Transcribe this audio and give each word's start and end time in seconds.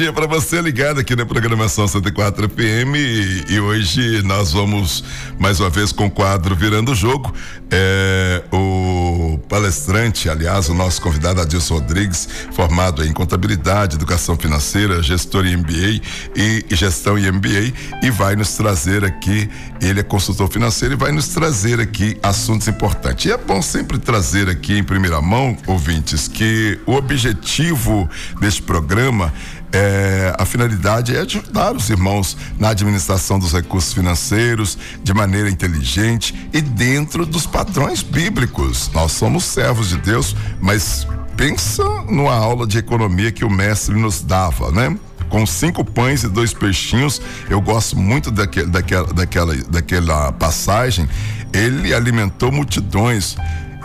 dia 0.00 0.14
para 0.14 0.26
você 0.26 0.62
ligado 0.62 0.98
aqui 0.98 1.14
na 1.14 1.26
programação 1.26 1.86
104 1.86 2.48
FM 2.48 2.96
e, 2.96 3.44
e, 3.50 3.60
hoje 3.60 4.22
nós 4.22 4.50
vamos 4.50 5.04
mais 5.38 5.60
uma 5.60 5.68
vez 5.68 5.92
com 5.92 6.06
o 6.06 6.10
quadro 6.10 6.56
Virando 6.56 6.92
o 6.92 6.94
Jogo. 6.94 7.30
É, 7.70 8.42
o 8.50 9.38
palestrante, 9.46 10.30
aliás, 10.30 10.70
o 10.70 10.74
nosso 10.74 11.02
convidado 11.02 11.42
Adilson 11.42 11.74
Rodrigues, 11.74 12.26
formado 12.52 13.04
em 13.04 13.12
contabilidade, 13.12 13.96
educação 13.96 14.38
financeira, 14.38 15.02
gestor 15.02 15.44
em 15.44 15.58
MBA 15.58 16.00
e 16.34 16.64
gestão 16.70 17.18
em 17.18 17.30
MBA 17.30 17.74
e 18.02 18.10
vai 18.10 18.34
nos 18.36 18.56
trazer 18.56 19.04
aqui, 19.04 19.50
ele 19.82 20.00
é 20.00 20.02
consultor 20.02 20.50
financeiro 20.50 20.94
e 20.94 20.96
vai 20.96 21.12
nos 21.12 21.28
trazer 21.28 21.78
aqui 21.78 22.16
assuntos 22.22 22.66
importantes. 22.68 23.26
E 23.26 23.32
é 23.32 23.36
bom 23.36 23.60
sempre 23.60 23.98
trazer 23.98 24.48
aqui 24.48 24.78
em 24.78 24.82
primeira 24.82 25.20
mão, 25.20 25.56
ouvintes, 25.66 26.26
que 26.26 26.80
o 26.86 26.94
objetivo 26.94 28.08
deste 28.40 28.62
programa 28.62 29.30
é, 29.72 30.34
a 30.36 30.44
finalidade 30.44 31.16
é 31.16 31.20
ajudar 31.20 31.76
os 31.76 31.88
irmãos 31.90 32.36
na 32.58 32.70
administração 32.70 33.38
dos 33.38 33.52
recursos 33.52 33.92
financeiros 33.92 34.76
de 35.02 35.14
maneira 35.14 35.48
inteligente 35.48 36.48
e 36.52 36.60
dentro 36.60 37.24
dos 37.24 37.46
padrões 37.46 38.02
bíblicos. 38.02 38.90
Nós 38.92 39.12
somos 39.12 39.44
servos 39.44 39.88
de 39.88 39.98
Deus, 39.98 40.34
mas 40.60 41.06
pensa 41.36 41.84
numa 42.08 42.34
aula 42.34 42.66
de 42.66 42.78
economia 42.78 43.30
que 43.30 43.44
o 43.44 43.50
mestre 43.50 43.94
nos 43.94 44.20
dava, 44.22 44.70
né? 44.72 44.96
com 45.30 45.46
cinco 45.46 45.84
pães 45.84 46.24
e 46.24 46.28
dois 46.28 46.52
peixinhos. 46.52 47.22
Eu 47.48 47.60
gosto 47.60 47.96
muito 47.96 48.30
daquele, 48.30 48.66
daquela, 48.66 49.06
daquela, 49.06 49.56
daquela 49.56 50.32
passagem. 50.32 51.08
Ele 51.52 51.94
alimentou 51.94 52.52
multidões 52.52 53.36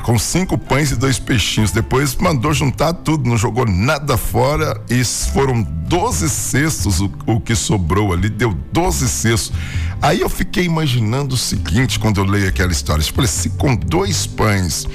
com 0.06 0.20
cinco 0.20 0.56
pães 0.56 0.92
e 0.92 0.96
dois 0.96 1.18
peixinhos. 1.18 1.72
Depois 1.72 2.16
mandou 2.16 2.54
juntar 2.54 2.94
tudo, 2.94 3.28
não 3.28 3.36
jogou 3.36 3.66
nada 3.66 4.16
fora 4.16 4.80
e 4.88 5.04
foram 5.04 5.64
12 5.64 6.30
cestos 6.30 7.02
o, 7.02 7.12
o 7.26 7.42
que 7.42 7.56
sobrou 7.56 8.14
ali, 8.14 8.30
deu 8.30 8.54
12 8.72 9.10
cestos. 9.10 9.52
Aí 10.00 10.22
eu 10.22 10.30
fiquei 10.30 10.64
imaginando 10.64 11.34
o 11.34 11.38
seguinte 11.38 11.98
quando 11.98 12.20
eu 12.20 12.24
leio 12.24 12.48
aquela 12.48 12.72
história. 12.72 13.02
Eu 13.02 13.28
se 13.28 13.50
com 13.50 13.76
dois 13.76 14.28
pães, 14.28 14.86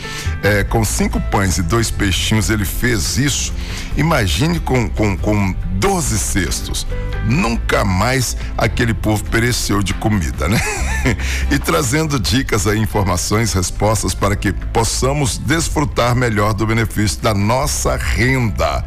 é, 0.45 0.63
com 0.63 0.85
cinco 0.85 1.21
pães 1.23 1.59
e 1.59 1.63
dois 1.63 1.91
peixinhos 1.91 2.49
ele 2.49 2.65
fez 2.65 3.19
isso, 3.19 3.53
imagine 4.01 4.59
com, 4.61 4.89
com, 4.89 5.17
com 5.17 5.55
12 5.75 6.19
cestos. 6.19 6.87
Nunca 7.27 7.85
mais 7.85 8.37
aquele 8.57 8.95
povo 8.95 9.23
pereceu 9.25 9.83
de 9.83 9.95
comida, 9.95 10.49
né? 10.49 10.61
e 11.51 11.59
trazendo 11.59 12.19
dicas 12.19 12.67
aí, 12.67 12.79
informações, 12.79 13.53
respostas 13.53 14.15
para 14.15 14.35
que 14.35 14.53
possamos 14.53 15.39
desfrutar 15.39 16.15
melhor 16.17 16.55
do 16.55 16.67
benefício 16.67 17.21
da 17.21 17.35
nossa 17.35 17.97
renda. 17.97 18.85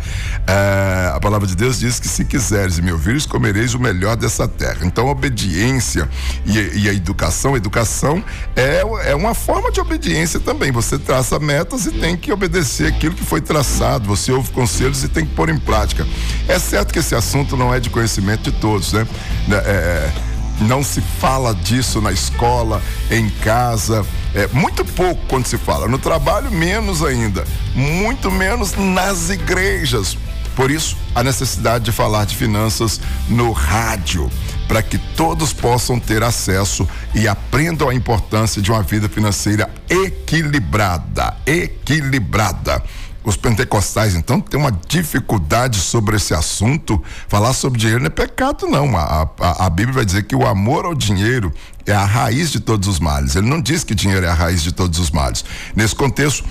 É, 0.47 1.11
a 1.15 1.19
palavra 1.19 1.47
de 1.47 1.55
Deus 1.55 1.79
diz 1.79 1.99
que 1.99 2.07
se 2.07 2.25
quiseres 2.25 2.79
me 2.79 2.91
ouvires, 2.91 3.25
comereis 3.25 3.73
o 3.73 3.79
melhor 3.79 4.15
dessa 4.15 4.47
terra. 4.47 4.79
Então, 4.83 5.07
obediência 5.07 6.09
e, 6.45 6.81
e 6.81 6.89
a 6.89 6.93
educação, 6.93 7.53
a 7.53 7.57
educação 7.57 8.23
é, 8.55 8.83
é 9.05 9.15
uma 9.15 9.33
forma 9.33 9.71
de 9.71 9.79
obediência 9.79 10.39
também. 10.39 10.71
Você 10.71 10.97
traça 10.97 11.39
metas 11.39 11.85
e 11.85 11.91
tem 11.91 12.17
que 12.17 12.31
obedecer 12.31 12.87
aquilo 12.87 13.15
que 13.15 13.23
foi 13.23 13.41
traçado. 13.41 14.07
Você 14.07 14.31
ouve 14.31 14.51
conselhos 14.51 15.02
e 15.03 15.07
tem 15.07 15.25
que 15.25 15.33
pôr 15.33 15.49
em 15.49 15.57
prática. 15.57 16.05
É 16.47 16.57
certo 16.59 16.93
que 16.93 16.99
esse 16.99 17.15
assunto 17.15 17.55
não 17.55 17.73
é 17.73 17.79
de 17.79 17.89
conhecimento 17.89 18.51
de 18.51 18.57
todos, 18.57 18.93
né? 18.93 19.07
É, 19.49 19.55
é 19.55 20.33
não 20.61 20.83
se 20.83 21.01
fala 21.01 21.53
disso 21.53 21.99
na 22.01 22.11
escola, 22.11 22.81
em 23.09 23.29
casa, 23.29 24.05
é 24.33 24.47
muito 24.47 24.85
pouco 24.85 25.21
quando 25.27 25.45
se 25.45 25.57
fala. 25.57 25.87
No 25.87 25.97
trabalho, 25.97 26.51
menos 26.51 27.03
ainda. 27.03 27.43
Muito 27.75 28.31
menos 28.31 28.73
nas 28.75 29.29
igrejas. 29.29 30.17
Por 30.55 30.69
isso, 30.69 30.95
a 31.15 31.23
necessidade 31.23 31.85
de 31.85 31.91
falar 31.91 32.25
de 32.25 32.35
finanças 32.35 33.01
no 33.27 33.51
rádio, 33.51 34.29
para 34.67 34.83
que 34.83 34.97
todos 34.97 35.51
possam 35.51 35.99
ter 35.99 36.21
acesso 36.21 36.87
e 37.13 37.27
aprendam 37.27 37.89
a 37.89 37.95
importância 37.95 38.61
de 38.61 38.71
uma 38.71 38.83
vida 38.83 39.09
financeira 39.09 39.69
equilibrada. 39.89 41.35
Equilibrada. 41.45 42.83
Os 43.23 43.37
pentecostais, 43.37 44.15
então, 44.15 44.41
têm 44.41 44.59
uma 44.59 44.71
dificuldade 44.87 45.77
sobre 45.77 46.17
esse 46.17 46.33
assunto. 46.33 47.01
Falar 47.27 47.53
sobre 47.53 47.79
dinheiro 47.79 48.01
não 48.01 48.07
é 48.07 48.09
pecado, 48.09 48.67
não. 48.67 48.97
A, 48.97 49.29
a, 49.39 49.65
a 49.65 49.69
Bíblia 49.69 49.95
vai 49.95 50.05
dizer 50.05 50.23
que 50.23 50.35
o 50.35 50.45
amor 50.45 50.85
ao 50.85 50.93
dinheiro 50.93 51.51
é 51.85 51.93
a 51.93 52.03
raiz 52.03 52.51
de 52.51 52.59
todos 52.59 52.87
os 52.87 52.99
males. 52.99 53.35
Ele 53.35 53.47
não 53.47 53.61
diz 53.61 53.83
que 53.83 53.95
dinheiro 53.95 54.25
é 54.25 54.29
a 54.29 54.33
raiz 54.33 54.61
de 54.61 54.71
todos 54.73 54.99
os 54.99 55.09
males. 55.09 55.45
Nesse 55.75 55.95
contexto, 55.95 56.43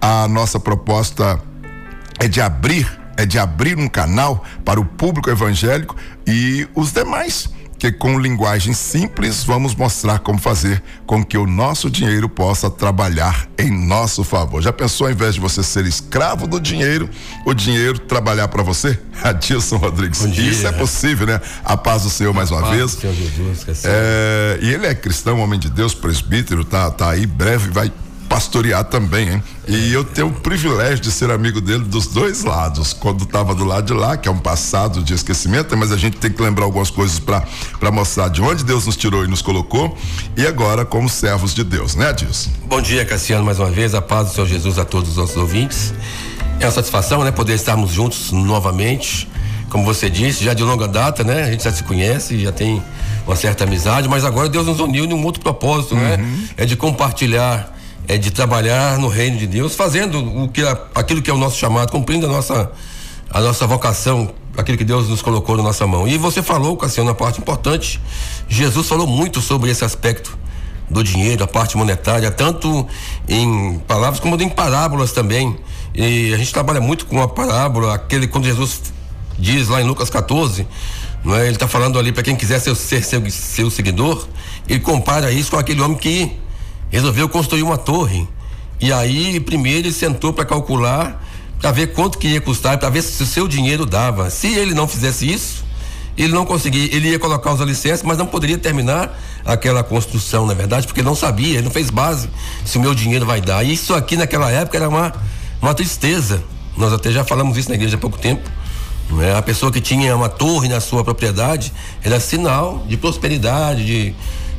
a 0.00 0.26
nossa 0.26 0.58
proposta 0.58 1.40
é 2.18 2.26
de 2.26 2.40
abrir, 2.40 2.90
é 3.16 3.26
de 3.26 3.38
abrir 3.38 3.78
um 3.78 3.88
canal 3.88 4.44
para 4.64 4.80
o 4.80 4.84
público 4.84 5.28
evangélico 5.28 5.94
e 6.26 6.66
os 6.74 6.90
demais 6.92 7.53
que 7.84 7.92
com 7.92 8.18
linguagem 8.18 8.72
simples 8.72 9.44
vamos 9.44 9.74
mostrar 9.74 10.18
como 10.18 10.38
fazer 10.38 10.82
com 11.04 11.22
que 11.22 11.36
o 11.36 11.46
nosso 11.46 11.90
dinheiro 11.90 12.30
possa 12.30 12.70
trabalhar 12.70 13.46
em 13.58 13.70
nosso 13.70 14.24
favor. 14.24 14.62
Já 14.62 14.72
pensou 14.72 15.06
ao 15.06 15.12
invés 15.12 15.34
de 15.34 15.40
você 15.42 15.62
ser 15.62 15.84
escravo 15.84 16.46
do 16.46 16.58
dinheiro, 16.58 17.10
o 17.44 17.52
dinheiro 17.52 17.98
trabalhar 17.98 18.48
para 18.48 18.62
você? 18.62 18.98
Adilson 19.22 19.76
Rodrigues. 19.76 20.22
Isso 20.22 20.66
é 20.66 20.72
possível, 20.72 21.26
né? 21.26 21.38
A 21.62 21.76
paz 21.76 22.04
do 22.04 22.08
Senhor 22.08 22.32
mais 22.32 22.50
uma 22.50 22.70
vez. 22.70 22.92
Senhor 22.92 23.14
Jesus, 23.14 23.84
é, 23.84 24.58
e 24.62 24.72
ele 24.72 24.86
é 24.86 24.94
cristão, 24.94 25.40
homem 25.40 25.60
de 25.60 25.68
Deus, 25.68 25.94
presbítero, 25.94 26.64
tá, 26.64 26.90
tá 26.90 27.10
aí 27.10 27.26
breve 27.26 27.70
vai 27.70 27.92
pastorear 28.34 28.82
também, 28.82 29.28
hein? 29.28 29.42
E 29.68 29.92
eu 29.92 30.02
tenho 30.02 30.26
o 30.26 30.32
privilégio 30.32 30.98
de 30.98 31.12
ser 31.12 31.30
amigo 31.30 31.60
dele 31.60 31.84
dos 31.84 32.08
dois 32.08 32.42
lados. 32.42 32.92
Quando 32.92 33.22
estava 33.22 33.54
do 33.54 33.64
lado 33.64 33.86
de 33.86 33.92
lá, 33.92 34.16
que 34.16 34.28
é 34.28 34.32
um 34.32 34.38
passado 34.38 35.04
de 35.04 35.14
esquecimento, 35.14 35.76
mas 35.76 35.92
a 35.92 35.96
gente 35.96 36.16
tem 36.16 36.32
que 36.32 36.42
lembrar 36.42 36.64
algumas 36.64 36.90
coisas 36.90 37.20
para 37.20 37.44
mostrar 37.92 38.26
de 38.26 38.42
onde 38.42 38.64
Deus 38.64 38.86
nos 38.86 38.96
tirou 38.96 39.24
e 39.24 39.28
nos 39.28 39.40
colocou. 39.40 39.96
E 40.36 40.44
agora, 40.44 40.84
como 40.84 41.08
servos 41.08 41.54
de 41.54 41.62
Deus, 41.62 41.94
né, 41.94 42.08
Adilson? 42.08 42.50
Bom 42.66 42.80
dia, 42.80 43.04
Cassiano, 43.04 43.44
mais 43.44 43.60
uma 43.60 43.70
vez. 43.70 43.94
A 43.94 44.02
paz 44.02 44.30
do 44.30 44.34
Senhor 44.34 44.48
Jesus 44.48 44.80
a 44.80 44.84
todos 44.84 45.10
os 45.10 45.16
nossos 45.16 45.36
ouvintes. 45.36 45.94
É 46.58 46.66
uma 46.66 46.72
satisfação, 46.72 47.22
né, 47.22 47.30
poder 47.30 47.54
estarmos 47.54 47.92
juntos 47.92 48.32
novamente. 48.32 49.28
Como 49.70 49.84
você 49.84 50.10
disse, 50.10 50.42
já 50.42 50.54
de 50.54 50.64
longa 50.64 50.88
data, 50.88 51.22
né? 51.22 51.44
A 51.44 51.50
gente 51.52 51.62
já 51.62 51.72
se 51.72 51.84
conhece, 51.84 52.40
já 52.40 52.50
tem 52.50 52.82
uma 53.24 53.36
certa 53.36 53.62
amizade, 53.62 54.08
mas 54.08 54.24
agora 54.24 54.48
Deus 54.48 54.66
nos 54.66 54.80
uniu 54.80 55.04
em 55.04 55.12
um 55.12 55.24
outro 55.24 55.40
propósito, 55.40 55.94
né? 55.94 56.16
uhum. 56.16 56.26
né? 56.26 56.48
É 56.56 56.66
de 56.66 56.74
compartilhar 56.74 57.73
é 58.06 58.18
de 58.18 58.30
trabalhar 58.30 58.98
no 58.98 59.08
reino 59.08 59.38
de 59.38 59.46
Deus, 59.46 59.74
fazendo 59.74 60.18
o 60.42 60.48
que 60.48 60.62
aquilo 60.94 61.22
que 61.22 61.30
é 61.30 61.34
o 61.34 61.38
nosso 61.38 61.56
chamado, 61.56 61.90
cumprindo 61.90 62.26
a 62.26 62.28
nossa 62.28 62.70
a 63.34 63.40
nossa 63.40 63.66
vocação, 63.66 64.32
aquilo 64.56 64.78
que 64.78 64.84
Deus 64.84 65.08
nos 65.08 65.20
colocou 65.20 65.56
na 65.56 65.62
nossa 65.64 65.84
mão. 65.88 66.06
E 66.06 66.16
você 66.16 66.40
falou, 66.40 66.76
Cassiano, 66.76 67.10
a 67.10 67.14
parte 67.14 67.40
importante. 67.40 68.00
Jesus 68.48 68.88
falou 68.88 69.08
muito 69.08 69.40
sobre 69.40 69.70
esse 69.70 69.84
aspecto 69.84 70.38
do 70.88 71.02
dinheiro, 71.02 71.42
a 71.42 71.46
parte 71.46 71.76
monetária, 71.76 72.30
tanto 72.30 72.86
em 73.28 73.80
palavras 73.88 74.20
como 74.20 74.40
em 74.40 74.48
parábolas 74.48 75.10
também. 75.10 75.56
E 75.92 76.32
a 76.32 76.36
gente 76.36 76.52
trabalha 76.52 76.80
muito 76.80 77.06
com 77.06 77.20
a 77.20 77.26
parábola, 77.26 77.94
aquele 77.94 78.28
quando 78.28 78.44
Jesus 78.44 78.82
diz 79.36 79.66
lá 79.66 79.80
em 79.80 79.84
Lucas 79.84 80.08
14, 80.10 80.64
não 81.24 81.34
é? 81.34 81.46
Ele 81.46 81.56
está 81.56 81.66
falando 81.66 81.98
ali 81.98 82.12
para 82.12 82.22
quem 82.22 82.36
quiser 82.36 82.60
ser, 82.60 82.74
ser 82.76 83.02
seu, 83.02 83.30
seu 83.30 83.68
seguidor, 83.68 84.28
ele 84.68 84.78
compara 84.78 85.32
isso 85.32 85.50
com 85.50 85.58
aquele 85.58 85.80
homem 85.80 85.96
que 85.96 86.38
resolveu 86.90 87.28
construir 87.28 87.62
uma 87.62 87.78
torre. 87.78 88.28
E 88.80 88.92
aí, 88.92 89.40
primeiro, 89.40 89.86
ele 89.86 89.92
sentou 89.92 90.32
para 90.32 90.44
calcular, 90.44 91.24
para 91.60 91.70
ver 91.70 91.88
quanto 91.92 92.18
que 92.18 92.28
ia 92.28 92.40
custar, 92.40 92.78
para 92.78 92.90
ver 92.90 93.02
se 93.02 93.22
o 93.22 93.26
seu 93.26 93.48
dinheiro 93.48 93.86
dava. 93.86 94.30
Se 94.30 94.48
ele 94.48 94.74
não 94.74 94.86
fizesse 94.86 95.30
isso, 95.30 95.64
ele 96.16 96.32
não 96.32 96.44
conseguia, 96.44 96.94
ele 96.94 97.08
ia 97.08 97.18
colocar 97.18 97.52
os 97.52 97.60
alicerces, 97.60 98.04
mas 98.04 98.16
não 98.16 98.26
poderia 98.26 98.58
terminar 98.58 99.18
aquela 99.44 99.82
construção, 99.82 100.46
na 100.46 100.54
verdade, 100.54 100.86
porque 100.86 101.02
não 101.02 101.14
sabia, 101.14 101.54
ele 101.54 101.62
não 101.62 101.70
fez 101.70 101.90
base 101.90 102.28
se 102.64 102.78
o 102.78 102.80
meu 102.80 102.94
dinheiro 102.94 103.26
vai 103.26 103.40
dar. 103.40 103.64
E 103.64 103.72
isso 103.72 103.94
aqui 103.94 104.16
naquela 104.16 104.50
época 104.50 104.76
era 104.76 104.88
uma, 104.88 105.12
uma 105.60 105.74
tristeza. 105.74 106.42
Nós 106.76 106.92
até 106.92 107.10
já 107.10 107.24
falamos 107.24 107.56
isso 107.56 107.68
na 107.68 107.74
igreja 107.74 107.96
há 107.96 107.98
pouco 107.98 108.18
tempo. 108.18 108.48
Não 109.10 109.22
é? 109.22 109.36
A 109.36 109.42
pessoa 109.42 109.70
que 109.70 109.80
tinha 109.80 110.14
uma 110.16 110.28
torre 110.28 110.68
na 110.68 110.80
sua 110.80 111.04
propriedade 111.04 111.72
era 112.02 112.18
sinal 112.20 112.84
de 112.88 112.96
prosperidade, 112.96 113.84
de, 113.84 114.14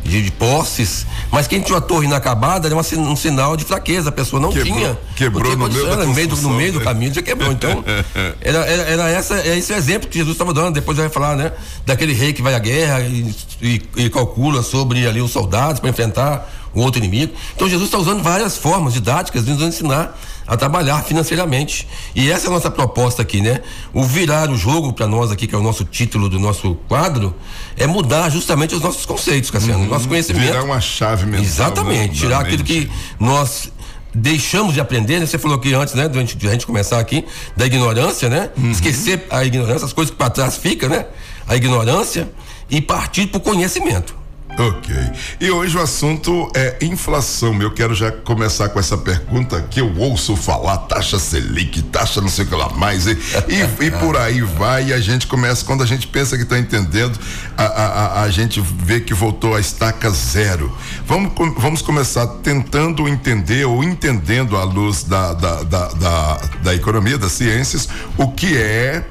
de, 0.05 0.21
de, 0.21 0.31
posses, 0.31 1.05
mas 1.31 1.47
quem 1.47 1.59
tinha 1.59 1.75
uma 1.75 1.81
torre 1.81 2.05
inacabada 2.05 2.67
era 2.67 2.75
uma, 2.75 2.83
um 3.09 3.15
sinal 3.15 3.57
de 3.57 3.65
fraqueza, 3.65 4.09
a 4.09 4.11
pessoa 4.11 4.39
não 4.39 4.51
quebrou, 4.51 4.77
tinha. 4.77 4.97
Quebrou 5.15 5.57
no, 5.57 5.67
meio, 5.67 5.95
no, 5.97 6.13
meio 6.13 6.27
do, 6.27 6.37
no 6.37 6.49
meio 6.51 6.73
do 6.73 6.79
né? 6.79 6.85
caminho, 6.85 7.13
já 7.13 7.21
quebrou. 7.23 7.51
Então, 7.51 7.83
era, 8.39 8.59
era, 8.59 8.83
era, 8.83 9.09
essa, 9.09 9.39
é 9.39 9.57
esse 9.57 9.73
exemplo 9.73 10.07
que 10.07 10.17
Jesus 10.17 10.35
estava 10.35 10.53
dando. 10.53 10.75
Depois 10.75 10.97
vai 10.97 11.09
falar, 11.09 11.35
né? 11.35 11.51
Daquele 11.85 12.13
rei 12.13 12.33
que 12.33 12.41
vai 12.41 12.53
à 12.53 12.59
guerra 12.59 13.01
e, 13.01 13.35
e, 13.61 13.81
e 13.97 14.09
calcula 14.09 14.61
sobre 14.61 15.07
ali 15.07 15.21
os 15.21 15.31
soldados 15.31 15.79
para 15.79 15.89
enfrentar 15.89 16.49
o 16.75 16.81
outro 16.81 16.99
inimigo. 16.99 17.33
Então 17.55 17.67
Jesus 17.67 17.87
está 17.87 17.97
usando 17.97 18.21
várias 18.21 18.57
formas 18.57 18.93
didáticas 18.93 19.45
de 19.45 19.51
nos 19.51 19.61
ensinar 19.61 20.15
a 20.47 20.55
trabalhar 20.55 21.03
financeiramente. 21.03 21.87
E 22.13 22.29
essa 22.29 22.47
é 22.47 22.49
a 22.49 22.53
nossa 22.53 22.69
proposta 22.69 23.21
aqui, 23.21 23.41
né? 23.41 23.61
O 23.93 24.03
virar 24.03 24.49
o 24.51 24.57
jogo 24.57 24.93
para 24.93 25.07
nós 25.07 25.31
aqui, 25.31 25.47
que 25.47 25.55
é 25.55 25.57
o 25.57 25.63
nosso 25.63 25.83
título 25.83 26.29
do 26.29 26.39
nosso 26.39 26.75
quadro, 26.87 27.33
é 27.75 27.87
mudar 27.87 28.29
justamente 28.29 28.75
os 28.75 28.81
nossos 28.81 29.05
conceitos, 29.05 29.49
Cassiano, 29.49 29.83
uhum, 29.83 29.89
nosso 29.89 30.07
conhecimento. 30.07 30.45
Virar 30.45 30.63
uma 30.63 30.79
chave 30.79 31.25
mental. 31.25 31.45
Exatamente, 31.45 32.19
tirar 32.19 32.41
aquilo 32.41 32.63
que 32.63 32.89
nós 33.19 33.71
deixamos 34.13 34.73
de 34.73 34.79
aprender, 34.79 35.19
né? 35.19 35.25
Você 35.25 35.37
falou 35.37 35.57
que 35.57 35.73
antes, 35.73 35.93
né, 35.93 36.07
de 36.07 36.47
a 36.47 36.51
gente 36.51 36.65
começar 36.65 36.99
aqui, 36.99 37.25
da 37.57 37.65
ignorância, 37.65 38.29
né? 38.29 38.49
Uhum. 38.55 38.71
Esquecer 38.71 39.25
a 39.29 39.43
ignorância, 39.43 39.85
as 39.85 39.93
coisas 39.93 40.11
que 40.11 40.17
para 40.17 40.29
trás 40.29 40.57
ficam, 40.57 40.89
né? 40.89 41.05
A 41.47 41.55
ignorância 41.55 42.29
e 42.69 42.81
partir 42.81 43.27
para 43.27 43.37
o 43.37 43.41
conhecimento. 43.41 44.15
Ok. 44.57 44.95
E 45.41 45.51
hoje 45.51 45.77
o 45.77 45.81
assunto 45.81 46.49
é 46.55 46.77
inflação. 46.81 47.61
Eu 47.61 47.71
quero 47.71 47.93
já 47.93 48.09
começar 48.09 48.69
com 48.69 48.79
essa 48.79 48.97
pergunta 48.97 49.61
que 49.69 49.81
eu 49.81 49.93
ouço 49.97 50.35
falar: 50.37 50.77
taxa 50.77 51.19
Selic, 51.19 51.81
taxa 51.83 52.21
não 52.21 52.29
sei 52.29 52.45
o 52.45 52.47
que 52.47 52.55
lá 52.55 52.69
mais. 52.69 53.05
E, 53.05 53.17
e, 53.49 53.85
e 53.85 53.91
por 53.91 54.15
aí 54.15 54.41
vai. 54.41 54.87
E 54.87 54.93
a 54.93 54.99
gente 54.99 55.27
começa, 55.27 55.65
quando 55.65 55.83
a 55.83 55.85
gente 55.85 56.07
pensa 56.07 56.37
que 56.37 56.43
está 56.43 56.57
entendendo, 56.57 57.19
a, 57.57 57.63
a, 57.63 58.21
a, 58.21 58.29
gente 58.29 58.61
vê 58.61 59.01
que 59.01 59.13
voltou 59.13 59.55
a 59.55 59.59
estaca 59.59 60.09
zero. 60.09 60.75
Vamos, 61.05 61.33
vamos 61.57 61.81
começar 61.81 62.25
tentando 62.41 63.09
entender 63.09 63.65
ou 63.65 63.83
entendendo 63.83 64.55
à 64.55 64.63
luz 64.63 65.03
da, 65.03 65.33
da, 65.33 65.63
da, 65.63 65.87
da, 65.89 66.41
da 66.63 66.75
economia, 66.75 67.17
das 67.17 67.33
ciências, 67.33 67.89
o 68.17 68.29
que 68.29 68.55
é 68.55 69.03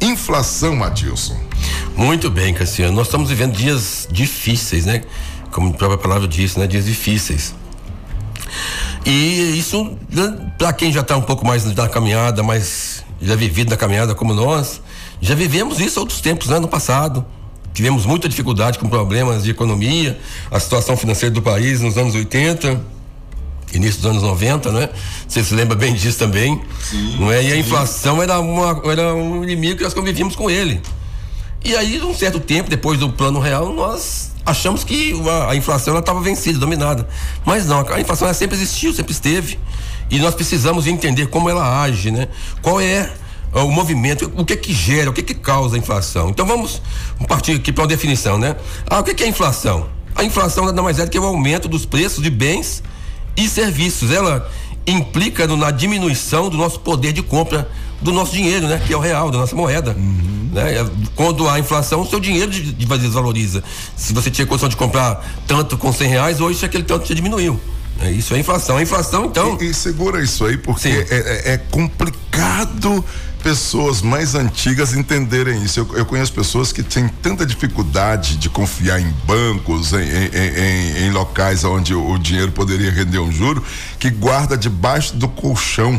inflação, 0.00 0.82
Adilson. 0.82 1.38
Muito 1.96 2.30
bem, 2.30 2.54
Cassiano. 2.54 2.94
Nós 2.94 3.08
estamos 3.08 3.28
vivendo 3.28 3.52
dias 3.52 4.08
difíceis, 4.10 4.86
né? 4.86 5.02
Como 5.50 5.70
a 5.70 5.72
própria 5.72 5.98
palavra 5.98 6.28
diz, 6.28 6.56
né? 6.56 6.66
Dias 6.66 6.84
difíceis. 6.84 7.54
E 9.04 9.58
isso, 9.58 9.96
né, 10.10 10.52
para 10.56 10.72
quem 10.72 10.92
já 10.92 11.00
está 11.00 11.16
um 11.16 11.22
pouco 11.22 11.46
mais 11.46 11.64
na 11.64 11.88
caminhada, 11.88 12.42
mais 12.42 13.04
já 13.20 13.34
vivido 13.34 13.70
na 13.70 13.76
caminhada 13.76 14.14
como 14.14 14.32
nós, 14.34 14.80
já 15.20 15.34
vivemos 15.34 15.80
isso 15.80 15.98
outros 15.98 16.20
tempos, 16.20 16.48
né? 16.48 16.58
No 16.58 16.68
passado. 16.68 17.24
Tivemos 17.74 18.06
muita 18.06 18.28
dificuldade 18.28 18.78
com 18.78 18.88
problemas 18.88 19.44
de 19.44 19.50
economia, 19.50 20.18
a 20.50 20.58
situação 20.58 20.96
financeira 20.96 21.32
do 21.34 21.42
país 21.42 21.80
nos 21.80 21.96
anos 21.96 22.14
80, 22.14 22.80
início 23.72 24.00
dos 24.00 24.10
anos 24.10 24.22
90, 24.22 24.72
né? 24.72 24.88
Você 25.26 25.42
se 25.44 25.54
lembra 25.54 25.76
bem 25.76 25.94
disso 25.94 26.18
também? 26.18 26.60
Sim, 26.82 27.16
não 27.18 27.30
é? 27.30 27.42
E 27.42 27.52
a 27.52 27.56
inflação 27.56 28.22
era, 28.22 28.40
uma, 28.40 28.80
era 28.90 29.14
um 29.14 29.42
inimigo 29.42 29.76
que 29.76 29.84
nós 29.84 29.94
convivíamos 29.94 30.34
com 30.34 30.50
ele. 30.50 30.80
E 31.64 31.74
aí, 31.74 32.00
um 32.02 32.14
certo 32.14 32.38
tempo, 32.40 32.70
depois 32.70 32.98
do 32.98 33.10
plano 33.10 33.40
real, 33.40 33.72
nós 33.72 34.32
achamos 34.46 34.84
que 34.84 35.14
a, 35.28 35.50
a 35.50 35.56
inflação 35.56 35.98
estava 35.98 36.20
vencida, 36.20 36.58
dominada. 36.58 37.06
Mas 37.44 37.66
não, 37.66 37.80
a 37.88 38.00
inflação 38.00 38.32
sempre 38.32 38.56
existiu, 38.56 38.92
sempre 38.92 39.12
esteve. 39.12 39.58
E 40.10 40.18
nós 40.18 40.34
precisamos 40.34 40.86
entender 40.86 41.26
como 41.26 41.50
ela 41.50 41.82
age, 41.82 42.10
né? 42.10 42.28
Qual 42.62 42.80
é 42.80 43.10
o 43.52 43.70
movimento, 43.70 44.30
o 44.36 44.44
que 44.44 44.56
que 44.56 44.72
gera, 44.72 45.10
o 45.10 45.12
que 45.12 45.22
que 45.22 45.34
causa 45.34 45.76
a 45.76 45.78
inflação. 45.78 46.28
Então 46.30 46.46
vamos 46.46 46.80
partir 47.26 47.52
aqui 47.52 47.72
para 47.72 47.82
uma 47.82 47.88
definição, 47.88 48.38
né? 48.38 48.56
Ah, 48.88 49.00
o 49.00 49.02
que 49.02 49.14
que 49.14 49.24
é 49.24 49.28
inflação? 49.28 49.88
A 50.14 50.24
inflação 50.24 50.66
nada 50.66 50.82
mais 50.82 50.98
é 50.98 51.04
do 51.04 51.10
que 51.10 51.18
o 51.18 51.24
aumento 51.24 51.68
dos 51.68 51.86
preços 51.86 52.22
de 52.22 52.30
bens 52.30 52.82
e 53.38 53.48
serviços. 53.48 54.10
Ela 54.10 54.50
implica 54.86 55.46
no, 55.46 55.56
na 55.56 55.70
diminuição 55.70 56.50
do 56.50 56.56
nosso 56.56 56.80
poder 56.80 57.12
de 57.12 57.22
compra 57.22 57.68
do 58.00 58.12
nosso 58.12 58.32
dinheiro, 58.32 58.66
né? 58.68 58.80
Que 58.86 58.92
é 58.92 58.96
o 58.96 59.00
real, 59.00 59.30
da 59.30 59.38
nossa 59.38 59.56
moeda. 59.56 59.92
Uhum. 59.92 60.50
Né? 60.52 60.78
É, 60.78 60.86
quando 61.14 61.48
há 61.48 61.58
inflação, 61.58 62.00
o 62.00 62.06
seu 62.06 62.20
dinheiro 62.20 62.50
desvaloriza. 62.50 63.62
Se 63.96 64.12
você 64.12 64.30
tinha 64.30 64.46
condição 64.46 64.68
de 64.68 64.76
comprar 64.76 65.24
tanto 65.46 65.76
com 65.76 65.92
cem 65.92 66.08
reais, 66.08 66.40
hoje 66.40 66.64
aquele 66.64 66.84
tanto 66.84 67.06
já 67.08 67.14
diminuiu. 67.14 67.60
É, 68.00 68.10
isso 68.10 68.34
é 68.34 68.38
inflação. 68.38 68.76
A 68.76 68.82
inflação, 68.82 69.26
então. 69.26 69.58
E, 69.60 69.70
e 69.70 69.74
segura 69.74 70.22
isso 70.22 70.44
aí, 70.44 70.56
porque 70.56 70.88
é, 70.88 71.06
é, 71.10 71.52
é, 71.54 71.56
complicado 71.56 73.04
pessoas 73.48 74.02
mais 74.02 74.34
antigas 74.34 74.92
entenderem 74.92 75.62
isso. 75.62 75.80
Eu, 75.80 75.96
eu, 75.96 76.04
conheço 76.04 76.30
pessoas 76.34 76.70
que 76.70 76.82
têm 76.82 77.08
tanta 77.08 77.46
dificuldade 77.46 78.36
de 78.36 78.50
confiar 78.50 79.00
em 79.00 79.10
bancos, 79.24 79.94
em, 79.94 80.00
em, 80.00 81.04
em, 81.04 81.06
em 81.06 81.10
locais 81.10 81.64
onde 81.64 81.94
o, 81.94 82.10
o 82.10 82.18
dinheiro 82.18 82.52
poderia 82.52 82.90
render 82.90 83.18
um 83.18 83.32
juro, 83.32 83.64
que 83.98 84.10
guarda 84.10 84.54
debaixo 84.54 85.16
do 85.16 85.26
colchão 85.26 85.98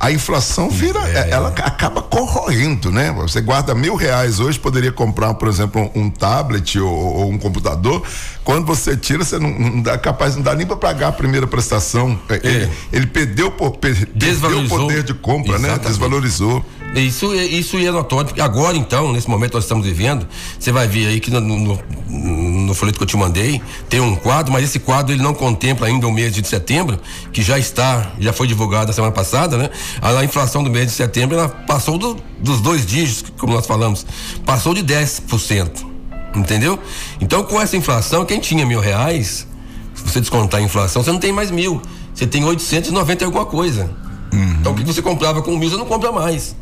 a 0.00 0.12
inflação 0.12 0.70
vira, 0.70 1.00
é. 1.08 1.30
ela 1.30 1.48
acaba 1.48 2.00
corroendo, 2.00 2.92
né? 2.92 3.10
Você 3.12 3.40
guarda 3.40 3.74
mil 3.74 3.96
reais 3.96 4.38
hoje, 4.38 4.58
poderia 4.58 4.92
comprar, 4.92 5.34
por 5.34 5.48
exemplo, 5.48 5.90
um, 5.92 6.02
um 6.02 6.10
tablet 6.10 6.78
ou, 6.78 6.88
ou, 6.88 7.30
um 7.30 7.36
computador. 7.36 8.04
Quando 8.44 8.64
você 8.64 8.96
tira, 8.96 9.24
você 9.24 9.40
não, 9.40 9.50
não 9.50 9.82
dá 9.82 9.98
capaz, 9.98 10.36
não 10.36 10.42
dá 10.42 10.54
nem 10.54 10.64
para 10.64 10.76
pagar 10.76 11.08
a 11.08 11.12
primeira 11.12 11.48
prestação. 11.48 12.16
É. 12.28 12.40
Ele, 12.44 12.70
ele 12.92 13.06
perdeu, 13.08 13.50
perdeu 13.50 14.60
o 14.60 14.68
poder 14.68 15.02
de 15.02 15.14
compra, 15.14 15.58
né? 15.58 15.66
Exatamente. 15.66 15.82
né? 15.82 15.88
Desvalorizou. 15.88 16.64
Isso, 16.94 17.34
isso 17.34 17.76
é 17.76 17.90
notório, 17.90 18.26
porque 18.26 18.40
agora 18.40 18.76
então, 18.76 19.12
nesse 19.12 19.28
momento 19.28 19.50
que 19.50 19.56
nós 19.56 19.64
estamos 19.64 19.86
vivendo, 19.86 20.26
você 20.58 20.72
vai 20.72 20.88
ver 20.88 21.08
aí 21.08 21.20
que 21.20 21.30
no, 21.30 21.40
no, 21.40 21.78
no 22.08 22.74
folheto 22.74 22.98
que 22.98 23.04
eu 23.04 23.06
te 23.06 23.16
mandei, 23.16 23.60
tem 23.88 24.00
um 24.00 24.16
quadro, 24.16 24.52
mas 24.52 24.64
esse 24.64 24.78
quadro 24.78 25.14
ele 25.14 25.22
não 25.22 25.34
contempla 25.34 25.86
ainda 25.86 26.06
o 26.06 26.12
mês 26.12 26.32
de 26.32 26.46
setembro, 26.46 26.98
que 27.32 27.42
já 27.42 27.58
está, 27.58 28.12
já 28.18 28.32
foi 28.32 28.46
divulgado 28.46 28.86
na 28.86 28.92
semana 28.92 29.12
passada, 29.12 29.56
né? 29.56 29.70
A, 30.00 30.18
a 30.18 30.24
inflação 30.24 30.64
do 30.64 30.70
mês 30.70 30.86
de 30.86 30.92
setembro, 30.92 31.36
ela 31.36 31.48
passou 31.48 31.98
do, 31.98 32.16
dos 32.40 32.60
dois 32.60 32.86
dígitos, 32.86 33.32
como 33.38 33.52
nós 33.52 33.66
falamos, 33.66 34.06
passou 34.44 34.74
de 34.74 34.82
10%. 34.82 35.86
Entendeu? 36.34 36.78
Então, 37.20 37.42
com 37.42 37.60
essa 37.60 37.76
inflação, 37.76 38.24
quem 38.24 38.40
tinha 38.40 38.64
mil 38.64 38.80
reais, 38.80 39.46
se 39.94 40.02
você 40.02 40.20
descontar 40.20 40.60
a 40.60 40.62
inflação, 40.62 41.02
você 41.02 41.10
não 41.10 41.18
tem 41.18 41.32
mais 41.32 41.50
mil. 41.50 41.80
Você 42.14 42.26
tem 42.26 42.44
890 42.44 43.22
e 43.22 43.26
alguma 43.26 43.46
coisa. 43.46 43.90
Uhum. 44.32 44.56
Então, 44.60 44.72
o 44.72 44.74
que 44.74 44.84
você 44.84 45.00
comprava 45.00 45.42
com 45.42 45.56
mil, 45.56 45.70
você 45.70 45.76
não 45.76 45.86
compra 45.86 46.12
mais. 46.12 46.54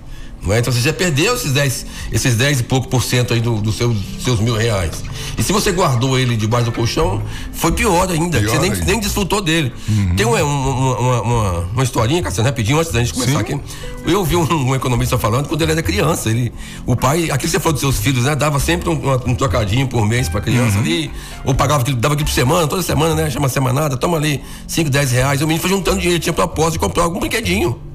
É? 0.52 0.58
Então 0.58 0.72
você 0.72 0.80
já 0.80 0.92
perdeu 0.92 1.34
esses 1.34 1.52
10, 1.52 1.86
esses 2.12 2.36
10 2.36 2.60
e 2.60 2.62
pouco 2.64 2.88
por 2.88 3.02
cento 3.02 3.34
aí 3.34 3.40
dos 3.40 3.60
do 3.60 3.72
seu, 3.72 3.94
seus 4.22 4.40
mil 4.40 4.54
reais. 4.56 5.02
E 5.38 5.42
se 5.42 5.52
você 5.52 5.72
guardou 5.72 6.18
ele 6.18 6.36
debaixo 6.36 6.66
do 6.66 6.72
colchão, 6.72 7.22
foi 7.52 7.72
pior 7.72 8.08
ainda. 8.10 8.38
Pior 8.38 8.50
você 8.50 8.58
nem, 8.58 8.70
nem 8.84 9.00
desfrutou 9.00 9.40
dele. 9.42 9.72
Uhum. 9.88 10.16
Tem 10.16 10.26
uma, 10.26 10.42
uma, 10.42 11.20
uma, 11.20 11.58
uma, 11.72 11.82
historinha, 11.82 12.22
Cassiano, 12.22 12.48
rapidinho, 12.48 12.78
antes 12.78 12.92
da 12.92 13.00
gente 13.00 13.12
começar 13.12 13.32
Sim. 13.32 13.38
aqui. 13.38 13.60
Eu 14.06 14.20
ouvi 14.20 14.36
um, 14.36 14.68
um, 14.68 14.74
economista 14.74 15.18
falando 15.18 15.48
quando 15.48 15.62
ele 15.62 15.72
era 15.72 15.82
criança. 15.82 16.30
Ele, 16.30 16.52
o 16.86 16.94
pai, 16.96 17.30
aqui 17.30 17.48
você 17.48 17.58
falou 17.58 17.72
dos 17.72 17.80
seus 17.80 17.98
filhos, 17.98 18.24
né? 18.24 18.34
Dava 18.34 18.60
sempre 18.60 18.88
um, 18.88 19.00
um 19.26 19.34
trocadinho 19.34 19.86
por 19.88 20.06
mês 20.06 20.28
pra 20.28 20.40
criança 20.40 20.76
uhum. 20.76 20.84
ali. 20.84 21.10
Ou 21.44 21.54
pagava 21.54 21.82
aquilo, 21.82 21.96
dava 21.96 22.14
aqui 22.14 22.24
por 22.24 22.32
semana, 22.32 22.66
toda 22.66 22.82
semana, 22.82 23.14
né? 23.14 23.30
Chama 23.30 23.48
semanada, 23.48 23.96
toma 23.96 24.16
ali 24.16 24.42
5, 24.66 24.88
10 24.88 25.12
reais. 25.12 25.42
O 25.42 25.46
menino 25.46 25.60
foi 25.60 25.70
juntando 25.70 26.00
dinheiro, 26.00 26.20
tinha 26.20 26.32
propósito 26.32 26.74
de 26.74 26.78
comprar 26.78 27.04
algum 27.04 27.20
brinquedinho. 27.20 27.85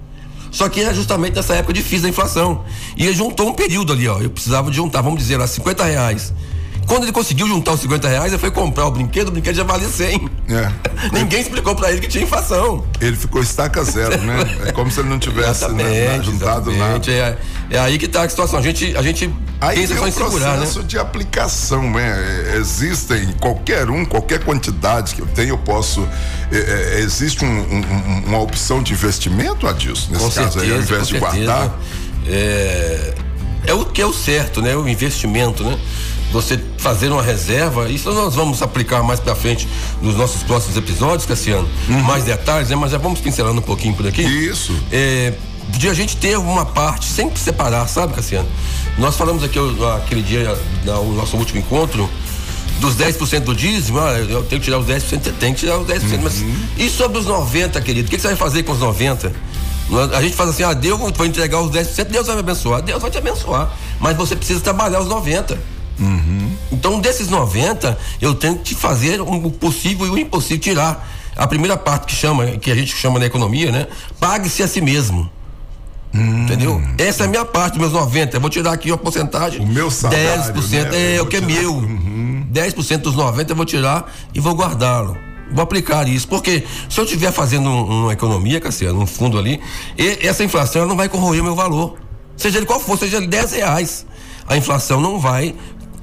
Só 0.52 0.68
que 0.68 0.82
era 0.82 0.94
justamente 0.94 1.36
nessa 1.36 1.56
época 1.56 1.74
difícil 1.74 2.04
da 2.04 2.10
inflação. 2.10 2.64
E 2.98 3.06
ele 3.06 3.16
juntou 3.16 3.48
um 3.48 3.54
período 3.54 3.94
ali, 3.94 4.08
ó. 4.08 4.20
Eu 4.20 4.30
precisava 4.30 4.70
de 4.70 4.76
juntar, 4.76 5.02
vamos 5.02 5.20
dizer 5.20 5.38
lá, 5.38 5.48
50 5.48 5.84
reais. 5.86 6.34
Quando 6.92 7.04
ele 7.04 7.14
conseguiu 7.14 7.48
juntar 7.48 7.72
os 7.72 7.80
50 7.80 8.06
reais, 8.06 8.34
ele 8.34 8.38
foi 8.38 8.52
comprar 8.52 8.86
o 8.86 8.92
brinquedo, 8.92 9.30
o 9.30 9.32
brinquedo 9.32 9.56
já 9.56 9.64
valia 9.64 9.88
100. 9.88 10.30
É. 10.50 10.70
Ninguém 11.18 11.40
explicou 11.40 11.74
para 11.74 11.90
ele 11.90 12.02
que 12.02 12.08
tinha 12.10 12.26
inflação. 12.26 12.86
Ele 13.00 13.16
ficou 13.16 13.42
estaca 13.42 13.82
zero, 13.82 14.22
né? 14.22 14.36
É 14.66 14.74
como 14.74 14.92
se 14.92 15.00
ele 15.00 15.08
não 15.08 15.18
tivesse 15.18 15.70
né, 15.70 15.84
né, 15.86 16.22
juntado 16.22 16.70
nada. 16.74 17.10
É, 17.10 17.38
é, 17.70 17.80
aí 17.80 17.98
que 17.98 18.10
tá 18.10 18.24
a 18.24 18.30
situação. 18.30 18.60
A 18.60 18.62
gente, 18.62 18.94
a 18.98 19.02
gente 19.02 19.34
aí 19.62 19.78
pensa 19.78 19.96
só 19.96 20.06
em 20.06 20.12
segurar, 20.12 20.58
né? 20.58 20.68
de 20.86 21.00
aplicação, 21.00 21.90
né? 21.90 22.58
Existem 22.58 23.32
qualquer 23.40 23.90
um, 23.90 24.04
qualquer 24.04 24.44
quantidade 24.44 25.16
que 25.16 25.22
eu 25.22 25.28
tenho, 25.28 25.52
eu 25.52 25.60
posso. 25.60 26.06
É, 26.52 26.58
é, 26.58 27.00
existe 27.00 27.46
um, 27.46 27.48
um, 27.48 28.24
uma 28.28 28.40
opção 28.40 28.84
de 28.84 28.92
investimento, 28.92 29.66
Adilson, 29.66 30.12
nesse 30.12 30.26
com 30.26 30.32
caso 30.32 30.60
certeza, 30.60 30.66
aí, 30.66 30.72
ao 30.74 30.82
invés 30.82 31.08
de 31.08 31.20
certeza. 31.20 31.46
guardar. 31.46 31.80
É, 32.28 33.14
é 33.68 33.74
o 33.74 33.86
que 33.86 34.02
é 34.02 34.06
o 34.06 34.12
certo, 34.12 34.62
né? 34.62 34.76
O 34.76 34.90
investimento, 34.90 35.64
né? 35.64 35.80
Você 36.32 36.60
fazer 36.78 37.12
uma 37.12 37.22
reserva, 37.22 37.90
isso 37.90 38.12
nós 38.12 38.34
vamos 38.36 38.62
aplicar 38.62 39.04
mais 39.04 39.20
para 39.20 39.36
frente 39.36 39.68
nos 40.02 40.16
nossos 40.16 40.44
próximos 40.44 40.78
episódios, 40.78 41.26
Cassiano, 41.26 41.68
uhum. 41.90 42.02
mais 42.04 42.24
detalhes, 42.24 42.70
né? 42.70 42.76
Mas 42.76 42.92
já 42.92 42.98
vamos 42.98 43.20
pincelando 43.20 43.60
um 43.60 43.64
pouquinho 43.64 43.94
por 43.94 44.08
aqui. 44.08 44.22
Isso. 44.22 44.74
É, 44.92 45.34
de 45.70 45.90
a 45.90 45.94
gente 45.94 46.18
ter 46.18 46.38
uma 46.38 46.66
parte, 46.66 47.06
sempre 47.06 47.40
separar, 47.40 47.88
sabe, 47.88 48.14
Cassiano? 48.14 48.48
Nós 48.98 49.16
falamos 49.16 49.44
aqui 49.44 49.58
aquele 49.98 50.22
dia, 50.22 50.58
no 50.86 51.14
nosso 51.14 51.38
último 51.38 51.60
encontro, 51.60 52.10
dos 52.80 52.96
10% 52.96 53.42
do 53.42 53.56
dízimo, 53.56 54.00
ah, 54.00 54.14
eu 54.18 54.44
tenho 54.44 54.60
que 54.60 54.66
tirar 54.66 54.80
os 54.80 54.88
10%, 54.88 55.02
você 55.02 55.32
tem 55.32 55.54
que 55.54 55.60
tirar 55.60 55.78
os 55.78 55.88
10%. 55.88 56.02
Uhum. 56.02 56.22
Mas 56.24 56.44
e 56.78 56.90
sobre 56.90 57.20
os 57.20 57.26
90%, 57.26 57.82
querido? 57.82 58.08
O 58.08 58.10
que, 58.10 58.16
que 58.16 58.22
você 58.22 58.30
vai 58.30 58.38
fazer 58.38 58.64
com 58.64 58.72
os 58.72 58.80
90%? 58.80 59.32
A 60.14 60.22
gente 60.22 60.36
faz 60.36 60.50
assim, 60.50 60.64
ah, 60.64 60.74
Deus 60.74 61.00
vai 61.16 61.28
entregar 61.28 61.62
os 61.62 61.70
10%, 61.70 62.06
Deus 62.06 62.26
vai 62.26 62.36
me 62.36 62.42
abençoar, 62.42 62.82
Deus 62.82 63.02
vai 63.02 63.12
te 63.12 63.18
abençoar. 63.18 63.72
Mas 64.00 64.16
você 64.16 64.36
precisa 64.36 64.60
trabalhar 64.62 65.02
os 65.02 65.08
90%. 65.08 65.58
Uhum. 66.02 66.52
Então, 66.72 67.00
desses 67.00 67.30
90, 67.30 67.98
eu 68.20 68.34
tenho 68.34 68.58
que 68.58 68.74
fazer 68.74 69.22
o 69.22 69.52
possível 69.52 70.08
e 70.08 70.10
o 70.10 70.18
impossível 70.18 70.60
tirar. 70.60 71.08
A 71.36 71.48
primeira 71.48 71.78
parte 71.78 72.08
que 72.08 72.16
chama, 72.16 72.46
que 72.58 72.72
a 72.72 72.76
gente 72.76 72.96
chama 72.96 73.20
na 73.20 73.26
economia, 73.26 73.72
né? 73.72 73.88
Pague-se 74.20 74.64
a 74.64 74.68
si 74.68 74.82
mesmo. 74.82 75.30
Hum. 76.14 76.44
Entendeu? 76.44 76.82
Essa 76.98 77.24
é 77.24 77.26
a 77.28 77.30
minha 77.30 77.46
parte, 77.46 77.80
meus 77.80 77.94
90. 77.94 78.36
Eu 78.36 78.42
vou 78.42 78.50
tirar 78.50 78.74
aqui 78.74 78.92
uma 78.92 78.98
porcentagem. 78.98 79.62
O 79.62 79.68
meu 79.68 79.90
salário. 79.90 80.54
10% 80.54 80.92
né? 80.92 81.16
é 81.16 81.22
o 81.22 81.26
que 81.26 81.38
é 81.38 81.42
meu. 81.42 81.74
Uhum. 81.74 82.48
10% 82.52 82.98
dos 82.98 83.16
90 83.16 83.52
eu 83.52 83.56
vou 83.56 83.66
tirar 83.66 84.12
e 84.34 84.40
vou 84.40 84.54
guardá-lo. 84.54 85.16
Vou 85.54 85.64
aplicar 85.64 86.08
isso. 86.08 86.28
Porque 86.28 86.64
se 86.90 87.00
eu 87.00 87.06
estiver 87.06 87.32
fazendo 87.32 87.70
um, 87.70 88.04
uma 88.04 88.14
economia, 88.14 88.60
Cassiano, 88.60 89.02
um 89.02 89.08
fundo 89.08 89.38
ali, 89.38 89.60
essa 90.22 90.44
inflação 90.44 90.86
não 90.86 90.98
vai 90.98 91.08
corroer 91.08 91.42
o 91.42 91.44
meu 91.44 91.56
valor. 91.56 91.98
Seja 92.36 92.58
ele 92.58 92.66
qual 92.66 92.80
for, 92.80 92.98
seja 92.98 93.18
ele 93.18 93.28
10 93.28 93.54
reais. 93.54 94.06
A 94.48 94.58
inflação 94.58 95.00
não 95.00 95.20
vai 95.20 95.56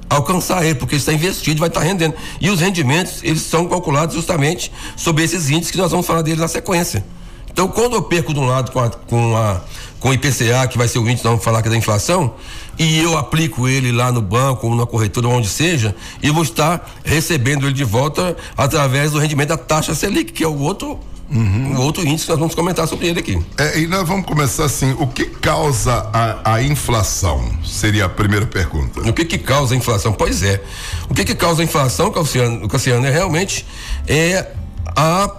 alcançar 0.08 0.64
ele, 0.64 0.74
porque 0.74 0.96
está 0.96 1.12
investido, 1.12 1.60
vai 1.60 1.68
estar 1.68 1.80
rendendo. 1.80 2.14
E 2.40 2.50
os 2.50 2.60
rendimentos, 2.60 3.22
eles 3.22 3.42
são 3.42 3.66
calculados 3.66 4.14
justamente 4.14 4.72
sobre 4.96 5.24
esses 5.24 5.50
índices 5.50 5.70
que 5.70 5.78
nós 5.78 5.90
vamos 5.90 6.06
falar 6.06 6.22
dele 6.22 6.40
na 6.40 6.48
sequência. 6.48 7.04
Então, 7.50 7.68
quando 7.68 7.96
eu 7.96 8.02
perco 8.02 8.32
de 8.32 8.38
um 8.38 8.46
lado 8.46 8.70
com 8.70 8.80
a, 8.80 8.90
com 8.90 9.36
a 9.36 9.60
com 10.00 10.10
o 10.10 10.14
IPCA, 10.14 10.66
que 10.68 10.78
vai 10.78 10.86
ser 10.86 10.98
o 10.98 11.02
índice, 11.02 11.24
nós 11.24 11.32
vamos 11.32 11.44
falar 11.44 11.62
que 11.62 11.68
é 11.68 11.70
da 11.70 11.76
inflação, 11.76 12.34
e 12.78 12.98
eu 13.00 13.18
aplico 13.18 13.66
ele 13.66 13.90
lá 13.90 14.12
no 14.12 14.22
banco, 14.22 14.68
ou 14.68 14.74
na 14.74 14.86
corretora, 14.86 15.28
onde 15.28 15.48
seja, 15.48 15.94
e 16.22 16.30
vou 16.30 16.42
estar 16.42 16.88
recebendo 17.04 17.66
ele 17.66 17.74
de 17.74 17.84
volta 17.84 18.36
através 18.56 19.12
do 19.12 19.18
rendimento 19.18 19.48
da 19.48 19.56
taxa 19.56 19.94
Selic, 19.94 20.32
que 20.32 20.44
é 20.44 20.48
o 20.48 20.58
outro 20.58 20.98
Uhum. 21.30 21.74
Um 21.74 21.80
outro 21.82 22.06
índice 22.06 22.24
que 22.24 22.30
nós 22.30 22.38
vamos 22.38 22.54
comentar 22.54 22.88
sobre 22.88 23.06
ele 23.06 23.20
aqui. 23.20 23.38
É, 23.58 23.80
e 23.80 23.86
nós 23.86 24.08
vamos 24.08 24.24
começar 24.24 24.64
assim: 24.64 24.96
o 24.98 25.06
que 25.06 25.26
causa 25.26 26.08
a, 26.12 26.54
a 26.54 26.62
inflação? 26.62 27.52
Seria 27.64 28.06
a 28.06 28.08
primeira 28.08 28.46
pergunta. 28.46 29.00
O 29.00 29.12
que, 29.12 29.24
que 29.26 29.36
causa 29.36 29.74
a 29.74 29.76
inflação? 29.76 30.12
Pois 30.12 30.42
é. 30.42 30.62
O 31.08 31.14
que, 31.14 31.24
que 31.24 31.34
causa 31.34 31.60
a 31.60 31.64
inflação, 31.64 32.10
Cassiano, 32.10 32.66
Cassiano 32.66 33.06
é 33.06 33.10
realmente 33.10 33.66
é 34.06 34.52
a, 34.96 35.30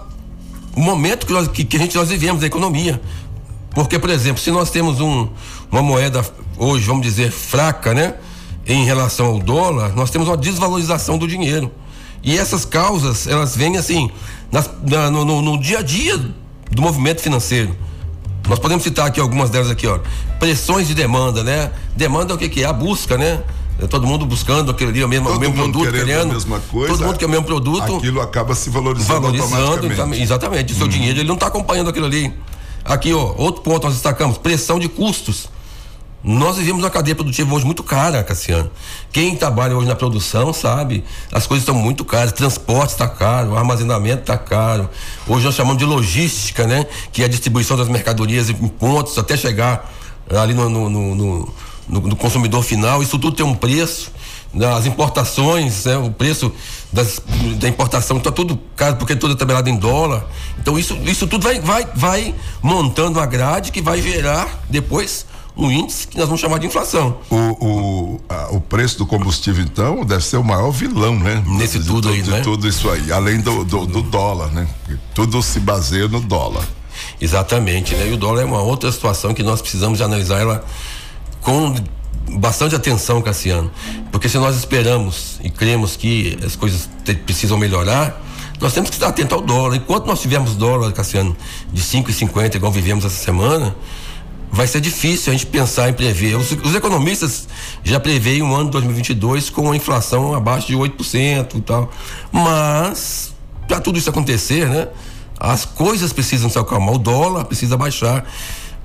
o 0.76 0.80
momento 0.80 1.26
que, 1.26 1.32
nós, 1.32 1.48
que, 1.48 1.64
que 1.64 1.76
a 1.76 1.80
gente 1.80 1.96
nós 1.96 2.08
vivemos 2.08 2.40
da 2.40 2.46
economia. 2.46 3.00
Porque, 3.74 3.98
por 3.98 4.10
exemplo, 4.10 4.40
se 4.40 4.50
nós 4.50 4.70
temos 4.70 5.00
um, 5.00 5.28
uma 5.70 5.82
moeda 5.82 6.24
hoje, 6.56 6.86
vamos 6.86 7.02
dizer, 7.02 7.32
fraca, 7.32 7.92
né? 7.92 8.14
Em 8.66 8.84
relação 8.84 9.26
ao 9.26 9.38
dólar, 9.40 9.94
nós 9.96 10.10
temos 10.10 10.28
uma 10.28 10.36
desvalorização 10.36 11.18
do 11.18 11.26
dinheiro. 11.26 11.72
E 12.22 12.36
essas 12.38 12.64
causas, 12.64 13.26
elas 13.26 13.56
vêm 13.56 13.76
assim, 13.76 14.10
nas, 14.50 14.70
na, 14.82 15.10
no, 15.10 15.24
no, 15.24 15.42
no, 15.42 15.60
dia 15.60 15.78
a 15.78 15.82
dia 15.82 16.18
do 16.70 16.82
movimento 16.82 17.20
financeiro. 17.20 17.74
Nós 18.48 18.58
podemos 18.58 18.82
citar 18.82 19.06
aqui 19.06 19.20
algumas 19.20 19.50
delas 19.50 19.70
aqui, 19.70 19.86
ó. 19.86 20.00
Pressões 20.38 20.88
de 20.88 20.94
demanda, 20.94 21.44
né? 21.44 21.70
Demanda 21.96 22.32
é 22.32 22.36
o 22.36 22.38
que, 22.38 22.48
que 22.48 22.62
é? 22.62 22.66
A 22.66 22.72
busca, 22.72 23.16
né? 23.16 23.42
É 23.82 23.86
todo 23.86 24.06
mundo 24.06 24.26
buscando 24.26 24.70
aquele 24.70 24.90
ali, 24.90 25.04
o 25.04 25.08
mesmo, 25.08 25.30
o 25.30 25.38
mesmo 25.38 25.54
produto, 25.54 25.84
querendo, 25.84 26.06
querendo, 26.06 26.30
a 26.30 26.34
mesma 26.34 26.60
coisa. 26.60 26.92
Todo 26.92 27.06
mundo 27.06 27.18
quer 27.18 27.26
o 27.26 27.30
mesmo 27.30 27.46
produto. 27.46 27.96
Aquilo 27.96 28.20
acaba 28.20 28.54
se 28.54 28.68
valorizando. 28.68 29.20
Valorizando, 29.20 30.14
exatamente. 30.14 30.72
O 30.72 30.76
seu 30.76 30.86
hum. 30.86 30.90
dinheiro 30.90 31.20
ele 31.20 31.28
não 31.28 31.36
está 31.36 31.46
acompanhando 31.46 31.88
aquilo 31.88 32.06
ali. 32.06 32.34
Aqui, 32.84 33.12
ó, 33.14 33.34
outro 33.38 33.62
ponto 33.62 33.84
nós 33.84 33.94
destacamos: 33.94 34.36
pressão 34.36 34.78
de 34.78 34.88
custos. 34.88 35.48
Nós 36.22 36.58
vivemos 36.58 36.82
uma 36.82 36.90
cadeia 36.90 37.14
produtiva 37.14 37.54
hoje 37.54 37.64
muito 37.64 37.82
cara, 37.82 38.22
Cassiano. 38.22 38.70
Quem 39.10 39.34
trabalha 39.34 39.74
hoje 39.74 39.88
na 39.88 39.96
produção 39.96 40.52
sabe, 40.52 41.02
as 41.32 41.46
coisas 41.46 41.62
estão 41.62 41.74
muito 41.74 42.04
caras, 42.04 42.32
transporte 42.32 42.90
está 42.90 43.08
caro, 43.08 43.56
armazenamento 43.56 44.20
está 44.20 44.36
caro. 44.36 44.88
Hoje 45.26 45.46
nós 45.46 45.54
chamamos 45.54 45.78
de 45.78 45.86
logística, 45.86 46.66
né? 46.66 46.86
Que 47.10 47.22
é 47.22 47.24
a 47.24 47.28
distribuição 47.28 47.74
das 47.74 47.88
mercadorias 47.88 48.50
em 48.50 48.54
pontos 48.54 49.16
até 49.16 49.34
chegar 49.34 49.90
ali 50.38 50.52
no, 50.52 50.68
no, 50.68 50.90
no, 50.90 51.54
no, 51.88 52.16
consumidor 52.16 52.62
final. 52.62 53.02
Isso 53.02 53.18
tudo 53.18 53.34
tem 53.34 53.46
um 53.46 53.54
preço. 53.54 54.12
As 54.76 54.84
importações, 54.84 55.84
né? 55.84 55.96
o 55.96 56.10
preço 56.10 56.52
das, 56.92 57.22
da 57.56 57.68
importação 57.68 58.18
está 58.18 58.32
tudo 58.32 58.58
caro 58.76 58.96
porque 58.96 59.14
tudo 59.16 59.32
é 59.34 59.36
tabelado 59.36 59.70
em 59.70 59.76
dólar. 59.76 60.26
Então 60.58 60.78
isso, 60.78 60.98
isso 61.04 61.26
tudo 61.26 61.44
vai, 61.44 61.60
vai, 61.60 61.86
vai 61.94 62.34
montando 62.60 63.18
uma 63.18 63.26
grade 63.26 63.72
que 63.72 63.80
vai 63.80 64.02
gerar 64.02 64.64
depois 64.68 65.24
um 65.56 65.70
índice 65.70 66.06
que 66.06 66.16
nós 66.16 66.26
vamos 66.26 66.40
chamar 66.40 66.58
de 66.58 66.66
inflação. 66.66 67.18
O, 67.30 67.36
o, 67.36 68.20
a, 68.28 68.48
o 68.52 68.60
preço 68.60 68.98
do 68.98 69.06
combustível, 69.06 69.62
então, 69.62 70.04
deve 70.04 70.24
ser 70.24 70.36
o 70.36 70.44
maior 70.44 70.70
vilão, 70.70 71.18
né? 71.18 71.42
Nesse 71.46 71.78
de, 71.78 71.86
tudo 71.86 72.08
aí, 72.08 72.22
de, 72.22 72.30
né? 72.30 72.38
De 72.38 72.44
tudo 72.44 72.68
isso 72.68 72.88
aí, 72.90 73.12
além 73.12 73.40
do, 73.40 73.64
do, 73.64 73.86
do 73.86 74.02
dólar, 74.02 74.50
né? 74.52 74.66
Tudo 75.14 75.42
se 75.42 75.60
baseia 75.60 76.08
no 76.08 76.20
dólar. 76.20 76.64
Exatamente, 77.20 77.94
né? 77.94 78.08
E 78.08 78.12
o 78.12 78.16
dólar 78.16 78.42
é 78.42 78.44
uma 78.44 78.62
outra 78.62 78.90
situação 78.90 79.34
que 79.34 79.42
nós 79.42 79.60
precisamos 79.60 80.00
analisar 80.00 80.40
ela 80.40 80.64
com 81.40 81.74
bastante 82.38 82.74
atenção, 82.74 83.20
Cassiano, 83.20 83.70
porque 84.12 84.28
se 84.28 84.38
nós 84.38 84.56
esperamos 84.56 85.40
e 85.42 85.50
cremos 85.50 85.96
que 85.96 86.38
as 86.44 86.54
coisas 86.54 86.88
te, 87.04 87.14
precisam 87.14 87.58
melhorar, 87.58 88.22
nós 88.60 88.72
temos 88.72 88.90
que 88.90 88.96
estar 88.96 89.08
atento 89.08 89.34
ao 89.34 89.40
dólar. 89.40 89.76
Enquanto 89.76 90.06
nós 90.06 90.20
tivermos 90.20 90.54
dólar, 90.54 90.92
Cassiano, 90.92 91.36
de 91.72 91.82
5,50 91.82 92.56
igual 92.56 92.70
vivemos 92.70 93.04
essa 93.04 93.16
semana, 93.16 93.74
vai 94.52 94.66
ser 94.66 94.80
difícil 94.80 95.32
a 95.32 95.36
gente 95.36 95.46
pensar 95.46 95.88
em 95.88 95.92
prever. 95.92 96.36
Os, 96.36 96.50
os 96.52 96.74
economistas 96.74 97.48
já 97.84 98.00
preveem 98.00 98.42
um 98.42 98.54
ano 98.54 98.70
2022 98.70 99.50
com 99.50 99.70
a 99.70 99.76
inflação 99.76 100.34
abaixo 100.34 100.66
de 100.66 100.74
8% 100.74 101.56
e 101.56 101.60
tal. 101.60 101.90
Mas, 102.32 103.32
para 103.68 103.80
tudo 103.80 103.98
isso 103.98 104.10
acontecer, 104.10 104.68
né? 104.68 104.88
As 105.38 105.64
coisas 105.64 106.12
precisam 106.12 106.50
se 106.50 106.58
acalmar, 106.58 106.94
o 106.94 106.98
dólar 106.98 107.44
precisa 107.44 107.76
baixar. 107.76 108.26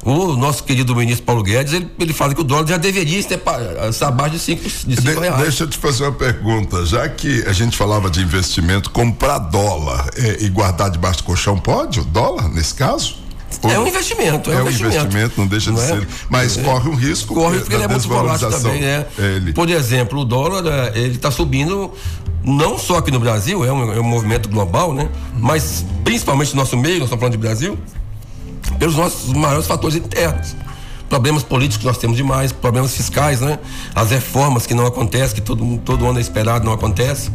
O 0.05 0.37
nosso 0.37 0.63
querido 0.63 0.95
ministro 0.95 1.25
Paulo 1.25 1.41
Guedes, 1.41 1.73
ele, 1.73 1.89
ele 1.99 2.13
fala 2.13 2.35
que 2.35 2.39
o 2.39 2.43
dólar 2.43 2.67
já 2.67 2.77
deveria 2.77 3.17
estar 3.17 4.07
abaixo 4.07 4.35
de 4.35 4.39
5 4.39 4.63
de 4.63 5.01
cinco 5.01 5.19
reais. 5.19 5.41
Deixa 5.41 5.63
eu 5.63 5.67
te 5.67 5.79
fazer 5.79 6.03
uma 6.03 6.11
pergunta. 6.11 6.85
Já 6.85 7.09
que 7.09 7.43
a 7.47 7.51
gente 7.51 7.75
falava 7.75 8.07
de 8.07 8.21
investimento, 8.21 8.91
comprar 8.91 9.39
dólar 9.39 10.07
é, 10.15 10.43
e 10.43 10.49
guardar 10.49 10.91
debaixo 10.91 11.17
do 11.17 11.23
colchão, 11.23 11.57
pode? 11.57 11.99
O 11.99 12.05
dólar, 12.05 12.47
nesse 12.49 12.75
caso? 12.75 13.24
É 13.63 13.79
um 13.79 13.87
investimento. 13.87 14.51
É, 14.51 14.53
é 14.53 14.57
um 14.57 14.61
investimento. 14.61 14.95
investimento. 14.95 15.33
não 15.37 15.47
deixa 15.47 15.71
não 15.71 15.77
de 15.77 15.83
é? 15.83 15.87
ser. 15.87 16.07
Mas 16.29 16.57
é. 16.57 16.63
corre 16.63 16.89
um 16.89 16.95
risco. 16.95 17.33
Corre 17.33 17.59
porque 17.59 17.75
ele 17.75 17.83
é 17.83 17.87
muito 17.87 18.07
volátil 18.07 18.49
também, 18.49 18.81
né? 18.81 19.05
Ele. 19.17 19.53
Por 19.53 19.69
exemplo, 19.69 20.19
o 20.19 20.25
dólar, 20.25 20.65
é, 20.65 20.99
ele 20.99 21.15
está 21.15 21.31
subindo 21.31 21.91
não 22.43 22.77
só 22.77 22.97
aqui 22.97 23.11
no 23.11 23.19
Brasil, 23.19 23.65
é 23.65 23.71
um, 23.71 23.93
é 23.93 23.99
um 23.99 24.03
movimento 24.03 24.49
global, 24.49 24.93
né? 24.93 25.09
Mas 25.37 25.85
principalmente 26.03 26.53
no 26.53 26.61
nosso 26.61 26.77
meio, 26.77 26.99
nós 26.99 27.05
estamos 27.05 27.19
falando 27.21 27.31
de 27.33 27.39
Brasil, 27.39 27.77
pelos 28.77 28.95
nossos 28.95 29.33
maiores 29.33 29.65
fatores 29.65 29.95
internos 29.95 30.55
problemas 31.09 31.43
políticos 31.43 31.77
que 31.77 31.85
nós 31.85 31.97
temos 31.97 32.17
demais, 32.17 32.51
problemas 32.51 32.95
fiscais, 32.95 33.41
né? 33.41 33.59
As 33.93 34.11
reformas 34.11 34.65
que 34.65 34.73
não 34.73 34.85
acontecem, 34.85 35.35
que 35.35 35.41
todo, 35.41 35.77
todo 35.85 36.05
ano 36.05 36.17
é 36.17 36.21
esperado, 36.21 36.65
não 36.65 36.73
acontece. 36.73 37.31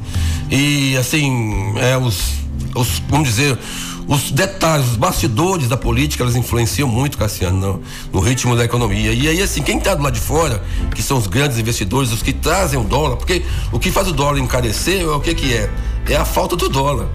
E 0.51 0.97
assim, 0.97 1.75
é, 1.79 1.97
os, 1.97 2.40
os, 2.75 3.03
vamos 3.09 3.29
dizer, 3.29 3.59
os 4.07 4.31
detalhes, 4.31 4.89
os 4.89 4.97
bastidores 4.97 5.69
da 5.69 5.77
política, 5.77 6.25
elas 6.25 6.35
influenciam 6.35 6.89
muito, 6.89 7.17
Cassiano, 7.17 7.59
no, 7.59 7.83
no 8.13 8.21
ritmo 8.21 8.57
da 8.57 8.65
economia. 8.65 9.13
E 9.13 9.29
aí, 9.29 9.43
assim, 9.43 9.63
quem 9.63 9.79
está 9.79 9.95
do 9.95 10.03
lado 10.03 10.15
de 10.15 10.21
fora, 10.21 10.63
que 10.95 11.03
são 11.03 11.17
os 11.17 11.27
grandes 11.27 11.59
investidores, 11.59 12.11
os 12.11 12.23
que 12.23 12.33
trazem 12.33 12.79
o 12.79 12.85
dólar, 12.85 13.17
porque 13.17 13.45
o 13.71 13.79
que 13.79 13.91
faz 13.91 14.09
o 14.09 14.13
dólar 14.13 14.39
encarecer 14.39 15.03
é 15.03 15.07
o 15.07 15.21
que 15.21 15.35
que 15.35 15.55
é? 15.55 15.71
É 16.09 16.17
a 16.17 16.25
falta 16.25 16.57
do 16.57 16.69
dólar. 16.69 17.07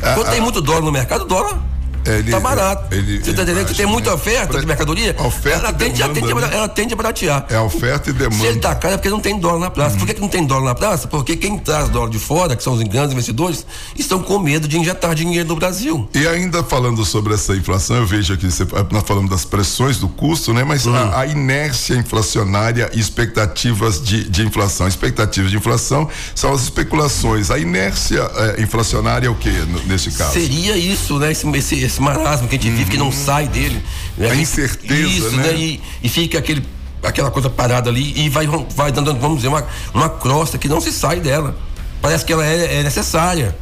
Ah, 0.00 0.14
Quando 0.14 0.30
tem 0.30 0.38
ah. 0.38 0.42
muito 0.42 0.60
dólar 0.60 0.82
no 0.82 0.92
mercado, 0.92 1.22
o 1.22 1.26
dólar 1.26 1.58
ele, 2.06 2.30
tá 2.30 2.40
barato. 2.40 2.94
Ele, 2.94 3.18
Você 3.18 3.32
tá 3.32 3.42
entendendo 3.42 3.66
que 3.66 3.74
tem 3.74 3.86
muita 3.86 4.12
oferta 4.12 4.60
de 4.60 4.66
mercadoria? 4.66 5.14
Oferta 5.18 5.58
ela, 5.58 5.72
tende, 5.72 6.02
demanda, 6.02 6.20
tende, 6.20 6.34
né? 6.34 6.50
ela 6.52 6.68
tende 6.68 6.94
a 6.94 6.96
baratear. 6.96 7.46
É 7.48 7.58
oferta 7.58 8.10
e 8.10 8.12
demanda. 8.12 8.36
Se 8.36 8.46
ele 8.46 8.60
tá 8.60 8.74
caro 8.74 8.94
é 8.94 8.96
porque 8.96 9.10
não 9.10 9.20
tem 9.20 9.38
dólar 9.38 9.58
na 9.58 9.70
praça. 9.70 9.96
Hum. 9.96 9.98
Por 9.98 10.06
que, 10.06 10.14
que 10.14 10.20
não 10.20 10.28
tem 10.28 10.44
dólar 10.44 10.64
na 10.64 10.74
praça? 10.74 11.08
Porque 11.08 11.36
quem 11.36 11.58
traz 11.58 11.88
dólar 11.88 12.10
de 12.10 12.18
fora, 12.18 12.56
que 12.56 12.62
são 12.62 12.74
os 12.74 12.82
grandes 12.82 13.12
investidores, 13.12 13.66
estão 13.96 14.22
com 14.22 14.38
medo 14.38 14.68
de 14.68 14.78
injetar 14.78 15.14
dinheiro 15.14 15.48
no 15.48 15.56
Brasil. 15.56 16.08
E 16.14 16.26
ainda 16.26 16.62
falando 16.62 17.04
sobre 17.04 17.34
essa 17.34 17.54
inflação, 17.54 17.96
eu 17.96 18.06
vejo 18.06 18.34
aqui, 18.34 18.46
nós 18.90 19.04
falamos 19.04 19.30
das 19.30 19.44
pressões 19.44 19.98
do 19.98 20.08
custo, 20.08 20.52
né? 20.52 20.64
Mas 20.64 20.86
hum. 20.86 20.94
a, 20.94 21.20
a, 21.20 21.26
inércia 21.26 21.94
inflacionária 21.94 22.90
e 22.92 23.00
expectativas 23.00 24.02
de, 24.02 24.28
de, 24.28 24.42
inflação. 24.42 24.86
Expectativas 24.86 25.50
de 25.50 25.56
inflação 25.56 26.08
são 26.34 26.52
as 26.52 26.62
especulações. 26.62 27.50
A 27.50 27.58
inércia 27.58 28.20
é, 28.36 28.62
inflacionária 28.62 29.26
é 29.26 29.30
o 29.30 29.34
que 29.34 29.50
nesse 29.86 30.10
caso? 30.10 30.32
Seria 30.32 30.76
isso, 30.76 31.18
né? 31.18 31.32
Esse, 31.32 31.46
esse, 31.76 31.93
esse 31.94 32.02
marasmo 32.02 32.48
que 32.48 32.56
a 32.56 32.58
gente 32.58 32.70
vive 32.70 32.90
que 32.90 32.96
não 32.96 33.12
sai 33.12 33.46
dele. 33.46 33.82
Né? 34.18 34.30
A 34.30 34.34
incerteza, 34.34 35.08
Isso, 35.08 35.36
né? 35.36 35.44
né? 35.44 35.54
E, 35.54 35.80
e 36.02 36.08
fica 36.08 36.38
aquele, 36.38 36.64
aquela 37.02 37.30
coisa 37.30 37.48
parada 37.48 37.88
ali 37.88 38.12
e 38.16 38.28
vai, 38.28 38.46
vai 38.46 38.90
dando, 38.90 39.14
vamos 39.14 39.38
dizer, 39.38 39.48
uma, 39.48 39.64
uma 39.92 40.08
crosta 40.08 40.58
que 40.58 40.68
não 40.68 40.80
se 40.80 40.92
sai 40.92 41.20
dela. 41.20 41.56
Parece 42.02 42.24
que 42.24 42.32
ela 42.32 42.44
é, 42.44 42.80
é 42.80 42.82
necessária. 42.82 43.56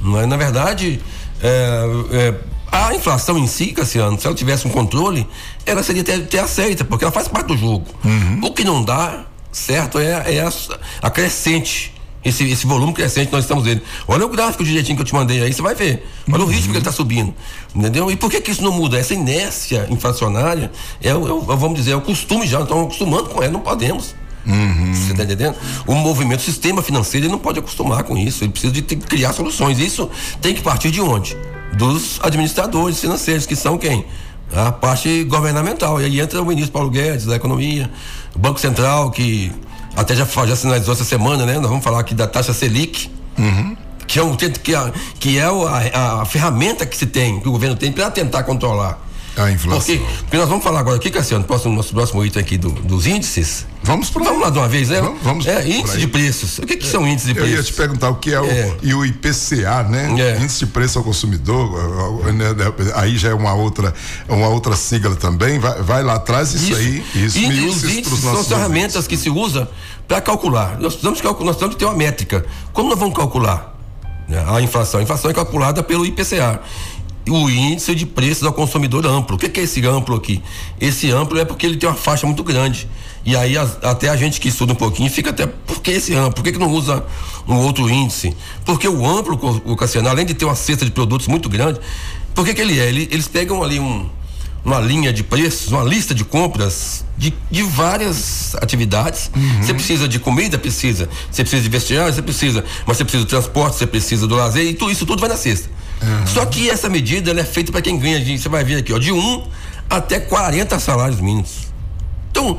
Não 0.00 0.20
é? 0.20 0.26
Na 0.26 0.36
verdade, 0.36 1.00
é, 1.42 1.84
é, 2.12 2.34
a 2.70 2.94
inflação 2.94 3.36
em 3.38 3.46
si, 3.46 3.68
Cassiano, 3.68 4.18
se 4.20 4.26
ela 4.26 4.36
tivesse 4.36 4.66
um 4.66 4.70
controle, 4.70 5.26
ela 5.66 5.82
seria 5.82 6.02
até, 6.02 6.14
até 6.14 6.38
aceita, 6.38 6.84
porque 6.84 7.04
ela 7.04 7.12
faz 7.12 7.26
parte 7.26 7.46
do 7.46 7.56
jogo. 7.56 7.86
Uhum. 8.04 8.40
O 8.44 8.52
que 8.52 8.64
não 8.64 8.84
dá, 8.84 9.24
certo, 9.50 9.98
é, 9.98 10.36
é 10.36 10.40
a, 10.40 10.52
a 11.02 11.10
crescente 11.10 11.93
esse, 12.24 12.44
esse 12.50 12.66
volume 12.66 12.92
crescente 12.92 13.26
que 13.26 13.32
nós 13.32 13.44
estamos 13.44 13.64
vendo. 13.64 13.82
Olha 14.08 14.24
o 14.24 14.28
gráfico 14.28 14.64
direitinho 14.64 14.96
que 14.96 15.02
eu 15.02 15.06
te 15.06 15.14
mandei 15.14 15.42
aí, 15.42 15.52
você 15.52 15.62
vai 15.62 15.74
ver. 15.74 16.06
Olha 16.28 16.42
uhum. 16.42 16.48
o 16.48 16.50
ritmo 16.50 16.66
que 16.66 16.70
ele 16.72 16.78
está 16.78 16.92
subindo. 16.92 17.34
Entendeu? 17.74 18.10
E 18.10 18.16
por 18.16 18.30
que 18.30 18.40
que 18.40 18.50
isso 18.50 18.62
não 18.62 18.72
muda? 18.72 18.98
Essa 18.98 19.14
inércia 19.14 19.86
inflacionária 19.90 20.72
é, 21.02 21.10
é, 21.10 21.12
vamos 21.12 21.74
dizer, 21.74 21.92
é 21.92 21.96
o 21.96 22.00
costume 22.00 22.46
já, 22.46 22.62
estamos 22.62 22.84
acostumando 22.84 23.28
com 23.28 23.42
ela, 23.42 23.52
não 23.52 23.60
podemos. 23.60 24.14
Uhum. 24.46 24.94
Você 24.94 25.12
está 25.12 25.24
entendendo? 25.24 25.56
O 25.86 25.94
movimento, 25.94 26.40
o 26.40 26.42
sistema 26.42 26.82
financeiro, 26.82 27.26
ele 27.26 27.32
não 27.32 27.38
pode 27.38 27.58
acostumar 27.58 28.04
com 28.04 28.16
isso. 28.16 28.44
Ele 28.44 28.52
precisa 28.52 28.72
de 28.72 28.82
ter, 28.82 28.96
criar 28.96 29.32
soluções. 29.32 29.78
Isso 29.78 30.10
tem 30.40 30.54
que 30.54 30.62
partir 30.62 30.90
de 30.90 31.00
onde? 31.00 31.36
Dos 31.76 32.20
administradores 32.22 33.00
financeiros, 33.00 33.46
que 33.46 33.56
são 33.56 33.78
quem? 33.78 34.04
A 34.52 34.70
parte 34.70 35.24
governamental. 35.24 36.00
E 36.00 36.04
aí 36.04 36.20
entra 36.20 36.40
o 36.42 36.46
ministro 36.46 36.72
Paulo 36.72 36.90
Guedes, 36.90 37.24
da 37.24 37.36
Economia, 37.36 37.90
o 38.34 38.38
Banco 38.38 38.60
Central, 38.60 39.10
que 39.10 39.50
até 39.96 40.14
já, 40.14 40.24
já 40.24 40.56
sinalizou 40.56 40.94
essa 40.94 41.04
semana, 41.04 41.46
né? 41.46 41.54
Nós 41.54 41.68
vamos 41.68 41.84
falar 41.84 42.00
aqui 42.00 42.14
da 42.14 42.26
taxa 42.26 42.52
Selic. 42.52 43.10
Uhum. 43.38 43.76
Que 44.06 44.18
é, 44.18 44.22
um, 44.22 44.36
que 44.36 44.74
é, 44.74 44.92
que 45.18 45.38
é 45.38 45.44
a, 45.44 45.50
a, 45.50 46.22
a, 46.22 46.24
ferramenta 46.26 46.84
que 46.84 46.96
se 46.96 47.06
tem, 47.06 47.40
que 47.40 47.48
o 47.48 47.52
governo 47.52 47.74
tem 47.74 47.90
para 47.90 48.10
tentar 48.10 48.42
controlar. 48.42 48.98
A 49.36 49.50
inflação. 49.50 49.80
Porque, 49.80 49.98
porque 50.20 50.36
nós 50.36 50.48
vamos 50.48 50.62
falar 50.62 50.80
agora 50.80 50.96
aqui, 50.96 51.10
Cassiano, 51.10 51.44
próximo, 51.44 51.74
nosso 51.74 51.92
próximo 51.92 52.24
item 52.24 52.40
aqui 52.40 52.56
do, 52.56 52.70
dos 52.70 53.06
índices. 53.06 53.66
Vamos 53.82 54.08
para 54.08 54.24
Vamos 54.24 54.40
lá 54.40 54.50
de 54.50 54.58
uma 54.58 54.68
vez, 54.68 54.88
né? 54.88 55.00
Vamos, 55.00 55.22
vamos 55.22 55.46
é, 55.46 55.68
índice 55.68 55.98
de 55.98 56.06
preços. 56.06 56.58
O 56.58 56.62
que, 56.62 56.76
que 56.76 56.86
são 56.86 57.06
índices 57.06 57.28
de 57.28 57.34
preços? 57.34 57.52
Eu 57.52 57.58
ia 57.58 57.62
te 57.62 57.72
perguntar 57.72 58.10
o 58.10 58.14
que 58.14 58.32
é, 58.32 58.40
o, 58.40 58.44
É. 58.46 58.76
e 58.82 58.94
o 58.94 59.04
IPCA, 59.04 59.82
né? 59.82 60.14
É. 60.18 60.40
Índice 60.40 60.60
de 60.60 60.66
preço 60.66 60.98
ao 60.98 61.04
consumidor, 61.04 61.70
né, 62.32 62.46
aí 62.94 63.16
já 63.18 63.30
é 63.30 63.34
uma 63.34 63.52
outra, 63.54 63.92
uma 64.28 64.48
outra 64.48 64.76
sigla 64.76 65.16
também. 65.16 65.58
Vai, 65.58 65.82
vai 65.82 66.02
lá 66.02 66.14
atrás 66.14 66.54
isso, 66.54 66.74
aí. 66.74 67.04
Isso, 67.14 67.36
E, 67.36 67.44
e 67.44 67.66
os 67.68 67.76
isso 67.76 67.90
índices 67.90 68.20
são 68.20 68.40
as 68.40 68.48
ferramentas 68.48 69.06
que 69.06 69.16
se 69.16 69.28
usa 69.28 69.68
para 70.08 70.20
calcular. 70.20 70.78
Nós 70.78 70.92
precisamos, 70.94 71.20
calcular, 71.20 71.46
nós 71.46 71.56
precisamos 71.56 71.76
ter 71.76 71.84
uma 71.84 71.94
métrica. 71.96 72.44
Como 72.72 72.88
nós 72.88 72.98
vamos 72.98 73.14
calcular 73.16 73.74
né, 74.28 74.42
a 74.48 74.60
inflação? 74.60 75.00
A 75.00 75.02
inflação 75.02 75.30
é 75.30 75.34
calculada 75.34 75.82
pelo 75.82 76.06
IPCA. 76.06 76.60
O 77.28 77.48
índice 77.48 77.94
de 77.94 78.04
preços 78.04 78.42
ao 78.44 78.52
consumidor 78.52 79.06
amplo. 79.06 79.36
O 79.36 79.38
que, 79.38 79.48
que 79.48 79.60
é 79.60 79.62
esse 79.62 79.84
amplo 79.86 80.14
aqui? 80.14 80.42
Esse 80.80 81.10
amplo 81.10 81.38
é 81.38 81.44
porque 81.44 81.64
ele 81.66 81.76
tem 81.76 81.88
uma 81.88 81.94
faixa 81.94 82.26
muito 82.26 82.44
grande. 82.44 82.86
E 83.24 83.34
aí 83.34 83.56
as- 83.56 83.78
até 83.82 84.10
a 84.10 84.16
gente 84.16 84.38
que 84.40 84.48
estuda 84.48 84.72
um 84.74 84.76
pouquinho 84.76 85.10
fica 85.10 85.30
até. 85.30 85.46
Por 85.46 85.80
que 85.80 85.90
esse 85.92 86.14
amplo? 86.14 86.34
Por 86.34 86.44
que, 86.44 86.52
que 86.52 86.58
não 86.58 86.70
usa 86.70 87.02
um 87.48 87.54
outro 87.56 87.88
índice? 87.88 88.36
Porque 88.66 88.86
o 88.86 89.06
amplo, 89.06 89.62
o 89.64 89.74
Cassiano, 89.76 90.08
além 90.08 90.26
de 90.26 90.34
ter 90.34 90.44
uma 90.44 90.54
cesta 90.54 90.84
de 90.84 90.90
produtos 90.90 91.26
muito 91.26 91.48
grande, 91.48 91.80
por 92.34 92.44
que, 92.44 92.52
que 92.52 92.60
ele 92.60 92.78
é? 92.78 92.88
Ele- 92.88 93.08
eles 93.10 93.26
pegam 93.26 93.62
ali 93.62 93.80
um, 93.80 94.06
uma 94.62 94.78
linha 94.78 95.10
de 95.10 95.22
preços, 95.22 95.72
uma 95.72 95.82
lista 95.82 96.14
de 96.14 96.24
compras 96.24 97.06
de, 97.16 97.32
de 97.50 97.62
várias 97.62 98.54
atividades. 98.56 99.30
Você 99.62 99.72
precisa 99.72 100.06
de 100.06 100.18
comida, 100.18 100.58
precisa. 100.58 101.08
Você 101.30 101.42
precisa 101.42 101.62
de 101.62 101.68
vestiário, 101.70 102.12
você 102.12 102.20
precisa. 102.22 102.62
Mas 102.86 102.98
você 102.98 103.04
precisa 103.04 103.24
do 103.24 103.28
transporte, 103.28 103.76
você 103.76 103.86
precisa 103.86 104.26
do 104.26 104.34
lazer 104.34 104.66
e 104.66 104.74
tudo 104.74 104.92
isso 104.92 105.06
tudo 105.06 105.20
vai 105.20 105.28
na 105.30 105.36
cesta. 105.38 105.70
Só 106.26 106.44
que 106.46 106.68
essa 106.70 106.88
medida 106.88 107.30
é 107.38 107.44
feita 107.44 107.70
para 107.72 107.80
quem 107.82 107.98
ganha, 107.98 108.20
de- 108.20 108.38
você 108.38 108.48
vai 108.48 108.64
ver 108.64 108.76
aqui, 108.76 108.92
ó, 108.92 108.98
de 108.98 109.12
1 109.12 109.42
até 109.88 110.18
40 110.20 110.78
salários 110.78 111.20
mínimos. 111.20 111.64
Então, 112.30 112.58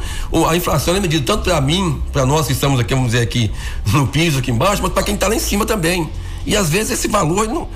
a 0.49 0.55
inflação 0.55 0.95
é 0.95 0.99
medida 1.01 1.25
tanto 1.25 1.43
para 1.43 1.59
mim, 1.59 2.01
para 2.13 2.25
nós 2.25 2.47
que 2.47 2.53
estamos 2.53 2.79
aqui, 2.79 2.93
vamos 2.93 3.11
dizer 3.11 3.23
aqui 3.23 3.51
no 3.91 4.07
piso, 4.07 4.39
aqui 4.39 4.49
embaixo, 4.51 4.81
mas 4.81 4.91
para 4.93 5.03
quem 5.03 5.15
está 5.15 5.27
lá 5.27 5.35
em 5.35 5.39
cima 5.39 5.65
também. 5.65 6.09
E 6.45 6.55
às 6.55 6.69
vezes 6.69 6.91
esse 6.91 7.07
valor 7.09 7.47
não, 7.47 7.67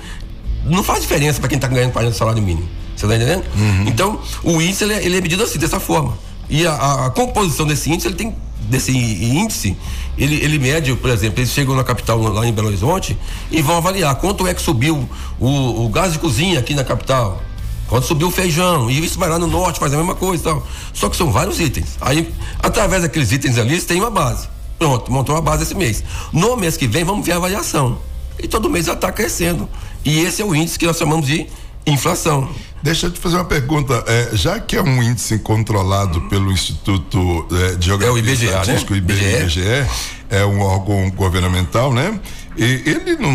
não 0.64 0.82
faz 0.82 1.02
diferença 1.02 1.40
para 1.40 1.48
quem 1.48 1.56
está 1.56 1.68
ganhando 1.68 1.92
40 1.92 2.14
salário 2.16 2.42
mínimo. 2.42 2.66
Você 2.96 3.04
está 3.06 3.16
entendendo? 3.16 3.44
Então, 3.86 4.18
o 4.42 4.60
índice 4.62 4.84
ele 4.84 4.94
é, 4.94 5.04
ele 5.04 5.16
é 5.18 5.20
medido 5.20 5.42
assim, 5.42 5.58
dessa 5.58 5.78
forma. 5.80 6.16
E 6.50 6.66
a, 6.66 7.06
a- 7.06 7.10
composição 7.10 7.66
desse 7.66 7.90
índice, 7.90 8.08
ele 8.08 8.16
tem 8.16 8.36
desse 8.60 8.92
índice, 8.92 9.76
ele, 10.18 10.36
ele 10.36 10.58
mede, 10.58 10.94
por 10.94 11.10
exemplo, 11.10 11.40
eles 11.40 11.50
chegam 11.50 11.74
na 11.74 11.82
capital 11.82 12.18
lá 12.20 12.46
em 12.46 12.52
Belo 12.52 12.68
Horizonte 12.68 13.16
e 13.50 13.62
vão 13.62 13.76
avaliar 13.78 14.14
quanto 14.16 14.46
é 14.46 14.52
que 14.54 14.60
subiu 14.60 15.08
o, 15.40 15.84
o 15.84 15.88
gás 15.88 16.12
de 16.12 16.18
cozinha 16.18 16.58
aqui 16.60 16.74
na 16.74 16.84
capital. 16.84 17.40
Quando 17.88 18.04
subiu 18.04 18.28
o 18.28 18.30
feijão, 18.30 18.88
e 18.88 19.04
isso 19.04 19.18
vai 19.18 19.28
lá 19.28 19.38
no 19.38 19.48
norte, 19.48 19.80
faz 19.80 19.92
a 19.92 19.96
mesma 19.96 20.14
coisa 20.14 20.40
e 20.42 20.44
tal. 20.44 20.66
Só 20.92 21.08
que 21.08 21.16
são 21.16 21.32
vários 21.32 21.58
itens. 21.58 21.96
Aí, 22.00 22.32
através 22.60 23.02
daqueles 23.02 23.32
itens 23.32 23.58
ali, 23.58 23.80
você 23.80 23.86
tem 23.86 23.98
uma 23.98 24.10
base. 24.10 24.48
Pronto, 24.78 25.10
montou 25.10 25.34
uma 25.34 25.42
base 25.42 25.64
esse 25.64 25.74
mês. 25.74 26.04
No 26.32 26.56
mês 26.56 26.76
que 26.76 26.86
vem, 26.86 27.02
vamos 27.02 27.26
ver 27.26 27.32
a 27.32 27.36
avaliação. 27.36 27.98
E 28.38 28.46
todo 28.46 28.70
mês 28.70 28.86
já 28.86 28.92
está 28.92 29.10
crescendo. 29.10 29.68
E 30.04 30.20
esse 30.20 30.40
é 30.40 30.44
o 30.44 30.54
índice 30.54 30.78
que 30.78 30.86
nós 30.86 30.96
chamamos 30.98 31.26
de 31.26 31.46
inflação. 31.86 32.48
Deixa 32.82 33.06
eu 33.06 33.10
te 33.10 33.20
fazer 33.20 33.36
uma 33.36 33.44
pergunta. 33.44 34.02
É, 34.06 34.30
já 34.32 34.58
que 34.58 34.76
é 34.76 34.82
um 34.82 35.02
índice 35.02 35.38
controlado 35.38 36.20
pelo 36.22 36.50
Instituto 36.50 37.46
é, 37.52 37.74
de 37.74 37.86
Geografia 37.86 38.08
É 38.08 38.12
o 38.12 38.18
IBGE, 38.18 38.46
né? 38.46 38.96
IBGE, 38.96 39.36
IBGE. 39.42 39.86
é 40.30 40.44
um 40.46 40.60
órgão 40.60 41.10
governamental, 41.10 41.92
né? 41.92 42.18
E 42.56 42.82
ele 42.84 43.16
não, 43.16 43.32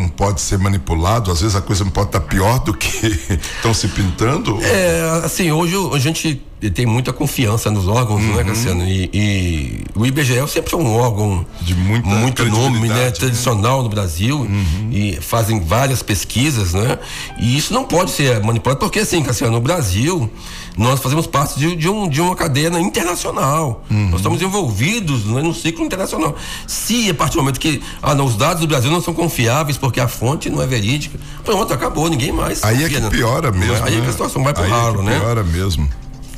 não 0.00 0.08
pode 0.08 0.40
ser 0.40 0.58
manipulado, 0.58 1.30
às 1.30 1.40
vezes 1.40 1.54
a 1.54 1.60
coisa 1.60 1.84
não 1.84 1.90
pode 1.90 2.08
estar 2.08 2.20
pior 2.20 2.60
do 2.60 2.72
que 2.72 3.06
estão 3.56 3.74
se 3.74 3.88
pintando. 3.88 4.58
É, 4.62 5.20
assim, 5.24 5.52
hoje 5.52 5.76
a 5.92 5.98
gente 5.98 6.42
tem 6.70 6.86
muita 6.86 7.12
confiança 7.12 7.70
nos 7.70 7.86
órgãos, 7.88 8.22
Uhum. 8.22 8.36
né, 8.36 8.44
Cassiano? 8.44 8.84
E, 8.86 9.10
e 9.12 9.84
o 9.94 10.04
IBGE 10.06 10.46
sempre 10.48 10.70
foi 10.70 10.80
um 10.80 10.94
órgão 10.96 11.44
De 11.60 11.74
muita 11.74 12.08
muito 12.08 12.44
nome, 12.46 12.88
né? 12.88 12.94
né? 12.94 13.06
Uhum. 13.06 13.12
Tradicional 13.12 13.82
no 13.82 13.88
Brasil 13.88 14.46
e 14.90 15.18
fazem 15.20 15.60
várias 15.60 16.02
pesquisas, 16.02 16.74
né? 16.74 16.98
E 17.38 17.56
isso 17.56 17.72
não 17.72 17.84
pode 17.84 18.10
ser 18.10 18.42
manipulado, 18.42 18.80
porque 18.80 19.00
assim, 19.00 19.22
Cassiano, 19.22 19.54
no 19.54 19.60
Brasil 19.60 20.30
nós 20.76 21.00
fazemos 21.00 21.26
parte 21.26 21.58
de, 21.58 21.76
de 21.76 21.88
um, 21.88 22.08
de 22.08 22.20
uma 22.20 22.34
cadeia 22.34 22.68
internacional. 22.80 23.84
Uhum. 23.90 24.08
Nós 24.10 24.20
estamos 24.20 24.42
envolvidos 24.42 25.24
né, 25.24 25.40
no 25.42 25.54
ciclo 25.54 25.84
internacional. 25.84 26.34
Se 26.66 27.10
a 27.10 27.14
partir 27.14 27.34
do 27.36 27.40
momento 27.42 27.60
que 27.60 27.80
ah, 28.02 28.14
não, 28.14 28.24
os 28.24 28.36
dados 28.36 28.60
do 28.60 28.66
Brasil 28.66 28.90
não 28.90 29.00
são 29.00 29.14
confiáveis 29.14 29.76
porque 29.78 30.00
a 30.00 30.08
fonte 30.08 30.50
não 30.50 30.60
é 30.60 30.66
verídica, 30.66 31.18
pronto, 31.44 31.72
acabou, 31.72 32.08
ninguém 32.08 32.32
mais. 32.32 32.62
Aí 32.64 32.76
é 32.78 32.80
confia, 32.82 32.98
que 32.98 33.04
né? 33.04 33.10
piora 33.10 33.52
mesmo. 33.52 33.84
Aí 33.84 33.96
né? 33.96 34.00
que 34.00 34.08
a 34.08 34.12
situação 34.12 34.42
vai 34.42 34.52
pro 34.52 34.64
Aí 34.64 34.70
ralo, 34.70 34.94
é 34.94 35.04
que 35.04 35.10
né? 35.10 35.20
Piora 35.20 35.44
mesmo. 35.44 35.88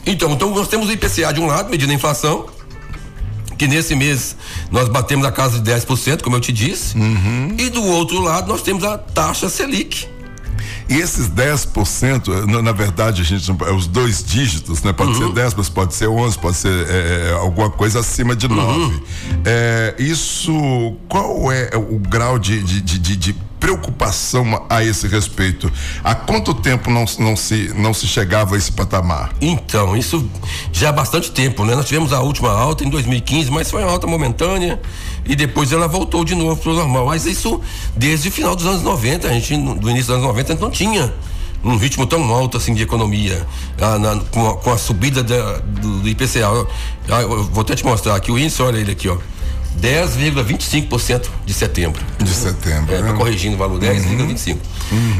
Então, 0.07 0.33
então 0.33 0.51
nós 0.55 0.69
temos 0.69 0.89
o 0.89 0.93
IPCA 0.93 1.33
de 1.33 1.41
um 1.41 1.47
lado, 1.47 1.69
medindo 1.69 1.91
a 1.91 1.95
inflação, 1.95 2.47
que 3.59 3.67
nesse 3.67 3.95
mês 3.95 4.37
nós 4.71 4.89
batemos 4.89 5.27
a 5.27 5.33
casa 5.33 5.59
de 5.59 5.71
10%, 5.71 6.23
como 6.23 6.37
eu 6.37 6.41
te 6.41 6.53
disse. 6.53 6.97
Uhum. 6.97 7.55
E 7.59 7.69
do 7.69 7.83
outro 7.83 8.21
lado 8.21 8.49
nós 8.49 8.63
temos 8.63 8.85
a 8.85 8.97
taxa 8.97 9.49
Selic. 9.49 10.09
E 10.89 10.95
esses 10.95 11.29
10%, 11.29 12.47
na, 12.47 12.63
na 12.63 12.73
verdade, 12.73 13.21
a 13.23 13.25
gente 13.25 13.51
é 13.51 13.73
os 13.73 13.87
dois 13.87 14.23
dígitos, 14.25 14.83
né? 14.83 14.93
Pode 14.93 15.13
Uhum. 15.21 15.29
ser 15.29 15.35
10, 15.35 15.55
mas 15.55 15.69
pode 15.69 15.95
ser 15.95 16.07
11, 16.09 16.39
pode 16.39 16.57
ser 16.57 16.87
é, 16.89 17.31
é, 17.31 17.33
alguma 17.33 17.71
coisa 17.71 18.01
acima 18.01 18.37
de 18.37 18.47
9. 18.49 18.69
Uhum. 18.79 19.01
É, 19.45 19.95
isso, 19.99 20.97
qual 21.09 21.51
é 21.51 21.71
o 21.77 21.99
grau 21.99 22.39
de, 22.39 22.63
de, 22.63 22.81
de, 22.81 22.99
de- 22.99 23.17
de 23.17 23.33
preocupação 23.59 24.65
a 24.71 24.85
esse 24.85 25.09
respeito? 25.09 25.71
Há 26.05 26.15
quanto 26.15 26.55
tempo 26.55 26.91
não, 26.91 27.05
não, 27.19 27.35
se, 27.37 27.73
não 27.77 27.93
se 27.93 28.07
chegava 28.07 28.55
a 28.55 28.59
esse 28.59 28.71
patamar? 28.71 29.31
Então, 29.41 29.97
isso 29.97 30.29
já 30.73 30.91
há 30.91 30.93
bastante 30.93 31.31
tempo, 31.33 31.65
né? 31.65 31.75
Nós 31.75 31.87
tivemos 31.87 32.13
a 32.13 32.21
última 32.21 32.51
alta 32.51 32.85
em 32.85 32.91
2015, 32.91 33.51
mas 33.51 33.71
foi 33.71 33.83
uma 33.83 33.91
alta 33.91 34.07
momentânea 34.07 34.81
e 35.27 35.35
depois 35.37 35.73
ela 35.73 35.87
voltou 35.89 36.25
de 36.25 36.35
novo 36.35 36.61
para 36.61 36.71
o 36.73 36.75
normal. 36.75 37.07
Mas 37.07 37.27
isso 37.27 37.61
desde 37.97 38.29
o 38.29 38.33
final 38.33 38.55
dos 38.57 38.67
anos 38.67 38.83
90, 38.83 39.29
a 39.29 39.33
gente, 39.33 39.57
do 39.57 39.91
início 39.91 40.07
dos 40.07 40.17
anos 40.17 40.27
90, 40.27 40.53
a 40.53 40.55
gente 40.55 40.63
não 40.63 40.71
tinha 40.71 41.13
um 41.65 41.77
ritmo 41.77 42.07
tão 42.07 42.23
alto 42.33 42.57
assim 42.57 42.75
de 42.75 42.83
economia, 42.83 43.45
ah, 43.81 43.99
na- 43.99 44.21
com, 44.31 44.49
a, 44.49 44.57
com 44.57 44.71
a 44.73 44.79
subida 44.79 45.23
da- 45.23 45.59
do, 45.59 46.01
do 46.01 46.09
IPCA. 46.09 46.47
Ah, 47.09 47.23
eu 47.23 47.45
vou 47.45 47.63
até 47.63 47.75
te 47.75 47.85
mostrar 47.85 48.15
aqui 48.15 48.31
o 48.31 48.39
índice, 48.39 48.63
olha 48.63 48.79
ele 48.79 48.93
aqui, 48.93 49.09
ó. 49.09 49.17
10,25% 49.81 51.29
de 51.45 51.53
setembro. 51.53 52.03
De 52.19 52.31
setembro. 52.31 52.95
É, 52.95 53.03
né? 53.03 53.13
corrigindo 53.13 53.57
o 53.57 53.59
valor 53.59 53.79
10,25. 53.81 54.59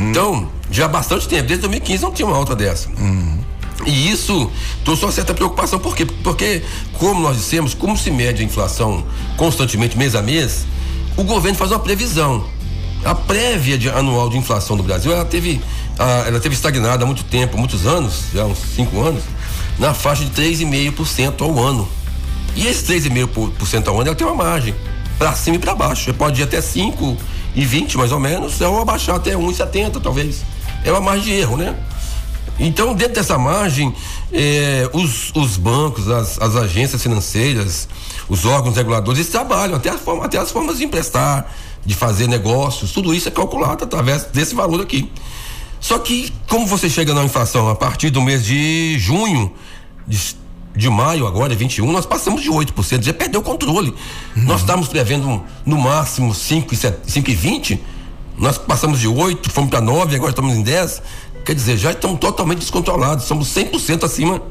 Então, 0.01 0.49
já 0.71 0.87
há 0.87 0.89
bastante 0.89 1.29
tempo, 1.29 1.43
desde 1.49 1.63
2015 1.63 2.03
não 2.03 2.13
tinha 2.13 2.27
uma 2.27 2.37
alta 2.37 2.55
dessa. 2.57 2.89
E 3.85 4.11
isso 4.11 4.51
trouxe 4.85 5.05
uma 5.05 5.13
certa 5.13 5.35
preocupação, 5.35 5.79
por 5.79 5.95
quê? 5.95 6.07
Porque, 6.07 6.63
como 6.99 7.21
nós 7.21 7.37
dissemos, 7.37 7.75
como 7.75 7.97
se 7.97 8.11
mede 8.11 8.43
a 8.43 8.45
inflação 8.45 9.05
constantemente, 9.37 9.97
mês 9.99 10.15
a 10.15 10.23
mês, 10.23 10.65
o 11.17 11.23
governo 11.23 11.59
faz 11.59 11.71
uma 11.71 11.79
previsão. 11.81 12.45
A 13.05 13.15
prévia 13.15 13.77
de- 13.79 13.89
anual 13.91 14.29
de 14.31 14.37
inflação 14.39 14.77
do 14.77 14.83
Brasil, 14.83 15.13
ela 15.13 15.25
teve, 15.25 15.61
ah, 15.99 16.25
ela 16.27 16.41
teve 16.41 16.55
estagnada 16.55 17.05
há 17.05 17.07
muito 17.07 17.23
tempo, 17.25 17.57
muitos 17.59 17.87
anos, 17.87 18.25
já 18.35 18.45
uns 18.45 18.59
cinco 18.75 19.01
anos, 19.03 19.23
na 19.79 19.93
faixa 19.93 20.25
de 20.25 20.31
3,5% 20.31 21.43
ao 21.45 21.59
ano. 21.59 21.87
E 22.57 22.67
esse 22.67 22.83
3,5% 22.85 23.89
ao 23.89 23.95
ano 24.01 24.09
ela 24.09 24.17
tem 24.17 24.27
uma 24.27 24.35
margem 24.35 24.75
para 25.19 25.35
cima 25.35 25.57
e 25.57 25.59
para 25.59 25.75
baixo. 25.75 26.05
Você 26.05 26.13
pode 26.13 26.41
ir 26.41 26.45
até 26.45 26.61
5 26.61 27.17
e 27.55 27.65
20 27.65 27.97
mais 27.99 28.11
ou 28.11 28.19
menos, 28.19 28.61
ou 28.61 28.81
abaixar 28.81 29.17
até 29.17 29.37
1,70 29.37 30.01
talvez. 30.01 30.43
É 30.83 30.91
uma 30.91 31.01
margem 31.01 31.25
de 31.25 31.33
erro, 31.33 31.57
né? 31.57 31.75
Então, 32.59 32.95
dentro 32.95 33.15
dessa 33.15 33.37
margem, 33.39 33.95
eh, 34.33 34.89
os, 34.93 35.31
os 35.35 35.57
bancos, 35.57 36.09
as, 36.09 36.41
as 36.41 36.57
agências 36.57 37.03
financeiras, 37.03 37.89
os 38.29 38.45
órgãos 38.47 38.77
reguladores, 38.77 39.19
eles 39.21 39.31
trabalham, 39.31 39.77
até, 39.77 39.91
a 39.91 39.99
forma- 39.99 40.25
até 40.25 40.39
as 40.39 40.51
formas 40.51 40.79
de 40.79 40.85
emprestar, 40.85 41.53
de 41.85 41.95
fazer 41.95 42.27
negócios, 42.27 42.93
tudo 42.93 43.15
isso 43.15 43.29
é 43.29 43.31
calculado 43.31 43.85
através 43.85 44.25
desse 44.25 44.55
valor 44.55 44.81
aqui. 44.81 45.11
Só 45.81 45.99
que, 45.99 46.33
como 46.49 46.67
você 46.67 46.89
chega 46.89 47.13
na 47.15 47.23
inflação 47.25 47.69
a 47.69 47.75
partir 47.77 48.09
do 48.11 48.21
mês 48.23 48.45
de 48.45 48.99
junho, 48.99 49.53
de, 50.09 50.19
de 50.75 50.89
maio 50.89 51.27
agora, 51.27 51.55
21, 51.55 51.93
nós 51.93 52.07
passamos 52.07 52.43
de 52.43 52.51
8%, 52.51 53.03
já 53.05 53.13
perdeu 53.13 53.41
o 53.41 53.45
controle. 53.45 53.95
Nós 54.35 54.63
estávamos 54.63 54.89
prevendo 54.89 55.43
no 55.65 55.77
máximo 55.79 56.33
5,20, 56.33 57.79
nós 58.39 58.59
passamos 58.59 58.99
de 59.01 59.09
8, 59.09 59.51
fomos 59.51 59.71
para 59.71 59.81
9, 59.81 60.17
agora 60.17 60.31
estamos 60.31 60.55
em 60.57 60.63
10. 60.63 61.03
Quer 61.47 61.55
dizer, 61.55 61.77
já 61.77 61.93
estamos 61.93 62.19
totalmente 62.19 62.59
descontrolados, 62.59 63.25
somos 63.25 63.47
100% 63.55 64.03
acima 64.03 64.43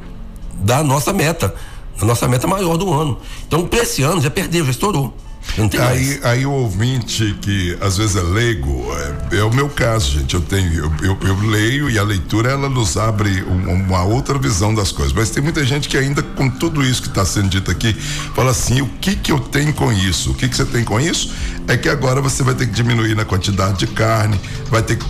da 0.54 0.82
nossa 0.82 1.12
meta, 1.12 1.54
da 2.00 2.06
nossa 2.06 2.26
meta 2.26 2.48
maior 2.48 2.78
do 2.78 2.94
ano. 2.94 3.20
Então, 3.46 3.68
para 3.68 3.84
esse 3.84 4.02
ano 4.02 4.22
já 4.22 4.32
perdeu, 4.32 4.64
já 4.64 4.72
estourou. 4.72 5.14
Tem 5.56 5.80
aí, 5.80 6.20
aí 6.24 6.46
o 6.46 6.52
ouvinte 6.52 7.38
que 7.42 7.78
às 7.80 7.98
vezes 7.98 8.16
é 8.16 8.22
leigo, 8.22 8.86
é, 9.32 9.38
é 9.38 9.44
o 9.44 9.54
meu 9.54 9.70
caso, 9.70 10.12
gente. 10.12 10.34
Eu 10.34 10.42
tenho, 10.42 10.74
eu, 10.74 10.92
eu, 11.02 11.18
eu 11.22 11.40
leio 11.48 11.90
e 11.90 11.98
a 11.98 12.04
leitura 12.04 12.52
ela 12.52 12.68
nos 12.68 12.98
abre 12.98 13.44
um, 13.44 13.72
uma 13.72 14.04
outra 14.04 14.38
visão 14.38 14.74
das 14.74 14.92
coisas. 14.92 15.14
Mas 15.14 15.30
tem 15.30 15.42
muita 15.42 15.64
gente 15.64 15.88
que 15.88 15.98
ainda 15.98 16.22
com 16.22 16.50
tudo 16.50 16.84
isso 16.84 17.02
que 17.02 17.08
está 17.08 17.26
sendo 17.26 17.50
dito 17.50 17.72
aqui 17.72 17.94
fala 17.94 18.52
assim: 18.52 18.82
o 18.82 18.88
que 19.00 19.16
que 19.16 19.32
eu 19.32 19.40
tenho 19.40 19.74
com 19.74 19.92
isso? 19.92 20.32
O 20.32 20.34
que 20.34 20.50
que 20.50 20.56
você 20.56 20.66
tem 20.66 20.84
com 20.84 21.00
isso? 21.00 21.34
É 21.68 21.78
que 21.78 21.90
agora 21.90 22.22
você 22.22 22.44
vai 22.44 22.54
ter 22.54 22.68
que 22.68 22.74
diminuir 22.74 23.16
na 23.16 23.26
quantidade 23.26 23.80
de 23.80 23.88
carne, 23.88 24.40
vai 24.70 24.84
ter 24.84 24.98
que 24.98 25.06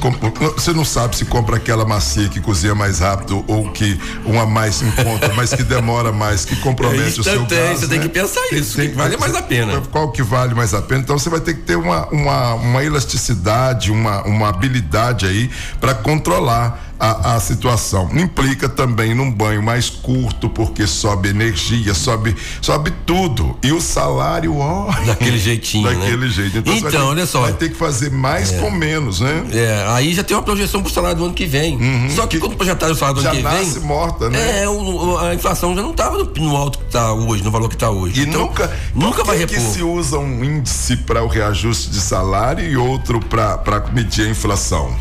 você 0.56 0.71
não 0.71 0.86
sabe 0.86 1.15
se 1.15 1.26
compra 1.26 1.58
aquela 1.58 1.86
macia 1.86 2.30
que 2.30 2.39
cozinha 2.39 2.76
mais 2.76 3.00
rápido 3.00 3.43
ou 3.48 3.71
que 3.71 4.00
uma 4.26 4.45
mais 4.45 4.82
em 4.82 4.91
conta, 4.91 5.34
mas 5.34 5.54
que 5.54 5.63
demora 5.63 6.12
mais, 6.12 6.45
que 6.45 6.56
compromete 6.58 7.19
o 7.19 7.24
seu 7.24 7.34
instantâneo, 7.34 7.65
gás. 7.65 7.80
você 7.80 7.88
tem 7.88 8.00
né? 8.00 8.06
que 8.06 8.10
pensar 8.10 8.41
isso, 8.52 8.80
que 8.80 8.88
vale 8.89 9.17
mais 9.17 9.36
a 9.36 9.41
pena. 9.41 9.82
Qual 9.91 10.12
que 10.12 10.21
vale 10.25 10.53
mais 10.53 10.73
a 10.73 10.81
pena? 10.81 11.01
Então 11.01 11.17
você 11.17 11.29
vai 11.29 11.39
ter 11.39 11.53
que 11.53 11.61
ter 11.61 11.75
uma, 11.75 12.07
uma, 12.07 12.53
uma 12.55 12.83
elasticidade, 12.83 13.91
uma, 13.91 14.23
uma 14.23 14.49
habilidade 14.49 15.25
aí 15.25 15.49
para 15.79 15.93
controlar 15.93 16.85
a, 16.99 17.36
a 17.36 17.39
situação. 17.39 18.10
Implica 18.13 18.69
também 18.69 19.13
num 19.13 19.31
banho 19.31 19.62
mais 19.62 19.89
curto, 19.89 20.49
porque 20.49 20.88
sobe 20.88 21.29
energia, 21.29 21.93
sobe, 21.93 22.36
sobe 22.62 22.91
tudo. 23.05 23.58
E 23.63 23.71
o 23.71 23.81
salário, 23.81 24.58
ó. 24.58 24.91
Daquele 25.05 25.38
jeitinho, 25.38 25.89
né? 25.89 25.95
Daquele 25.95 26.29
jeito. 26.29 26.58
Então, 26.58 26.75
Então, 26.77 26.91
ter- 26.91 26.97
olha 26.97 27.25
só. 27.25 27.41
Vai 27.41 27.53
ter 27.53 27.69
que 27.69 27.75
fazer 27.75 28.12
mais 28.12 28.51
com 28.51 28.71
menos, 28.71 29.19
né? 29.19 29.45
É, 29.51 29.86
aí 29.89 30.13
já 30.13 30.23
tem 30.23 30.36
uma 30.36 30.43
projeção 30.43 30.81
pro 30.81 30.91
salário 30.91 31.17
do 31.17 31.25
ano 31.25 31.34
que 31.34 31.45
vem. 31.45 31.77
Só 32.15 32.23
que, 32.27 32.36
que 32.38 32.39
quando 32.39 32.55
projetaram 32.55 32.93
o 32.93 32.95
salário 32.95 33.15
do 33.21 33.23
já 33.23 33.29
ano 33.31 33.38
que 33.38 33.43
nasce 33.43 33.79
vem. 33.79 33.88
morta, 33.88 34.29
né? 34.29 34.63
É, 34.63 34.69
o- 34.69 35.17
a 35.17 35.34
inflação 35.36 35.75
já 35.75 35.81
não 35.81 35.91
estava 35.91 36.17
no, 36.17 36.25
no 36.25 36.55
alto 36.55 36.79
que 36.79 36.86
está 36.86 37.12
hoje, 37.13 37.43
no 37.43 37.51
valor 37.51 37.69
que 37.69 37.75
está 37.75 37.89
hoje. 37.89 38.21
E 38.21 38.23
Então, 38.25 38.41
nunca, 38.41 38.71
nunca 38.93 39.23
vai 39.23 39.38
que 39.39 39.47
que 39.47 39.55
repor. 39.55 39.73
se 39.73 39.84
usa 39.84 40.17
um 40.17 40.43
índice 40.43 40.97
para 40.97 41.23
o 41.23 41.27
reajuste 41.27 41.89
de 41.89 41.99
salário 41.99 42.63
e 42.69 42.75
outro 42.77 43.19
para 43.19 43.84
medir 43.93 44.25
a 44.27 44.29
inflação? 44.29 44.95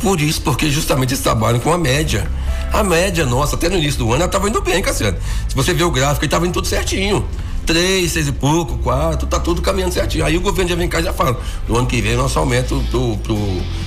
Por 0.00 0.20
isso, 0.20 0.40
porque 0.42 0.70
justamente 0.70 1.10
eles 1.14 1.22
trabalham 1.22 1.58
com 1.60 1.72
a 1.72 1.78
média. 1.78 2.28
A 2.72 2.82
média 2.82 3.24
nossa, 3.24 3.56
até 3.56 3.68
no 3.68 3.76
início 3.76 3.98
do 3.98 4.06
ano, 4.06 4.16
ela 4.16 4.26
estava 4.26 4.48
indo 4.48 4.60
bem, 4.60 4.82
Cassiano. 4.82 5.16
Se 5.48 5.54
você 5.54 5.72
ver 5.72 5.84
o 5.84 5.90
gráfico, 5.90 6.24
ele 6.24 6.26
estava 6.26 6.46
indo 6.46 6.52
tudo 6.54 6.66
certinho. 6.66 7.24
Três, 7.64 8.12
seis 8.12 8.28
e 8.28 8.32
pouco, 8.32 8.78
quatro, 8.78 9.26
tá 9.26 9.40
tudo 9.40 9.60
caminhando 9.60 9.92
certinho. 9.92 10.24
Aí 10.24 10.36
o 10.36 10.40
governo 10.40 10.70
já 10.70 10.76
vem 10.76 10.88
cá 10.88 11.00
e 11.00 11.04
já 11.04 11.12
fala: 11.12 11.40
no 11.66 11.76
ano 11.76 11.86
que 11.86 12.00
vem, 12.00 12.14
nosso 12.16 12.38
aumento 12.38 12.80
pro, 12.90 13.16
pro 13.18 13.36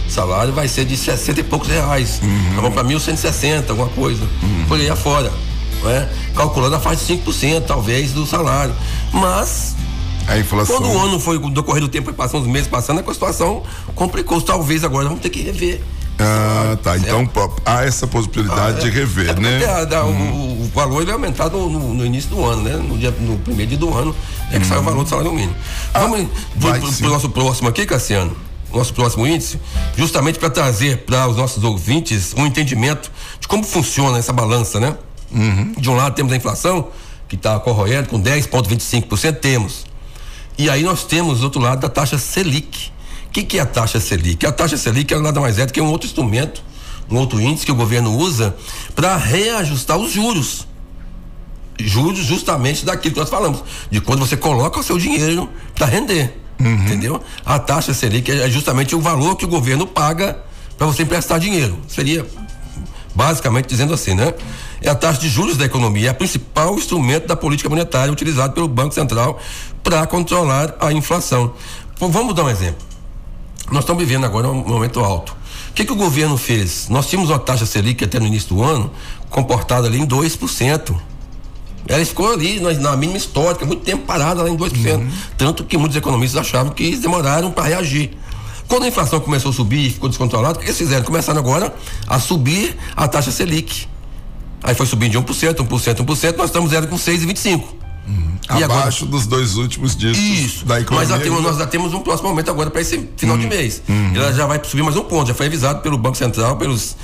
salário 0.10 0.52
vai 0.52 0.68
ser 0.68 0.84
de 0.84 0.98
60 0.98 1.40
e 1.40 1.44
poucos 1.44 1.70
reais. 1.70 2.20
Nós 2.22 2.56
vamos 2.56 2.74
para 2.74 2.84
1.160, 2.84 3.70
alguma 3.70 3.88
coisa. 3.90 4.28
Por 4.68 4.78
aí 4.78 4.90
afora. 4.90 5.32
Não 5.82 5.90
é? 5.92 6.10
Calculando 6.36 6.76
a 6.76 6.80
faixa 6.80 7.06
de 7.06 7.22
5%, 7.24 7.64
talvez, 7.66 8.12
do 8.12 8.26
salário. 8.26 8.76
Mas 9.14 9.76
A 10.28 10.38
inflação. 10.38 10.76
quando 10.76 10.92
o 10.92 11.00
ano 11.00 11.18
foi, 11.18 11.40
no 11.40 11.50
decorrer 11.50 11.82
do 11.82 11.88
tempo, 11.88 12.12
passando, 12.14 12.42
os 12.42 12.48
meses 12.50 12.68
passando, 12.68 13.00
a 13.00 13.14
situação 13.14 13.64
complicou. 13.96 14.42
Talvez 14.42 14.84
agora 14.84 15.06
vamos 15.08 15.22
ter 15.22 15.30
que 15.30 15.42
rever. 15.42 15.82
Ah, 16.20 16.78
tá. 16.84 16.98
Então 16.98 17.30
há 17.66 17.86
essa 17.86 18.06
possibilidade 18.06 18.82
de 18.82 18.90
rever, 18.90 19.30
É 19.30 19.36
né? 19.40 19.66
a- 19.66 19.86
da- 19.86 20.04
o, 20.06 20.64
o 20.64 20.72
valor 20.74 21.02
ele 21.02 21.12
é 21.12 21.14
aumentado 21.14 21.58
no, 21.58 21.94
no 21.94 22.06
início 22.06 22.30
do 22.30 22.44
ano, 22.44 22.62
né? 22.64 22.76
No, 22.76 22.98
dia, 22.98 23.12
no 23.20 23.38
primeiro 23.40 23.70
dia 23.70 23.78
do 23.78 23.94
ano 23.94 24.14
é 24.52 24.60
que 24.60 24.66
sai 24.66 24.78
o 24.80 24.84
valor 24.84 25.04
do 25.04 25.10
salário 25.10 25.32
mínimo. 25.32 25.56
Vamos 25.94 26.28
pro, 26.60 26.70
vai 26.70 26.80
pro- 26.80 26.92
sim. 26.92 26.98
pro 27.04 27.10
nosso 27.10 27.30
próximo 27.30 27.70
aqui, 27.70 27.86
Cassiano. 27.86 28.36
Nosso 28.74 28.94
próximo 28.94 29.26
índice, 29.26 29.60
justamente 29.98 30.38
para 30.38 30.50
trazer 30.50 30.98
para 31.00 31.28
os 31.28 31.36
nossos 31.36 31.64
ouvintes 31.64 32.36
um 32.38 32.46
entendimento 32.46 33.10
de 33.40 33.48
como 33.48 33.64
funciona 33.64 34.20
essa 34.20 34.32
balança, 34.32 34.80
né? 34.80 34.96
De 35.78 35.90
um 35.90 35.96
lado 35.96 36.14
temos 36.16 36.32
a 36.34 36.36
inflação, 36.36 36.90
que 37.28 37.36
está 37.36 37.58
corroendo 37.60 38.10
com 38.10 38.22
10,25%, 38.22 39.38
temos. 39.40 39.86
E 40.58 40.70
aí 40.70 40.84
nós 40.84 41.04
temos 41.04 41.40
do 41.40 41.46
outro 41.46 41.60
lado 41.62 41.84
a 41.86 41.90
taxa 41.90 42.18
Selic. 42.20 42.92
O 43.30 43.32
que, 43.32 43.44
que 43.44 43.60
é 43.60 43.62
a 43.62 43.66
taxa 43.66 44.00
Selic? 44.00 44.44
A 44.46 44.52
taxa 44.52 44.76
Selic 44.76 45.14
ela 45.14 45.22
nada 45.22 45.40
mais 45.40 45.60
é 45.60 45.66
do 45.66 45.72
que 45.72 45.80
um 45.80 45.92
outro 45.92 46.08
instrumento, 46.08 46.64
um 47.10 47.16
outro 47.16 47.40
índice 47.40 47.64
que 47.64 47.72
o 47.72 47.76
governo 47.76 48.18
usa 48.18 48.56
para 48.96 49.16
reajustar 49.18 49.98
os 49.98 50.12
juros. 50.12 50.68
Juros 51.80 52.26
justamente 52.26 52.84
daquilo 52.84 53.14
que 53.14 53.20
nós 53.20 53.30
falamos, 53.30 53.64
de 53.90 54.02
quando 54.02 54.20
você 54.20 54.36
coloca 54.36 54.80
o 54.80 54.84
seu 54.84 54.98
dinheiro 54.98 55.48
para 55.76 55.86
render. 55.86 56.38
Entendeu? 56.60 57.22
A 57.46 57.60
taxa 57.60 57.94
Selic 57.94 58.32
é 58.32 58.50
justamente 58.50 58.96
o 58.96 59.00
valor 59.00 59.36
que 59.36 59.46
o 59.46 59.48
governo 59.48 59.86
paga 59.86 60.38
para 60.76 60.88
você 60.88 61.04
emprestar 61.04 61.40
dinheiro. 61.40 61.78
Seria 61.88 62.26
basicamente 63.14 63.68
dizendo 63.68 63.94
assim, 63.94 64.16
né? 64.16 64.34
É 64.82 64.90
a 64.90 64.96
taxa 64.96 65.22
de 65.22 65.30
juros 65.30 65.56
da 65.56 65.66
economia, 65.66 66.10
é 66.10 66.12
o 66.12 66.16
principal 66.16 66.76
instrumento 66.76 67.28
da 67.28 67.36
política 67.36 67.70
monetária 67.70 68.12
utilizado 68.12 68.54
pelo 68.54 68.68
Banco 68.68 68.94
Central 68.94 69.40
para 69.84 70.06
controlar 70.08 70.76
a 70.80 70.92
inflação. 70.92 71.54
Vamos 72.00 72.34
dar 72.34 72.44
um 72.44 72.50
exemplo. 72.50 72.89
Nós 73.72 73.84
estamos 73.84 74.04
vivendo 74.04 74.26
agora 74.26 74.50
um 74.50 74.68
momento 74.68 75.00
alto. 75.00 75.36
O 75.70 75.74
que, 75.74 75.86
que 75.86 75.92
o 75.92 75.96
governo 75.96 76.38
fez? 76.38 76.90
Nós 76.90 77.08
tínhamos 77.08 77.30
uma 77.30 77.40
taxa 77.40 77.66
Selic 77.66 78.04
até 78.04 78.20
no 78.20 78.26
início 78.26 78.56
do 78.56 78.64
ano, 78.64 78.92
comportada 79.30 79.88
ali 79.88 80.00
em 80.00 80.08
2%. 80.08 80.96
Ela 81.88 82.06
ficou 82.06 82.34
ali 82.34 82.60
na, 82.60 82.74
na 82.74 82.98
mínima 82.98 83.18
histórica, 83.18 83.66
muito 83.66 83.84
tempo 83.84 84.06
parada 84.06 84.42
lá 84.42 84.50
em 84.50 84.58
2%. 84.58 85.08
Tanto 85.38 85.64
que 85.64 85.78
muitos 85.78 85.96
economistas 85.96 86.42
achavam 86.42 86.74
que 86.74 86.84
eles 86.84 87.00
demoraram 87.00 87.52
para 87.52 87.66
reagir. 87.66 88.12
Quando 88.68 88.84
a 88.84 88.88
inflação 88.88 89.20
começou 89.20 89.52
a 89.52 89.54
subir 89.54 89.88
e 89.88 89.90
ficou 89.90 90.10
descontrolada, 90.10 90.58
o 90.58 90.60
que 90.60 90.68
eles 90.68 90.78
fizeram? 90.78 91.04
Começaram 91.04 91.40
agora 91.40 91.74
a 92.08 92.20
subir 92.20 92.76
a 92.96 93.08
taxa 93.08 93.32
Selic. 93.32 93.88
Aí 94.64 94.76
foi 94.76 94.86
subindo 94.86 95.12
de 95.12 95.20
1%, 95.20 95.56
1%, 95.56 96.06
1%, 96.06 96.38
nós 96.38 96.50
estamos 96.50 96.72
com 96.88 96.96
6,25%. 96.96 97.64
E 97.64 97.79
agora- 98.48 98.66
Abaixo 98.66 99.06
dos 99.06 99.28
dois 99.28 99.56
últimos 99.56 99.96
dígitos 99.96 100.54
Isso. 100.54 100.66
da 100.66 100.80
economia. 100.82 101.08
Mas 101.10 101.22
temos, 101.24 101.42
nós 101.44 101.58
já 101.58 101.68
temos 101.68 101.94
um 101.94 102.00
próximo 102.02 102.30
aumento 102.30 102.50
agora 102.50 102.70
para 102.70 102.82
esse 102.82 103.08
final 103.18 103.36
Hum. 103.36 103.40
de 103.40 103.48
mês. 103.48 103.82
Ela 104.16 104.34
já 104.34 104.46
vai 104.48 104.60
subir 104.64 104.82
mais 104.84 104.96
um 104.98 105.04
ponto. 105.04 105.28
Já 105.28 105.34
foi 105.34 105.46
avisado 105.48 105.82
pelo 105.82 105.98
Banco 105.98 106.18
Central, 106.18 106.58
pelos, 106.58 106.96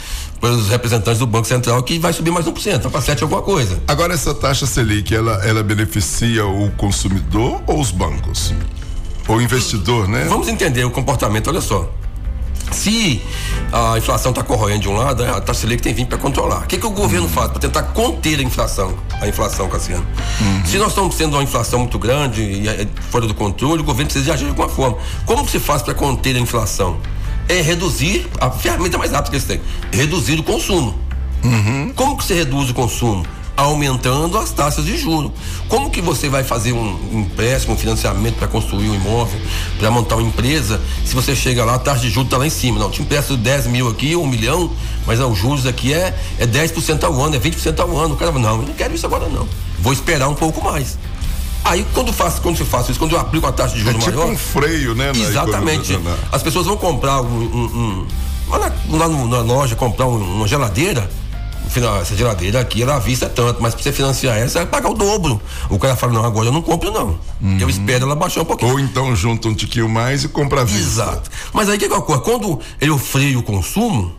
pelos 0.42 0.68
representantes 0.70 1.20
do 1.20 1.28
Banco 1.28 1.48
Central, 1.48 1.82
que 1.84 2.00
vai 2.00 2.12
subir 2.14 2.32
mais 2.32 2.48
um 2.48 2.52
por 2.52 2.62
cento, 2.62 2.90
para 2.90 3.02
7 3.02 3.24
alguma 3.24 3.42
coisa. 3.42 3.80
Agora 3.88 4.14
essa 4.14 4.34
taxa 4.34 4.66
Selic, 4.66 5.14
ela, 5.14 5.34
ela 5.46 5.62
beneficia 5.64 6.46
o 6.46 6.72
consumidor 6.72 7.62
ou 7.68 7.80
os 7.80 7.92
bancos? 7.92 8.54
Ou 9.28 9.38
o 9.38 9.42
investidor, 9.42 10.08
né? 10.08 10.26
Vamos 10.30 10.48
entender 10.48 10.84
o 10.86 10.92
comportamento, 10.92 11.48
olha 11.50 11.62
só. 11.62 11.90
Se 12.72 13.22
a 13.72 13.98
inflação 13.98 14.32
está 14.32 14.44
corroendo 14.44 14.82
de 14.82 14.90
um 14.90 14.96
lado, 14.96 15.24
a 15.24 15.40
taxa 15.40 15.62
Selic 15.62 15.82
tem 15.82 15.94
vindo 15.94 16.08
para 16.08 16.18
controlar. 16.18 16.64
O 16.64 16.68
que, 16.68 16.78
que 16.78 16.86
o 16.86 16.92
governo 16.92 17.28
faz 17.28 17.50
para 17.52 17.60
tentar 17.60 17.84
conter 17.84 18.40
a 18.40 18.44
inflação? 18.44 18.96
A 19.22 19.28
inflação, 19.28 19.70
Cassiano. 19.70 20.06
Se 20.66 20.78
nós 20.78 20.90
estamos 20.90 21.16
tendo 21.16 21.34
uma 21.34 21.44
inflação 21.44 21.80
muito 21.80 21.98
grande 21.98 22.42
e 22.42 22.68
é 22.68 22.88
fora 23.10 23.28
do 23.28 23.34
controle, 23.34 23.82
o 23.82 23.86
governo 23.86 24.06
precisa 24.06 24.26
de 24.26 24.32
agir 24.32 24.44
de 24.46 24.50
alguma 24.50 24.70
forma. 24.70 24.98
Como 25.26 25.46
que 25.46 25.52
se 25.52 25.60
faz 25.60 25.82
para 25.82 25.94
conter 25.94 26.36
a 26.36 26.40
inflação? 26.40 26.98
É 27.48 27.62
reduzir 27.62 28.28
a 28.42 28.50
ferramenta 28.50 28.98
mais 28.98 29.12
rápida 29.12 29.30
que 29.30 29.36
eles 29.36 29.46
têm. 29.46 29.62
Reduzir 29.92 30.40
o 30.40 30.44
consumo. 30.44 31.00
Como 31.96 32.18
que 32.18 32.24
você 32.24 32.34
reduz 32.34 32.70
o 32.72 32.74
consumo? 32.74 33.26
Aumentando 33.58 34.38
as 34.38 34.52
taxas 34.52 34.84
de 34.86 34.98
juros. 34.98 35.32
Como 35.70 35.90
que 35.90 36.02
você 36.02 36.28
vai 36.28 36.44
fazer 36.44 36.74
um 36.74 37.00
empréstimo, 37.22 37.74
um 37.74 37.78
financiamento 37.78 38.36
para 38.36 38.48
construir 38.50 38.90
um 38.90 38.96
imóvel, 38.96 39.40
para 39.80 39.90
montar 39.90 40.16
uma 40.18 40.28
empresa, 40.28 40.82
se 41.06 41.16
você 41.16 41.34
chega 41.36 41.64
lá, 41.64 41.76
a 41.76 41.80
taxa 41.80 42.02
de 42.02 42.10
juros 42.10 42.26
está 42.28 42.38
lá 42.38 42.46
em 42.46 42.50
cima? 42.50 42.78
Não, 42.80 42.92
te 42.92 43.02
empresto 43.02 43.38
10 43.38 43.68
mil 43.68 43.88
aqui, 43.88 44.16
um 44.16 44.28
milhão, 44.28 44.70
mas 45.08 45.22
ah, 45.22 45.28
os 45.28 45.38
juros 45.38 45.66
aqui 45.66 45.94
é, 45.94 46.14
é 46.38 46.46
10% 46.46 47.04
ao 47.06 47.14
ano, 47.22 47.36
é 47.36 47.40
20% 47.40 47.80
ao 47.80 47.98
ano. 47.98 48.16
O 48.16 48.18
cara 48.18 48.32
fala, 48.34 48.44
não, 48.44 48.62
eu 48.62 48.68
não 48.68 48.74
quero 48.74 48.94
isso 48.94 49.06
agora 49.06 49.28
não. 49.30 49.48
Vou 49.80 49.94
esperar 49.94 50.28
um 50.28 50.36
pouco 50.36 50.62
mais. 50.64 50.98
Aí 51.64 51.86
quando, 51.94 52.12
faço, 52.14 52.42
quando 52.42 52.60
eu 52.60 52.66
faço 52.66 52.92
isso, 52.92 53.00
quando 53.00 53.14
eu 53.14 53.20
aplico 53.20 53.48
a 53.48 53.52
taxa 53.52 53.74
de 53.76 53.82
É 53.82 53.86
juros 53.86 54.04
tipo 54.04 54.18
maior. 54.18 54.32
um 54.34 54.38
freio, 54.38 54.94
né? 54.94 55.12
Exatamente. 55.16 55.94
economia, 55.94 56.12
né? 56.12 56.18
As 56.32 56.44
pessoas 56.44 56.66
vão 56.68 56.78
comprar 56.78 57.22
um. 57.22 57.26
um- 57.26 58.06
um- 58.46 58.52
lá, 58.52 58.60
na, 58.60 58.98
lá 58.98 59.08
no- 59.08 59.28
na 59.28 59.40
loja, 59.40 59.76
comprar 59.76 60.06
um- 60.06 60.36
uma 60.38 60.48
geladeira. 60.48 61.10
Essa 62.02 62.16
geladeira 62.16 62.62
aqui, 62.62 62.84
ela 62.84 62.96
à 62.96 63.00
vista 63.00 63.26
é 63.26 63.30
tanto, 63.30 63.62
mas 63.62 63.74
pra 63.74 63.84
você 63.84 63.92
financiar 63.92 64.38
ela, 64.38 64.48
você 64.48 64.60
vai 64.60 64.66
pagar 64.68 64.90
o 64.90 64.94
dobro. 64.94 65.42
O 65.70 65.78
cara 65.78 65.96
fala, 65.96 66.14
não, 66.14 66.24
agora 66.24 66.48
eu 66.48 66.52
não 66.52 66.62
compro, 66.62 66.92
não. 66.92 67.18
Eu 67.60 67.70
espero 67.70 68.06
ela 68.06 68.16
baixar 68.16 68.42
um 68.42 68.46
pouquinho. 68.46 68.72
Ou 68.72 68.80
então 68.80 69.16
junta 69.16 69.48
um 69.48 69.54
tiquinho 69.54 69.90
mais 69.90 70.24
e 70.24 70.30
compra 70.30 70.62
à 70.62 70.64
vista. 70.64 70.80
Exato. 70.80 71.30
Mas 71.54 71.68
aí 71.70 71.76
o 71.76 71.80
que, 71.80 71.88
que 71.88 71.94
ocorre? 71.94 72.22
Quando 72.22 72.60
eu 72.80 72.98
freio 72.98 73.40
o 73.40 73.44
consumo, 73.44 74.14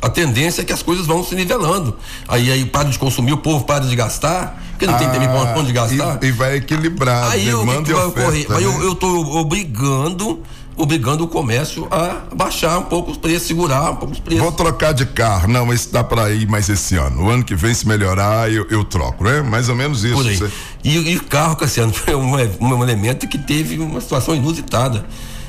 a 0.00 0.08
tendência 0.08 0.62
é 0.62 0.64
que 0.64 0.72
as 0.72 0.82
coisas 0.82 1.06
vão 1.06 1.22
se 1.22 1.34
nivelando. 1.34 1.96
Aí, 2.26 2.50
aí 2.50 2.64
para 2.64 2.88
de 2.88 2.98
consumir, 2.98 3.32
o 3.32 3.38
povo 3.38 3.64
para 3.64 3.84
de 3.84 3.94
gastar, 3.94 4.60
porque 4.70 4.86
não 4.86 4.96
tem 4.98 5.08
também 5.10 5.28
pra 5.28 5.52
Ah, 5.52 5.54
onde 5.58 5.72
gastar. 5.72 6.18
E, 6.22 6.26
e 6.26 6.32
vai 6.32 6.56
equilibrar 6.56 7.30
Aí 7.30 7.54
o 7.54 7.66
que, 7.66 7.82
que 7.82 7.92
vai 7.92 8.06
oferta. 8.06 8.20
ocorrer? 8.28 8.46
Aí 8.50 8.64
eu, 8.64 8.78
né? 8.78 8.84
eu 8.86 8.94
tô 8.94 9.08
obrigando, 9.38 10.40
obrigando 10.76 11.24
o 11.24 11.28
comércio 11.28 11.86
a 11.90 12.22
baixar 12.34 12.78
um 12.78 12.84
pouco 12.84 13.10
os 13.10 13.16
preços, 13.16 13.48
segurar 13.48 13.90
um 13.90 13.96
pouco 13.96 14.12
os 14.14 14.20
preços. 14.20 14.42
Vou 14.42 14.52
trocar 14.52 14.92
de 14.92 15.06
carro. 15.06 15.48
Não, 15.48 15.72
esse 15.72 15.92
dá 15.92 16.02
para 16.02 16.30
ir 16.30 16.48
mais 16.48 16.68
esse 16.68 16.96
ano. 16.96 17.24
O 17.24 17.28
ano 17.30 17.44
que 17.44 17.54
vem, 17.54 17.72
se 17.74 17.86
melhorar, 17.86 18.50
eu, 18.50 18.66
eu 18.70 18.82
troco, 18.84 19.24
né? 19.24 19.42
Mais 19.42 19.68
ou 19.68 19.74
menos 19.76 20.02
isso. 20.04 20.14
Por 20.14 20.26
aí. 20.26 20.36
Você- 20.36 20.50
E, 20.84 20.96
e 20.98 21.20
carro, 21.20 21.56
Cassiano, 21.56 21.92
foi 21.94 22.14
um, 22.14 22.32
um 22.60 22.82
elemento 22.82 23.28
que 23.28 23.38
teve 23.38 23.78
uma 23.78 24.00
situação 24.00 24.34
inusitada. 24.34 25.04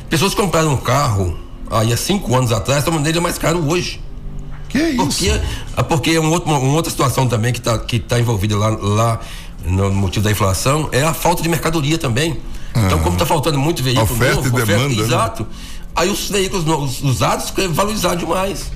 Pessoas 0.09 0.33
compraram 0.35 0.73
um 0.73 0.77
carro 0.77 1.37
aí 1.71 1.91
há 1.91 1.97
cinco 1.97 2.35
anos 2.35 2.51
atrás, 2.51 2.79
estão 2.79 2.93
mandando 2.93 3.09
ele 3.09 3.19
mais 3.19 3.37
caro 3.37 3.65
hoje. 3.67 3.99
Que 4.69 4.77
é 4.77 4.89
isso? 4.91 4.97
Porque, 5.05 5.41
ah, 5.77 5.83
porque 5.83 6.11
é 6.11 6.19
um 6.19 6.31
outro- 6.31 6.49
uma, 6.49 6.59
uma 6.59 6.73
outra 6.73 6.91
situação 6.91 7.27
também 7.27 7.51
que 7.53 7.59
está 7.59 7.77
que 7.79 7.97
tá 7.99 8.19
envolvida 8.19 8.57
lá, 8.57 8.69
lá 8.69 9.19
no 9.65 9.91
motivo 9.91 10.23
da 10.25 10.31
inflação 10.31 10.89
é 10.91 11.03
a 11.03 11.13
falta 11.13 11.41
de 11.41 11.49
mercadoria 11.49 11.97
também. 11.97 12.37
Então, 12.75 12.99
como 12.99 13.13
está 13.13 13.25
faltando 13.25 13.59
muito 13.59 13.83
veículo 13.83 14.05
oferta 14.05 14.35
novo, 14.35 14.47
e 14.47 14.61
oferta, 14.61 14.73
demanda, 14.73 14.95
né? 14.95 15.01
exato. 15.01 15.47
Aí 15.95 16.09
os 16.09 16.29
veículos 16.29 16.65
novos, 16.65 17.01
usados 17.03 17.49
ficam 17.49 17.71
valorizados 17.71 18.19
demais. 18.19 18.71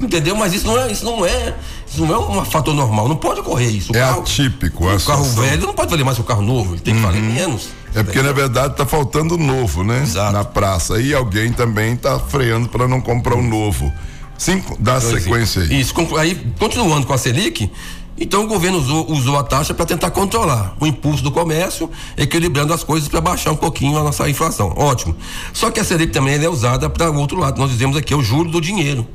Entendeu? 0.00 0.36
Mas 0.36 0.52
isso 0.54 0.66
não 0.66 0.78
é, 0.78 0.90
isso 0.90 1.04
não 1.04 1.24
é, 1.24 1.54
isso 1.86 2.04
não 2.04 2.14
é 2.14 2.18
um 2.18 2.44
fator 2.44 2.74
normal. 2.74 3.08
Não 3.08 3.16
pode 3.16 3.40
ocorrer 3.40 3.70
isso. 3.70 3.92
O 3.92 3.96
É 3.96 4.00
carro, 4.00 4.22
atípico 4.22 4.86
o 4.86 5.00
carro 5.00 5.24
velho 5.24 5.66
não 5.66 5.74
pode 5.74 5.90
valer 5.90 6.04
mais 6.04 6.16
que 6.16 6.22
o 6.22 6.26
carro 6.26 6.42
novo. 6.42 6.74
Ele 6.74 6.80
tem 6.80 6.94
que 6.94 7.00
valer 7.00 7.22
menos. 7.22 7.68
É 7.94 8.02
porque 8.02 8.20
na 8.20 8.32
verdade 8.32 8.74
tá 8.74 8.84
faltando 8.84 9.38
novo, 9.38 9.84
né? 9.84 10.02
Exato. 10.02 10.32
Na 10.32 10.44
praça. 10.44 11.00
E 11.00 11.14
alguém 11.14 11.52
também 11.52 11.96
tá 11.96 12.18
freando 12.18 12.68
para 12.68 12.88
não 12.88 13.00
comprar 13.00 13.36
um 13.36 13.42
novo. 13.42 13.92
Sim, 14.36 14.62
dá 14.80 14.94
é. 14.94 15.00
sequência 15.00 15.62
aí. 15.62 15.80
Isso, 15.80 15.94
aí, 16.18 16.34
continuando 16.58 17.06
com 17.06 17.12
a 17.12 17.18
Selic, 17.18 17.70
então 18.18 18.44
o 18.44 18.46
governo 18.46 18.78
usou, 18.78 19.10
usou 19.10 19.36
a 19.38 19.42
taxa 19.42 19.74
para 19.74 19.84
tentar 19.86 20.10
controlar 20.10 20.76
o 20.80 20.86
impulso 20.86 21.22
do 21.22 21.30
comércio, 21.32 21.90
equilibrando 22.16 22.72
as 22.72 22.84
coisas 22.84 23.08
para 23.08 23.20
baixar 23.20 23.50
um 23.52 23.56
pouquinho 23.56 23.98
a 23.98 24.02
nossa 24.02 24.28
inflação. 24.28 24.72
Ótimo. 24.76 25.16
Só 25.52 25.70
que 25.70 25.80
a 25.80 25.84
Selic 25.84 26.12
também 26.12 26.34
é 26.42 26.48
usada 26.48 26.88
para 26.88 27.10
o 27.10 27.16
outro 27.18 27.38
lado. 27.38 27.58
Nós 27.60 27.70
dizemos 27.70 27.96
aqui 27.96 28.12
é 28.14 28.16
o 28.16 28.22
juro 28.22 28.48
do 28.50 28.60
dinheiro. 28.60 29.06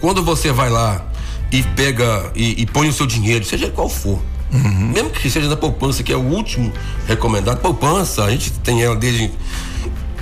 Quando 0.00 0.22
você 0.22 0.52
vai 0.52 0.70
lá 0.70 1.04
e 1.52 1.62
pega 1.62 2.30
e, 2.34 2.62
e 2.62 2.66
põe 2.66 2.88
o 2.88 2.92
seu 2.92 3.06
dinheiro, 3.06 3.44
seja 3.44 3.70
qual 3.70 3.88
for, 3.88 4.18
mesmo 4.50 5.10
que 5.10 5.28
seja 5.30 5.48
da 5.48 5.56
poupança, 5.56 6.02
que 6.02 6.12
é 6.12 6.16
o 6.16 6.20
último 6.22 6.72
recomendado, 7.06 7.60
poupança, 7.60 8.24
a 8.24 8.30
gente 8.30 8.50
tem 8.52 8.82
ela 8.82 8.96
desde 8.96 9.30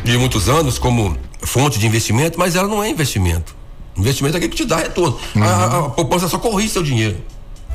de 0.03 0.19
muitos 0.19 0.49
anos 0.49 0.79
como 0.79 1.17
fonte 1.43 1.79
de 1.79 1.87
investimento, 1.87 2.39
mas 2.39 2.57
ela 2.57 2.67
não 2.69 2.83
é 2.83 2.89
investimento. 2.91 3.55
Investimento 3.97 4.37
é 4.37 4.39
aquele 4.39 4.51
que 4.51 4.57
te 4.57 4.65
dá 4.69 4.77
retorno. 4.79 5.17
A- 5.41 5.45
A, 5.45 5.79
a 5.87 5.91
poupança 5.91 6.27
só 6.29 6.39
corrige 6.39 6.71
seu 6.71 6.83
dinheiro. 6.83 7.17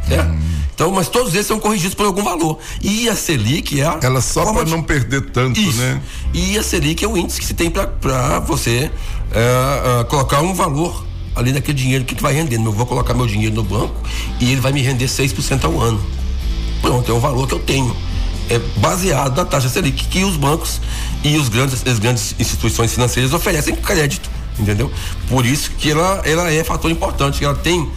Certo? 0.10 0.50
Então, 0.76 0.91
mas 0.91 1.10
todos 1.10 1.34
esses 1.34 1.45
são 1.48 1.60
corrigidos 1.60 1.93
por 1.93 2.06
algum 2.06 2.24
valor. 2.24 2.58
E 2.82 3.10
a 3.10 3.15
Selic 3.15 3.80
é 3.82 3.86
a. 3.86 4.00
Ela 4.02 4.22
só 4.22 4.54
para 4.54 4.63
de- 4.63 4.72
não 4.72 4.82
perder 4.82 5.30
tanto, 5.32 5.60
Isso. 5.60 5.78
né? 5.78 6.02
E 6.34 6.58
a 6.58 6.63
Selic 6.63 7.04
é 7.04 7.08
o 7.08 7.17
índice 7.17 7.39
que 7.39 7.45
se 7.45 7.54
tem 7.54 7.69
para 7.69 8.39
você 8.39 8.89
é, 9.32 10.00
é, 10.02 10.04
colocar 10.06 10.41
um 10.41 10.54
valor 10.54 11.06
ali 11.36 11.52
naquele 11.52 11.78
dinheiro 11.78 12.06
que, 12.06 12.15
que 12.15 12.22
vai 12.22 12.34
rendendo. 12.34 12.69
Eu 12.69 12.72
vou 12.72 12.86
colocar 12.86 13.13
meu 13.13 13.28
dinheiro 13.28 13.54
no 13.56 13.63
banco 13.63 13.93
e 14.39 14.52
ele 14.54 14.62
vai 14.62 14.72
me 14.72 14.82
render 14.82 15.06
6% 15.08 15.65
ao 15.65 15.82
ano. 15.82 16.02
Pronto, 16.82 17.12
é 17.12 17.13
o 17.13 17.19
valor 17.19 17.45
que 17.45 17.54
eu 17.56 17.60
tenho. 17.60 17.93
É 18.50 18.58
baseado 18.78 19.36
na 19.36 19.43
taxa 19.45 19.67
Selic 19.67 20.06
que 20.08 20.24
os 20.24 20.38
bancos 20.38 20.80
e 21.26 21.36
os 21.38 21.50
grandes, 21.50 21.86
as 21.86 22.00
grandes 22.00 22.34
instituições 22.39 22.93
financeiras 22.93 23.34
oferecem 23.34 23.76
crédito, 23.76 24.30
entendeu? 24.58 24.89
Por 25.28 25.45
isso 25.45 25.72
que 25.78 25.91
ela, 25.91 26.22
ela 26.24 26.50
é 26.52 26.63
fator 26.63 26.89
importante, 26.89 27.38
que 27.39 27.45
ela 27.45 27.54
tem 27.56 27.88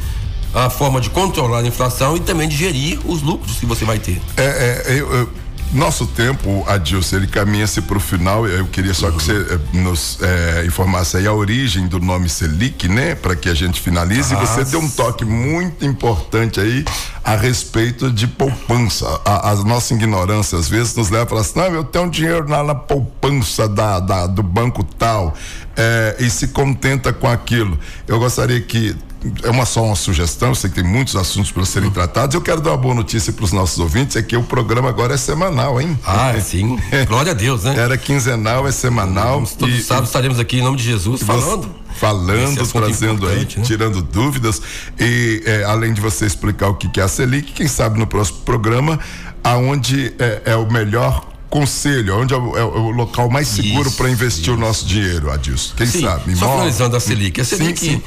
a 0.54 0.68
forma 0.70 1.00
de 1.00 1.10
controlar 1.10 1.58
a 1.60 1.66
inflação 1.66 2.16
e 2.16 2.20
também 2.20 2.48
de 2.48 2.56
gerir 2.56 2.98
os 3.04 3.22
lucros 3.22 3.56
que 3.58 3.66
você 3.66 3.84
vai 3.84 3.98
ter. 3.98 4.20
É, 4.36 4.42
é, 4.88 5.00
eu- 5.00 5.12
eu- 5.14 5.42
nosso 5.74 6.06
tempo, 6.06 6.62
Adilson, 6.68 7.16
ele 7.16 7.26
caminha-se 7.26 7.80
para 7.80 7.96
o 7.96 8.00
final. 8.00 8.46
Eu 8.46 8.66
queria 8.66 8.92
só 8.92 9.10
que 9.10 9.22
você 9.24 9.32
eh, 9.32 9.58
nos 9.72 10.18
eh, 10.20 10.64
informasse 10.66 11.16
aí 11.16 11.26
a 11.26 11.32
origem 11.32 11.86
do 11.88 11.98
nome 11.98 12.28
Selic, 12.28 12.86
né? 12.90 13.14
Para 13.14 13.34
que 13.34 13.48
a 13.48 13.54
gente 13.54 13.80
finalize. 13.80 14.34
E 14.34 14.36
você 14.36 14.60
Ah, 14.60 14.64
deu 14.64 14.80
um 14.80 14.90
toque 14.90 15.24
muito 15.24 15.82
importante 15.86 16.60
aí 16.60 16.84
a 17.24 17.36
respeito 17.36 18.10
de 18.12 18.26
poupança. 18.26 19.06
A, 19.24 19.48
a 19.52 19.54
nossa 19.64 19.94
ignorância 19.94 20.58
às 20.58 20.68
vezes 20.68 20.94
nos 20.94 21.08
leva 21.08 21.24
a 21.24 21.26
falar 21.26 21.40
assim: 21.40 21.58
não, 21.58 21.64
eu 21.68 21.84
tenho 21.84 22.10
dinheiro 22.10 22.46
lá 22.50 22.62
na 22.62 22.74
poupança 22.74 23.66
da, 23.66 23.98
da- 23.98 24.26
do 24.26 24.42
banco 24.42 24.84
tal 24.84 25.32
eh, 25.74 26.16
e 26.20 26.28
se 26.28 26.48
contenta 26.48 27.14
com 27.14 27.26
aquilo. 27.26 27.78
Eu 28.06 28.18
gostaria 28.18 28.60
que 28.60 28.94
é 29.42 29.50
uma 29.50 29.64
só 29.64 29.84
uma 29.84 29.96
sugestão, 29.96 30.48
eu 30.48 30.54
sei 30.54 30.70
que 30.70 30.76
tem 30.76 30.84
muitos 30.84 31.14
assuntos 31.16 31.50
para 31.52 31.64
serem 31.64 31.90
tratados. 31.90 32.34
Eu 32.34 32.40
quero 32.40 32.60
dar 32.60 32.70
uma 32.70 32.76
boa 32.76 32.94
notícia 32.94 33.32
para 33.32 33.44
os 33.44 33.52
nossos 33.52 33.78
ouvintes, 33.78 34.16
é 34.16 34.22
que 34.22 34.36
o 34.36 34.42
programa 34.42 34.88
agora 34.88 35.14
é 35.14 35.16
semanal, 35.16 35.80
hein? 35.80 35.98
Ah, 36.04 36.34
sim. 36.40 36.78
Glória 37.06 37.32
a 37.32 37.34
Deus, 37.34 37.64
né? 37.64 37.74
Era 37.76 37.96
quinzenal, 37.96 38.66
é 38.66 38.72
semanal. 38.72 39.44
Todos 39.58 39.74
e- 39.78 39.82
sábados 39.82 40.08
estaremos 40.08 40.38
aqui 40.38 40.58
em 40.58 40.62
nome 40.62 40.76
de 40.76 40.84
Jesus 40.84 41.22
falando. 41.22 41.70
Falando, 41.94 42.66
trazendo 42.68 43.28
aí, 43.28 43.40
né? 43.40 43.62
tirando 43.62 44.02
dúvidas. 44.02 44.60
E 44.98 45.42
é, 45.44 45.64
além 45.64 45.92
de 45.92 46.00
você 46.00 46.26
explicar 46.26 46.68
o 46.68 46.74
que 46.74 46.88
que 46.88 47.00
é 47.00 47.02
a 47.02 47.08
Selic, 47.08 47.52
quem 47.52 47.68
sabe 47.68 47.98
no 47.98 48.06
próximo 48.06 48.38
programa, 48.38 48.98
aonde 49.44 50.12
é, 50.18 50.42
é 50.46 50.56
o 50.56 50.70
melhor 50.70 51.32
conselho, 51.52 52.18
onde 52.18 52.32
é 52.32 52.36
o, 52.36 52.56
é 52.56 52.64
o 52.64 52.90
local 52.90 53.28
mais 53.28 53.46
seguro 53.46 53.86
Isso, 53.88 53.98
para 53.98 54.08
investir 54.08 54.54
o 54.54 54.56
nosso 54.56 54.86
dinheiro, 54.86 55.30
Adilson. 55.30 55.74
Quem 55.76 55.86
Sim, 55.86 56.00
sabe? 56.00 56.34
só 56.34 56.50
finalizando 56.50 56.96
a 56.96 57.00
Selic. 57.00 57.40
A 57.42 57.44
Sim, 57.44 57.56
Selic, 57.56 57.78
sim. 57.78 58.02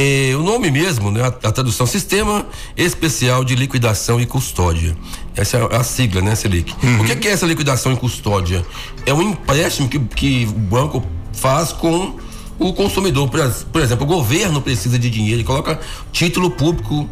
É, 0.00 0.32
o 0.36 0.44
nome 0.44 0.70
mesmo, 0.70 1.10
né, 1.10 1.22
a, 1.22 1.26
a 1.48 1.52
tradução, 1.52 1.84
Sistema 1.84 2.46
Especial 2.76 3.44
de 3.44 3.56
Liquidação 3.56 4.20
e 4.20 4.26
Custódia. 4.26 4.96
Essa 5.34 5.56
é 5.58 5.76
a 5.76 5.82
sigla, 5.82 6.22
né, 6.22 6.36
Selic? 6.36 6.72
Uhum. 6.80 7.00
O 7.00 7.04
que, 7.04 7.16
que 7.16 7.26
é 7.26 7.32
essa 7.32 7.44
liquidação 7.44 7.92
e 7.92 7.96
custódia? 7.96 8.64
É 9.04 9.12
um 9.12 9.20
empréstimo 9.20 9.88
que, 9.88 9.98
que 9.98 10.46
o 10.46 10.52
banco 10.52 11.04
faz 11.32 11.72
com 11.72 12.14
o 12.58 12.72
consumidor. 12.72 13.28
Por, 13.28 13.40
por 13.72 13.82
exemplo, 13.82 14.04
o 14.04 14.08
governo 14.08 14.60
precisa 14.62 14.98
de 14.98 15.10
dinheiro 15.10 15.40
e 15.40 15.44
coloca 15.44 15.80
título 16.12 16.50
público 16.50 17.08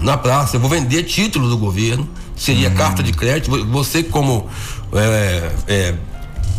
na 0.00 0.16
praça. 0.16 0.56
Eu 0.56 0.60
vou 0.60 0.68
vender 0.70 1.04
título 1.04 1.48
do 1.48 1.56
governo, 1.56 2.08
seria 2.36 2.68
Uhum. 2.68 2.74
carta 2.74 3.02
de 3.02 3.12
crédito. 3.12 3.64
Você, 3.66 4.02
como 4.02 4.48
é, 4.92 5.52
é, 5.68 5.94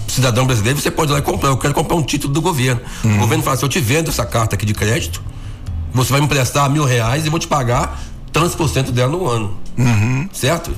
cidadão 0.07 0.45
brasileiro, 0.45 0.79
você 0.79 0.91
pode 0.91 1.11
ir 1.11 1.13
lá 1.13 1.19
e 1.19 1.21
comprar. 1.21 1.49
Eu 1.49 1.57
quero 1.57 1.73
comprar 1.73 1.95
um 1.95 2.03
título 2.03 2.33
do 2.33 2.41
governo. 2.41 2.81
O 3.03 3.19
governo 3.19 3.43
fala 3.43 3.55
assim: 3.55 3.65
eu 3.65 3.69
te 3.69 3.79
vendo 3.79 4.09
essa 4.09 4.25
carta 4.25 4.55
aqui 4.55 4.65
de 4.65 4.73
crédito, 4.73 5.21
você 5.95 6.11
vai 6.11 6.19
me 6.21 6.25
emprestar 6.25 6.69
mil 6.69 6.83
reais 6.85 7.25
e 7.25 7.29
vou 7.29 7.39
te 7.39 7.47
pagar 7.47 7.99
tantos 8.31 8.53
por 8.55 8.69
cento 8.69 8.91
dela 8.91 9.11
no 9.11 9.27
ano. 9.27 9.57
Certo? 10.33 10.71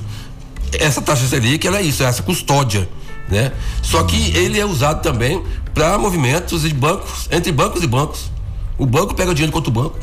Essa 0.74 1.02
taxa 1.02 1.26
Selic, 1.28 1.66
ela 1.68 1.78
é 1.80 1.82
isso, 1.82 2.04
é 2.04 2.06
essa 2.06 2.22
custódia. 2.24 2.88
Né? 3.30 3.52
Só 3.82 4.04
que 4.04 4.36
ele 4.38 4.60
é 4.60 4.66
usado 4.66 5.02
também 5.02 5.44
para 5.74 5.98
movimentos 5.98 6.62
de 6.62 6.74
bancos, 6.74 7.28
entre 7.32 7.52
bancos 7.52 7.84
e 7.84 7.88
bancos. 7.88 8.32
O 8.78 8.86
banco 8.86 9.14
pega 9.16 9.34
dinheiro 9.34 9.52
contra 9.52 9.70
o 9.70 9.74
banco 9.74 9.98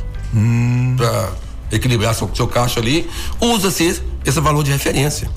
para 0.96 1.30
equilibrar 1.72 2.14
seu, 2.14 2.28
seu 2.34 2.46
caixa 2.48 2.80
ali, 2.80 3.08
usa-se 3.40 4.02
esse 4.24 4.40
valor 4.40 4.62
de 4.64 4.70
referência. 4.72 5.30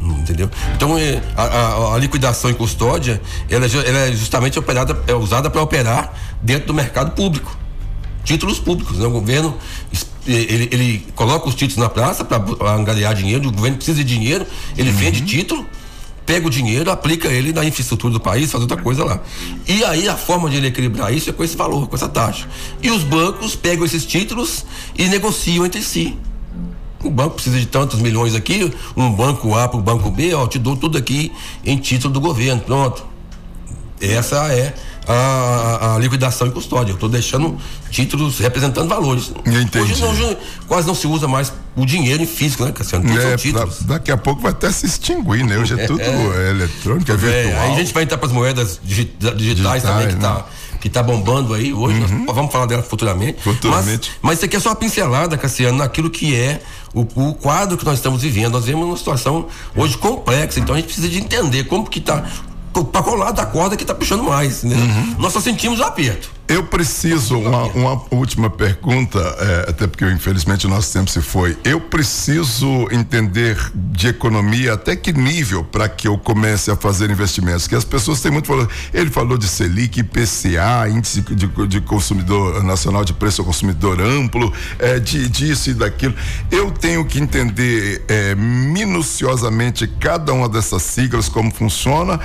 Entendeu? 0.00 0.50
Então, 0.74 0.98
eh, 0.98 1.22
a, 1.36 1.42
a- 1.44 1.94
a 1.94 1.98
liquidação 1.98 2.50
em 2.50 2.54
custódia, 2.54 3.20
ela, 3.48 3.66
é 3.66 3.68
ela 3.88 3.98
é 4.08 4.12
justamente 4.12 4.58
operada, 4.58 5.00
é 5.06 5.14
usada 5.14 5.48
para 5.48 5.62
operar 5.62 6.12
dentro 6.42 6.66
do 6.68 6.74
mercado 6.74 7.12
público. 7.12 7.56
Títulos 8.24 8.58
públicos, 8.58 8.98
né? 8.98 9.06
O 9.06 9.10
governo 9.10 9.56
ele, 10.26 10.68
ele 10.70 11.06
coloca 11.14 11.48
os 11.48 11.54
títulos 11.54 11.76
na 11.76 11.88
praça 11.88 12.24
para 12.24 12.72
angariar 12.72 13.14
dinheiro, 13.14 13.48
o 13.48 13.52
governo 13.52 13.76
precisa 13.76 13.98
de 13.98 14.04
dinheiro, 14.04 14.46
ele 14.76 14.90
vende 14.90 15.20
título, 15.22 15.66
pega 16.24 16.46
o 16.46 16.50
dinheiro, 16.50 16.90
aplica 16.90 17.28
ele 17.28 17.52
na 17.52 17.64
infraestrutura 17.64 18.12
do 18.12 18.20
país, 18.20 18.50
faz 18.50 18.62
outra 18.62 18.76
coisa 18.76 19.04
lá. 19.04 19.20
E 19.66 19.84
aí 19.84 20.08
a 20.08 20.16
forma 20.16 20.48
de 20.48 20.56
ele 20.56 20.68
equilibrar 20.68 21.12
isso 21.12 21.30
é 21.30 21.32
com 21.32 21.42
esse 21.42 21.56
valor, 21.56 21.88
com 21.88 21.96
essa 21.96 22.08
taxa. 22.08 22.48
E 22.80 22.90
os 22.90 23.02
bancos 23.02 23.56
pegam 23.56 23.84
esses 23.84 24.06
títulos 24.06 24.64
e 24.96 25.08
negociam 25.08 25.66
entre 25.66 25.82
si. 25.82 26.16
O 27.02 27.10
banco 27.10 27.34
precisa 27.34 27.58
de 27.58 27.66
tantos 27.66 27.98
milhões 27.98 28.36
aqui, 28.36 28.72
um 28.96 29.10
banco 29.10 29.56
A 29.56 29.66
para 29.66 29.78
o 29.78 29.82
banco 29.82 30.08
B, 30.08 30.32
ó, 30.34 30.46
te 30.46 30.58
dou 30.58 30.76
tudo 30.76 30.96
aqui 30.96 31.32
em 31.64 31.76
título 31.76 32.14
do 32.14 32.20
governo, 32.20 32.62
pronto. 32.62 33.04
Essa 34.00 34.52
é 34.52 34.72
a, 35.06 35.94
a- 35.94 35.98
liquidação 35.98 36.46
em 36.46 36.50
custódia. 36.50 36.92
Eu 36.92 36.94
estou 36.94 37.08
deixando 37.08 37.56
títulos 37.90 38.38
representando 38.38 38.88
valores. 38.88 39.32
Entendi. 39.46 39.92
Hoje, 39.92 40.00
não- 40.00 40.10
hoje 40.10 40.36
quase 40.66 40.86
não 40.86 40.94
se 40.94 41.06
usa 41.06 41.26
mais 41.28 41.52
o 41.76 41.84
dinheiro 41.86 42.22
em 42.22 42.26
físico, 42.26 42.64
né, 42.64 42.72
Cassiano? 42.72 43.08
É, 43.18 43.36
títulos. 43.36 43.82
da- 43.82 43.94
daqui 43.94 44.10
a 44.12 44.16
pouco 44.16 44.40
vai 44.42 44.52
até 44.52 44.70
se 44.70 44.86
extinguir, 44.86 45.44
né? 45.44 45.58
Hoje 45.58 45.78
é 45.78 45.86
tudo 45.86 46.00
eletrônico, 46.50 47.10
é 47.10 47.14
É, 47.14 47.16
virtual. 47.16 47.62
aí 47.62 47.72
a 47.72 47.78
gente 47.78 47.92
vai 47.94 48.02
entrar 48.04 48.18
para 48.18 48.26
as 48.26 48.32
moedas 48.32 48.80
digi- 48.82 49.04
digitais, 49.18 49.36
Digitais, 49.36 49.82
também, 49.82 50.08
que 50.08 50.14
né? 50.14 50.28
Uhum. 50.28 50.34
tá, 50.36 50.46
que 50.80 50.88
tá 50.88 51.02
bombando 51.02 51.54
aí 51.54 51.72
hoje. 51.72 52.00
Nós 52.26 52.34
vamos 52.34 52.50
falar 52.52 52.66
dela 52.66 52.82
futuramente. 52.82 53.40
Futuramente. 53.42 54.10
Mas, 54.14 54.20
mas 54.22 54.38
isso 54.38 54.44
aqui 54.46 54.56
é 54.56 54.60
só 54.60 54.70
uma 54.70 54.76
pincelada, 54.76 55.36
Cassiano, 55.38 55.78
naquilo 55.78 56.10
que 56.10 56.34
é 56.34 56.60
o, 56.92 57.02
o 57.02 57.34
quadro 57.34 57.76
que 57.76 57.84
nós 57.84 57.94
estamos 57.98 58.22
vivendo. 58.22 58.52
Nós 58.54 58.64
vivemos 58.64 58.86
uma 58.86 58.96
situação 58.96 59.46
hoje 59.76 59.96
complexa, 59.96 60.58
então 60.58 60.74
a 60.74 60.78
gente 60.78 60.86
precisa 60.86 61.08
de 61.08 61.18
entender 61.18 61.64
como 61.64 61.88
que 61.88 62.00
tá. 62.00 62.24
Para 62.72 63.02
qual 63.02 63.16
lado 63.16 63.36
da 63.36 63.46
corda 63.46 63.76
que 63.76 63.84
tá 63.84 63.94
puxando 63.94 64.22
mais, 64.22 64.62
né? 64.62 64.76
Uhum. 64.76 65.16
Nós 65.18 65.32
só 65.32 65.40
sentimos 65.40 65.78
o 65.80 65.84
aperto. 65.84 66.30
Eu 66.52 66.64
preciso, 66.64 67.38
uma, 67.38 67.62
uma 67.68 68.02
última 68.10 68.50
pergunta, 68.50 69.18
é, 69.18 69.70
até 69.70 69.86
porque 69.86 70.04
infelizmente 70.04 70.66
o 70.66 70.68
nosso 70.68 70.92
tempo 70.92 71.10
se 71.10 71.22
foi. 71.22 71.56
Eu 71.64 71.80
preciso 71.80 72.66
entender 72.90 73.56
de 73.74 74.08
economia 74.08 74.74
até 74.74 74.94
que 74.94 75.14
nível 75.14 75.64
para 75.64 75.88
que 75.88 76.06
eu 76.06 76.18
comece 76.18 76.70
a 76.70 76.76
fazer 76.76 77.10
investimentos? 77.10 77.66
Que 77.66 77.74
as 77.74 77.84
pessoas 77.84 78.20
têm 78.20 78.30
muito 78.30 78.48
falado. 78.48 78.68
Ele 78.92 79.08
falou 79.10 79.38
de 79.38 79.48
Selic, 79.48 80.00
IPCA, 80.00 80.88
Índice 80.90 81.22
de, 81.22 81.46
de 81.68 81.80
Consumidor 81.80 82.62
Nacional 82.62 83.02
de 83.02 83.14
Preço 83.14 83.40
ao 83.40 83.46
Consumidor 83.46 83.98
Amplo, 84.02 84.52
é, 84.78 84.98
de, 84.98 85.30
disso 85.30 85.70
e 85.70 85.74
daquilo. 85.74 86.14
Eu 86.50 86.70
tenho 86.70 87.02
que 87.06 87.18
entender 87.18 88.04
é, 88.08 88.34
minuciosamente 88.34 89.86
cada 89.86 90.34
uma 90.34 90.50
dessas 90.50 90.82
siglas, 90.82 91.30
como 91.30 91.50
funciona, 91.50 92.20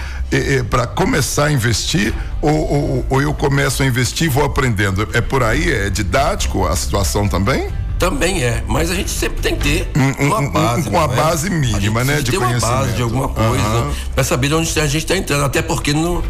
para 0.70 0.86
começar 0.86 1.46
a 1.46 1.52
investir, 1.52 2.14
ou, 2.42 2.52
ou- 2.52 3.06
ou 3.10 3.22
eu 3.22 3.34
começo 3.34 3.82
a 3.82 3.86
investir 3.86 4.17
vou 4.26 4.44
aprendendo? 4.46 5.08
É 5.14 5.22
por 5.22 5.44
aí? 5.44 5.72
É 5.72 5.90
didático 5.90 6.66
a 6.66 6.76
situação 6.76 7.28
também? 7.28 7.70
Também 8.00 8.44
é, 8.44 8.64
mas 8.68 8.92
a 8.92 8.96
gente 8.96 9.10
sempre 9.10 9.42
tem 9.42 9.56
que 9.56 9.86
ter 9.86 9.92
uma 10.20 10.50
base. 10.50 10.90
com 10.90 11.00
a 11.00 11.08
base 11.08 11.50
mínima, 11.50 12.04
né? 12.04 12.22
De 12.22 12.32
ter 12.32 12.38
uma 12.38 12.60
base 12.60 12.94
de 12.94 13.02
alguma 13.02 13.28
coisa 13.28 13.64
uhum. 13.64 13.92
para 14.14 14.24
saber 14.24 14.50
de 14.50 14.54
onde 14.54 14.80
a 14.80 14.86
gente 14.86 15.04
está 15.04 15.18
entrando. 15.18 15.44
Até 15.44 15.64
porque 15.64 15.94
no, 15.94 16.24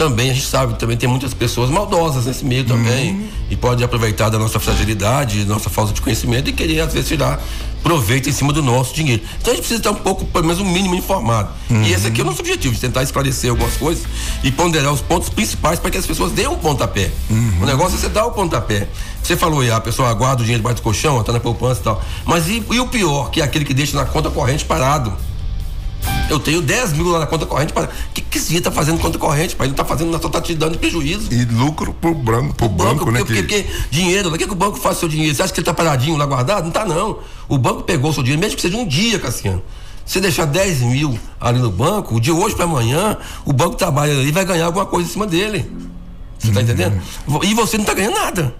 também 0.00 0.30
a 0.30 0.32
gente 0.32 0.46
sabe, 0.46 0.78
também 0.78 0.96
tem 0.96 1.06
muitas 1.06 1.34
pessoas 1.34 1.68
maldosas 1.68 2.24
nesse 2.24 2.42
meio 2.42 2.64
também. 2.64 3.12
Uhum. 3.12 3.28
E 3.50 3.56
pode 3.56 3.84
aproveitar 3.84 4.30
da 4.30 4.38
nossa 4.38 4.58
fragilidade, 4.58 5.44
nossa 5.44 5.68
falta 5.68 5.92
de 5.92 6.00
conhecimento 6.00 6.48
e 6.48 6.54
querer, 6.54 6.80
às 6.80 6.94
vezes, 6.94 7.06
tirar 7.06 7.38
proveito 7.82 8.26
em 8.26 8.32
cima 8.32 8.50
do 8.50 8.62
nosso 8.62 8.94
dinheiro. 8.94 9.22
Então 9.38 9.52
a 9.52 9.56
gente 9.56 9.66
precisa 9.66 9.80
estar 9.80 9.90
um 9.90 9.96
pouco, 9.96 10.24
pelo 10.24 10.46
menos 10.46 10.58
um 10.58 10.64
mínimo 10.64 10.94
informado. 10.94 11.50
Uhum. 11.68 11.82
E 11.82 11.92
esse 11.92 12.06
aqui 12.06 12.22
é 12.22 12.24
o 12.24 12.26
nosso 12.26 12.40
objetivo, 12.40 12.74
de 12.74 12.80
tentar 12.80 13.02
esclarecer 13.02 13.50
algumas 13.50 13.76
coisas 13.76 14.04
e 14.42 14.50
ponderar 14.50 14.90
os 14.90 15.02
pontos 15.02 15.28
principais 15.28 15.78
para 15.78 15.90
que 15.90 15.98
as 15.98 16.06
pessoas 16.06 16.32
deem 16.32 16.48
um 16.48 16.56
pontapé. 16.56 17.10
Uhum. 17.28 17.58
O 17.60 17.66
negócio 17.66 17.98
é 17.98 18.00
você 18.00 18.08
dar 18.08 18.24
o 18.24 18.32
pontapé. 18.32 18.88
Você 19.22 19.36
falou 19.36 19.60
aí, 19.60 19.70
a 19.70 19.80
pessoa 19.80 20.08
aguarda 20.08 20.40
o 20.40 20.44
dinheiro 20.46 20.62
debaixo 20.62 20.76
do 20.76 20.82
colchão, 20.82 21.20
está 21.20 21.30
na 21.30 21.40
poupança 21.40 21.80
e 21.80 21.84
tal. 21.84 22.02
Mas 22.24 22.48
e, 22.48 22.64
e 22.70 22.80
o 22.80 22.86
pior, 22.86 23.30
que 23.30 23.42
é 23.42 23.44
aquele 23.44 23.66
que 23.66 23.74
deixa 23.74 23.98
na 23.98 24.06
conta 24.06 24.30
corrente 24.30 24.64
parado? 24.64 25.12
Eu 26.30 26.38
tenho 26.38 26.62
10 26.62 26.92
mil 26.94 27.08
lá 27.08 27.18
na 27.18 27.26
conta 27.26 27.44
corrente. 27.44 27.72
O 27.72 28.19
que, 28.30 28.38
que 28.38 28.38
esse 28.38 28.60
tá 28.60 28.70
fazendo 28.70 28.98
conta 29.00 29.18
corrente? 29.18 29.56
Pai? 29.56 29.66
Ele 29.66 29.74
tá 29.74 29.84
fazendo, 29.84 30.12
só 30.20 30.28
tá 30.28 30.40
te 30.40 30.54
dando 30.54 30.78
prejuízo. 30.78 31.32
E 31.32 31.44
lucro 31.44 31.92
pro 31.92 32.14
branco, 32.14 32.54
pro 32.54 32.68
banco, 32.68 33.04
banco, 33.04 33.10
né? 33.10 33.18
Porque, 33.18 33.42
que... 33.42 33.62
porque 33.62 33.66
dinheiro, 33.90 34.32
o 34.32 34.38
que, 34.38 34.46
que 34.46 34.52
o 34.52 34.56
banco 34.56 34.78
faz 34.78 34.98
seu 34.98 35.08
dinheiro? 35.08 35.34
Você 35.34 35.42
acha 35.42 35.52
que 35.52 35.60
ele 35.60 35.64
tá 35.64 35.74
paradinho 35.74 36.16
lá 36.16 36.24
guardado? 36.24 36.64
Não 36.64 36.70
tá, 36.70 36.84
não. 36.84 37.18
O 37.48 37.58
banco 37.58 37.82
pegou 37.82 38.10
o 38.10 38.14
seu 38.14 38.22
dinheiro, 38.22 38.40
mesmo 38.40 38.56
que 38.56 38.62
seja 38.62 38.76
um 38.76 38.86
dia, 38.86 39.18
Cassiano. 39.18 39.62
Você 40.06 40.20
deixar 40.20 40.44
10 40.46 40.80
mil 40.82 41.18
ali 41.40 41.58
no 41.58 41.70
banco, 41.70 42.20
de 42.20 42.32
hoje 42.32 42.54
para 42.54 42.64
amanhã, 42.64 43.16
o 43.44 43.52
banco 43.52 43.76
trabalha 43.76 44.12
ali 44.12 44.28
e 44.28 44.32
vai 44.32 44.44
ganhar 44.44 44.66
alguma 44.66 44.86
coisa 44.86 45.08
em 45.08 45.12
cima 45.12 45.26
dele. 45.26 45.70
Você 46.38 46.50
tá 46.52 46.60
uhum. 46.60 46.64
entendendo? 46.64 47.00
E 47.42 47.54
você 47.54 47.76
não 47.78 47.84
tá 47.84 47.94
ganhando 47.94 48.14
nada. 48.14 48.54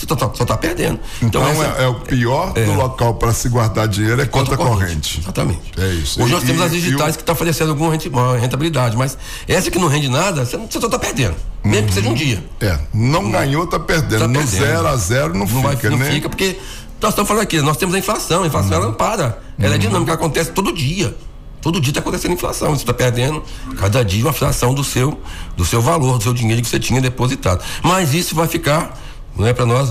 Você 0.00 0.06
só 0.08 0.16
tá, 0.16 0.30
só 0.34 0.44
tá 0.46 0.56
perdendo. 0.56 0.98
Então, 1.22 1.42
então 1.42 1.62
essa, 1.62 1.82
é, 1.82 1.84
é, 1.84 1.88
o 1.88 1.96
pior 1.96 2.52
é, 2.54 2.64
do 2.64 2.72
local 2.72 3.14
para 3.14 3.34
se 3.34 3.50
guardar 3.50 3.86
dinheiro 3.86 4.22
é 4.22 4.24
conta, 4.24 4.56
conta 4.56 4.70
corrente. 4.70 4.86
corrente. 4.86 5.20
Exatamente. 5.20 5.72
É 5.76 5.88
isso. 5.88 6.22
Hoje 6.22 6.32
e, 6.32 6.34
nós 6.34 6.44
temos 6.44 6.62
as 6.62 6.72
digitais 6.72 7.16
que 7.16 7.22
estão 7.22 7.34
tá 7.34 7.38
oferecendo 7.38 7.70
alguma 7.70 7.94
rentabilidade, 8.38 8.96
mas 8.96 9.18
essa 9.46 9.70
que 9.70 9.78
não 9.78 9.88
rende 9.88 10.08
nada, 10.08 10.46
você, 10.46 10.56
você 10.56 10.80
só 10.80 10.88
tá 10.88 10.98
perdendo. 10.98 11.36
Mesmo 11.62 11.80
uhum. 11.82 11.86
que 11.86 11.92
seja 11.92 12.08
um 12.08 12.14
dia. 12.14 12.42
É, 12.60 12.78
não, 12.94 13.22
não 13.22 13.30
ganhou, 13.30 13.66
tá 13.66 13.78
perdendo. 13.78 14.20
Tá 14.20 14.26
no 14.26 14.38
perdendo. 14.38 14.58
zero 14.58 14.86
a 14.86 14.96
zero 14.96 15.32
não, 15.34 15.40
não 15.40 15.46
fica, 15.46 15.60
vai, 15.90 15.98
né? 15.98 16.04
Não 16.06 16.12
fica, 16.14 16.28
porque 16.30 16.58
nós 16.98 17.10
estamos 17.10 17.28
falando 17.28 17.42
aqui, 17.42 17.60
nós 17.60 17.76
temos 17.76 17.94
a 17.94 17.98
inflação, 17.98 18.42
a 18.42 18.46
inflação 18.46 18.70
uhum. 18.70 18.76
ela 18.76 18.86
não 18.86 18.94
para. 18.94 19.38
Ela 19.58 19.74
é 19.74 19.76
uhum. 19.76 19.78
dinâmica, 19.78 20.14
acontece 20.14 20.50
todo 20.52 20.72
dia. 20.72 21.14
Todo 21.60 21.78
dia 21.78 21.90
está 21.90 22.00
acontecendo 22.00 22.32
inflação, 22.32 22.70
você 22.70 22.82
está 22.82 22.94
perdendo 22.94 23.42
cada 23.78 24.02
dia 24.02 24.24
uma 24.24 24.32
fração 24.32 24.72
do 24.72 24.82
seu, 24.82 25.20
do 25.56 25.64
seu 25.64 25.82
valor, 25.82 26.16
do 26.16 26.22
seu 26.22 26.32
dinheiro 26.32 26.62
que 26.62 26.68
você 26.68 26.80
tinha 26.80 27.02
depositado. 27.02 27.62
Mas 27.82 28.14
isso 28.14 28.34
vai 28.34 28.48
ficar, 28.48 28.98
não 29.40 29.48
é 29.48 29.52
para 29.52 29.66
nós 29.66 29.90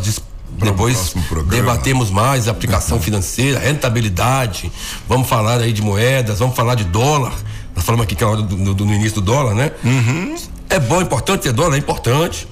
depois 0.52 1.16
debatemos 1.48 2.10
mais 2.10 2.48
aplicação 2.48 3.00
financeira, 3.00 3.60
rentabilidade. 3.60 4.72
Vamos 5.08 5.28
falar 5.28 5.62
aí 5.62 5.72
de 5.72 5.82
moedas, 5.82 6.40
vamos 6.40 6.56
falar 6.56 6.76
de 6.76 6.84
dólar. 6.86 7.34
Nós 7.76 7.86
falamos 7.86 8.04
aqui 8.04 8.16
que 8.16 8.24
é 8.24 8.28
a 8.28 8.30
hora 8.30 8.42
do, 8.42 8.74
do, 8.74 8.86
no 8.86 8.94
início 8.94 9.22
do 9.22 9.22
dólar, 9.22 9.54
né? 9.54 9.72
Uhum. 9.84 10.36
É 10.70 10.80
bom, 10.80 11.00
é 11.00 11.04
importante 11.04 11.42
ter 11.44 11.54
dólar, 11.54 11.76
é 11.76 11.80
importante. 11.80 12.48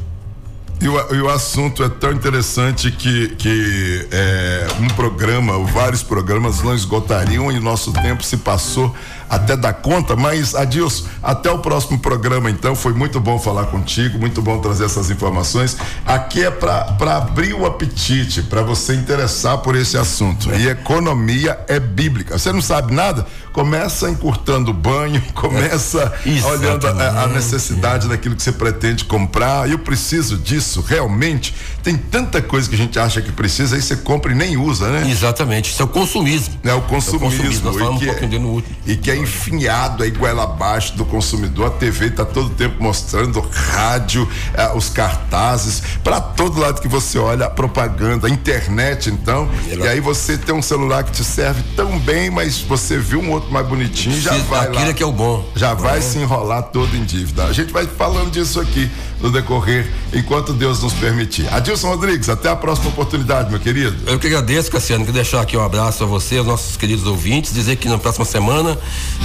E 0.79 0.87
o, 0.87 1.15
e 1.15 1.21
o, 1.21 1.29
assunto 1.29 1.83
é 1.83 1.89
tão 1.89 2.11
interessante 2.11 2.91
que, 2.91 3.29
que 3.29 4.07
é, 4.11 4.67
um 4.79 4.87
programa, 4.89 5.57
vários 5.65 6.03
programas 6.03 6.61
não 6.61 6.75
esgotariam 6.75 7.51
e 7.51 7.59
nosso 7.59 7.91
tempo 7.91 8.23
se 8.23 8.37
passou 8.37 8.93
até 9.29 9.57
dar 9.57 9.73
conta, 9.73 10.15
mas 10.15 10.55
Adilson, 10.55 11.05
até 11.21 11.51
o 11.51 11.59
próximo 11.59 11.99
programa 11.99 12.49
então, 12.49 12.75
foi 12.75 12.93
muito 12.93 13.19
bom 13.19 13.37
falar 13.37 13.65
contigo, 13.65 14.17
muito 14.17 14.41
bom 14.41 14.59
trazer 14.59 14.85
essas 14.85 15.09
informações. 15.09 15.75
Aqui 16.05 16.43
é 16.43 16.51
para 16.51 17.17
abrir 17.17 17.53
o 17.53 17.65
apetite, 17.65 18.41
para 18.43 18.61
você 18.61 18.93
interessar 18.93 19.57
por 19.57 19.75
esse 19.75 19.97
assunto. 19.97 20.53
E 20.53 20.67
economia 20.67 21.59
é 21.67 21.79
bíblica. 21.79 22.37
Você 22.37 22.53
não 22.53 22.61
sabe 22.61 22.93
nada? 22.93 23.25
Começa 23.57 24.07
encurtando 24.07 24.69
o 24.69 24.73
banho, 24.73 25.19
começa 25.33 26.13
olhando 26.45 26.85
a, 26.85 27.23
a 27.23 27.27
necessidade 27.27 28.07
daquilo 28.07 28.35
que 28.35 28.43
você 28.43 28.51
pretende 28.51 29.03
comprar. 29.03 29.67
Eu 29.67 29.79
preciso 29.79 30.37
disso, 30.37 30.85
realmente. 30.87 31.55
Tem 31.81 31.97
tanta 31.97 32.39
coisa 32.39 32.69
que 32.69 32.75
a 32.75 32.77
gente 32.77 32.99
acha 32.99 33.19
que 33.19 33.31
precisa, 33.31 33.75
aí 33.75 33.81
você 33.81 33.95
compra 33.95 34.31
e 34.31 34.35
nem 34.35 34.57
usa, 34.57 34.89
né? 34.89 35.09
Exatamente. 35.09 35.71
Isso 35.71 35.81
é 35.81 35.85
o 35.85 35.87
consumismo. 35.87 36.53
É 36.63 36.71
o 36.71 36.81
consumismo. 36.83 37.25
É 37.25 37.29
o 37.29 37.31
consumismo. 37.31 37.65
Nós 37.65 37.77
falamos 37.77 38.01
um 38.03 38.05
pouquinho 38.05 38.63
é, 38.85 38.91
e 38.91 38.95
que 38.95 39.09
é 39.09 39.15
enfinhado 39.15 40.03
aí 40.03 40.11
goela 40.11 40.43
abaixo 40.43 40.95
do 40.95 41.03
consumidor. 41.03 41.65
A 41.65 41.71
TV 41.71 42.07
está 42.07 42.25
todo 42.25 42.51
tempo 42.51 42.75
mostrando 42.83 43.39
rádio, 43.39 44.29
eh, 44.53 44.71
os 44.75 44.89
cartazes, 44.89 45.81
para 46.03 46.21
todo 46.21 46.59
lado 46.59 46.79
que 46.79 46.87
você 46.87 47.17
olha, 47.17 47.47
a 47.47 47.49
propaganda, 47.49 48.27
a 48.27 48.29
internet, 48.29 49.09
então. 49.09 49.49
E 49.65 49.87
aí 49.87 49.99
você 49.99 50.37
tem 50.37 50.53
um 50.53 50.61
celular 50.61 51.03
que 51.03 51.11
te 51.11 51.23
serve 51.23 51.63
tão 51.75 51.97
bem, 51.97 52.29
mas 52.29 52.59
você 52.59 52.99
viu 52.99 53.19
um 53.19 53.31
outro 53.31 53.46
mais 53.49 53.67
bonitinho, 53.67 54.19
já 54.19 54.35
vai 54.37 54.71
lá. 54.71 54.93
que 54.93 55.03
é 55.03 55.05
o 55.05 55.11
bom. 55.11 55.47
Já 55.55 55.73
vai 55.73 56.01
se 56.01 56.17
enrolar 56.19 56.63
todo 56.63 56.95
em 56.95 57.03
dívida. 57.03 57.45
A 57.45 57.53
gente 57.53 57.71
vai 57.71 57.85
falando 57.85 58.31
disso 58.31 58.59
aqui 58.59 58.89
no 59.21 59.31
decorrer, 59.31 59.91
enquanto 60.13 60.53
Deus 60.53 60.81
nos 60.81 60.93
permitir. 60.93 61.47
Adilson 61.51 61.89
Rodrigues, 61.89 62.29
até 62.29 62.49
a 62.49 62.55
próxima 62.55 62.89
oportunidade, 62.89 63.49
meu 63.49 63.59
querido. 63.59 63.95
Eu 64.05 64.19
que 64.19 64.27
agradeço, 64.27 64.71
Cassiano, 64.71 65.05
que 65.05 65.11
deixar 65.11 65.41
aqui 65.41 65.57
um 65.57 65.63
abraço 65.63 66.03
a 66.03 66.07
você, 66.07 66.37
aos 66.37 66.47
nossos 66.47 66.77
queridos 66.77 67.05
ouvintes, 67.05 67.53
dizer 67.53 67.77
que 67.77 67.87
na 67.87 67.97
próxima 67.97 68.25
semana 68.25 68.77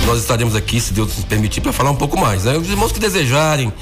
nós 0.06 0.18
estaremos 0.18 0.56
aqui, 0.56 0.80
se 0.80 0.92
Deus 0.92 1.14
nos 1.16 1.24
permitir, 1.24 1.60
para 1.60 1.72
falar 1.72 1.90
um 1.90 1.96
pouco 1.96 2.18
mais. 2.18 2.44
Né? 2.44 2.56
Os 2.56 2.68
irmãos 2.68 2.92
que 2.92 3.00
desejarem, 3.00 3.72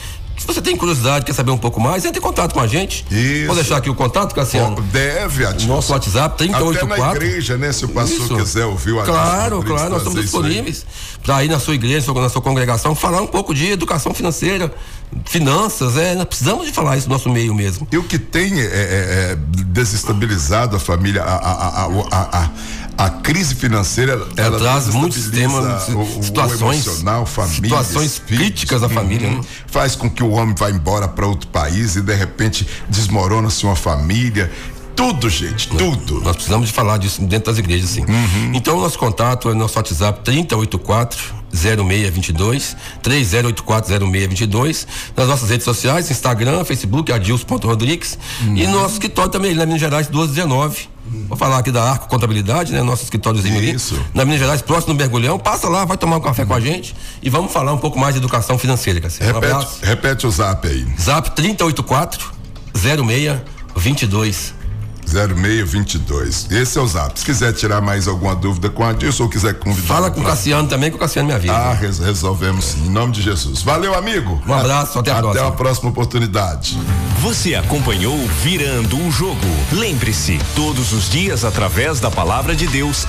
se 0.40 0.46
você 0.46 0.62
tem 0.62 0.74
curiosidade, 0.74 1.26
quer 1.26 1.35
saber 1.35 1.50
um 1.50 1.59
pouco 1.59 1.79
mais, 1.79 2.03
entre 2.07 2.18
em 2.18 2.22
contato 2.22 2.55
com 2.55 2.61
a 2.61 2.66
gente. 2.66 3.05
Isso. 3.11 3.44
Vou 3.44 3.55
deixar 3.55 3.76
aqui 3.76 3.90
o 3.90 3.94
contato, 3.94 4.35
Cassiano. 4.35 4.81
Deve, 4.85 5.44
Adilson. 5.44 5.68
Nosso 5.68 5.92
WhatsApp, 5.92 6.38
384. 6.38 7.05
Até 7.05 7.18
na 7.18 7.26
igreja, 7.26 7.59
né? 7.59 7.70
Se 7.72 7.85
o 7.85 7.88
pastor 7.88 8.24
Isso. 8.24 8.37
quiser 8.37 8.64
ouvir 8.64 8.92
o 8.92 9.03
Claro, 9.03 9.62
claro, 9.62 9.90
nós 9.90 9.98
estamos 9.98 10.22
disponíveis 10.22 10.87
para 11.22 11.44
ir 11.44 11.48
na 11.48 11.61
sua 11.61 11.74
igreja, 11.74 12.11
na 12.14 12.31
sua 12.31 12.40
congregação, 12.40 12.94
falar 12.94 13.20
um 13.20 13.26
pouco 13.26 13.53
de 13.53 13.70
educação 13.70 14.14
financeira, 14.14 14.72
finanças, 15.26 15.98
é, 15.98 16.14
nós 16.14 16.24
precisamos 16.24 16.64
de 16.64 16.72
falar 16.72 16.96
isso 16.96 17.07
no 17.07 17.12
nosso 17.12 17.29
meio 17.29 17.55
mesmo. 17.55 17.87
E 17.92 17.98
o 17.98 18.03
que 18.03 18.18
tem 18.18 18.59
é, 18.59 18.64
é, 18.64 18.66
é 18.66 19.38
desestabilizado 19.66 20.74
a 20.74 20.81
família, 20.81 21.22
a, 21.22 21.35
a, 21.37 21.85
a, 21.85 22.44
a 22.44 22.50
a 22.96 23.09
crise 23.09 23.55
financeira 23.55 24.26
ela, 24.37 24.59
traz 24.59 24.88
muitos 24.88 25.29
temas, 25.29 25.88
o, 25.88 26.22
situações, 26.22 26.87
o 26.87 27.26
família, 27.26 27.62
situações 27.62 28.18
filhos, 28.18 28.42
críticas 28.42 28.81
da 28.81 28.87
uhum, 28.88 28.94
família, 28.94 29.31
né? 29.31 29.40
faz 29.66 29.96
com 29.96 30.11
que 30.11 30.22
o 30.22 30.31
homem 30.31 30.55
vá 30.55 30.70
embora 30.70 31.09
para 31.09 31.26
outro 31.26 31.48
país 31.48 31.96
e 31.96 32.03
de 32.03 32.14
repente 32.14 32.66
desmorona-se 32.88 33.64
uma 33.64 33.76
família. 33.76 34.50
Tudo, 35.00 35.30
gente, 35.30 35.66
tudo. 35.66 36.20
Nós 36.20 36.36
precisamos 36.36 36.68
de 36.68 36.74
falar 36.74 36.98
disso 36.98 37.22
dentro 37.22 37.46
das 37.46 37.58
igrejas, 37.58 37.88
sim. 37.88 38.02
Uhum. 38.02 38.52
Então, 38.52 38.78
nosso 38.78 38.98
contato 38.98 39.48
é 39.48 39.54
nosso 39.54 39.78
WhatsApp 39.78 40.20
3084 40.22 41.40
0622 41.50 42.76
30840622 43.02 44.86
nas 45.16 45.26
nossas 45.26 45.48
redes 45.48 45.64
sociais, 45.64 46.10
Instagram, 46.10 46.64
Facebook, 46.64 47.10
adilson.rodrigues 47.10 48.18
uhum. 48.42 48.56
e 48.58 48.66
nosso 48.66 48.92
escritório 48.92 49.30
também 49.30 49.54
na 49.54 49.64
Minas 49.64 49.80
Gerais 49.80 50.06
1219 50.06 50.90
Vou 51.28 51.36
falar 51.36 51.58
aqui 51.58 51.72
da 51.72 51.82
Arco 51.82 52.06
Contabilidade, 52.06 52.70
né? 52.72 52.82
Nosso 52.82 53.02
escritóriozinho 53.02 53.56
ali. 53.56 53.74
Na 54.14 54.24
Minas 54.24 54.38
Gerais, 54.38 54.62
próximo 54.62 54.94
do 54.94 54.96
Mergulhão. 54.98 55.40
Passa 55.40 55.68
lá, 55.68 55.84
vai 55.84 55.96
tomar 55.96 56.18
um 56.18 56.20
café 56.20 56.44
com 56.44 56.54
a 56.54 56.60
gente 56.60 56.94
e 57.20 57.28
vamos 57.28 57.50
falar 57.52 57.72
um 57.72 57.78
pouco 57.78 57.98
mais 57.98 58.14
de 58.14 58.20
educação 58.20 58.56
financeira, 58.56 59.00
Cassiano. 59.00 59.40
Repete, 59.40 59.54
um 59.54 59.86
repete 59.86 60.26
o 60.26 60.30
zap 60.30 60.68
aí. 60.68 60.86
Zap 61.00 61.30
3084 61.32 62.32
0622 62.74 64.60
0622. 65.11 66.46
Esse 66.51 66.79
é 66.79 66.81
o 66.81 66.87
zap. 66.87 67.18
Se 67.18 67.25
quiser 67.25 67.53
tirar 67.53 67.81
mais 67.81 68.07
alguma 68.07 68.35
dúvida 68.35 68.70
com 68.70 68.85
a 68.85 68.92
Dilson 68.92 69.25
ou 69.25 69.29
quiser 69.29 69.55
convidar. 69.59 69.87
Fala 69.87 70.11
com 70.11 70.20
o 70.20 70.25
Cassiano 70.25 70.68
também, 70.68 70.90
que 70.90 70.96
o 70.96 71.01
Cassiano 71.01 71.29
me 71.29 71.35
avisa. 71.35 71.55
Ah, 71.55 71.73
resolvemos 71.73 72.64
sim, 72.64 72.87
em 72.87 72.90
nome 72.90 73.12
de 73.12 73.23
Jesus. 73.23 73.62
Valeu, 73.62 73.94
amigo. 73.94 74.40
Um 74.46 74.55
abraço, 74.55 74.99
até 74.99 75.11
a 75.11 75.14
até 75.14 75.23
próxima. 75.23 75.46
Até 75.46 75.55
a 75.55 75.57
próxima 75.57 75.90
oportunidade. 75.90 76.79
Você 77.20 77.55
acompanhou 77.55 78.16
Virando 78.42 78.96
o 78.96 79.11
Jogo. 79.11 79.40
Lembre-se, 79.73 80.38
todos 80.55 80.92
os 80.92 81.11
dias, 81.11 81.44
através 81.44 82.01
da 82.01 82.11
palavra 82.11 82.55
de 82.55 82.66
Deus. 82.66 83.07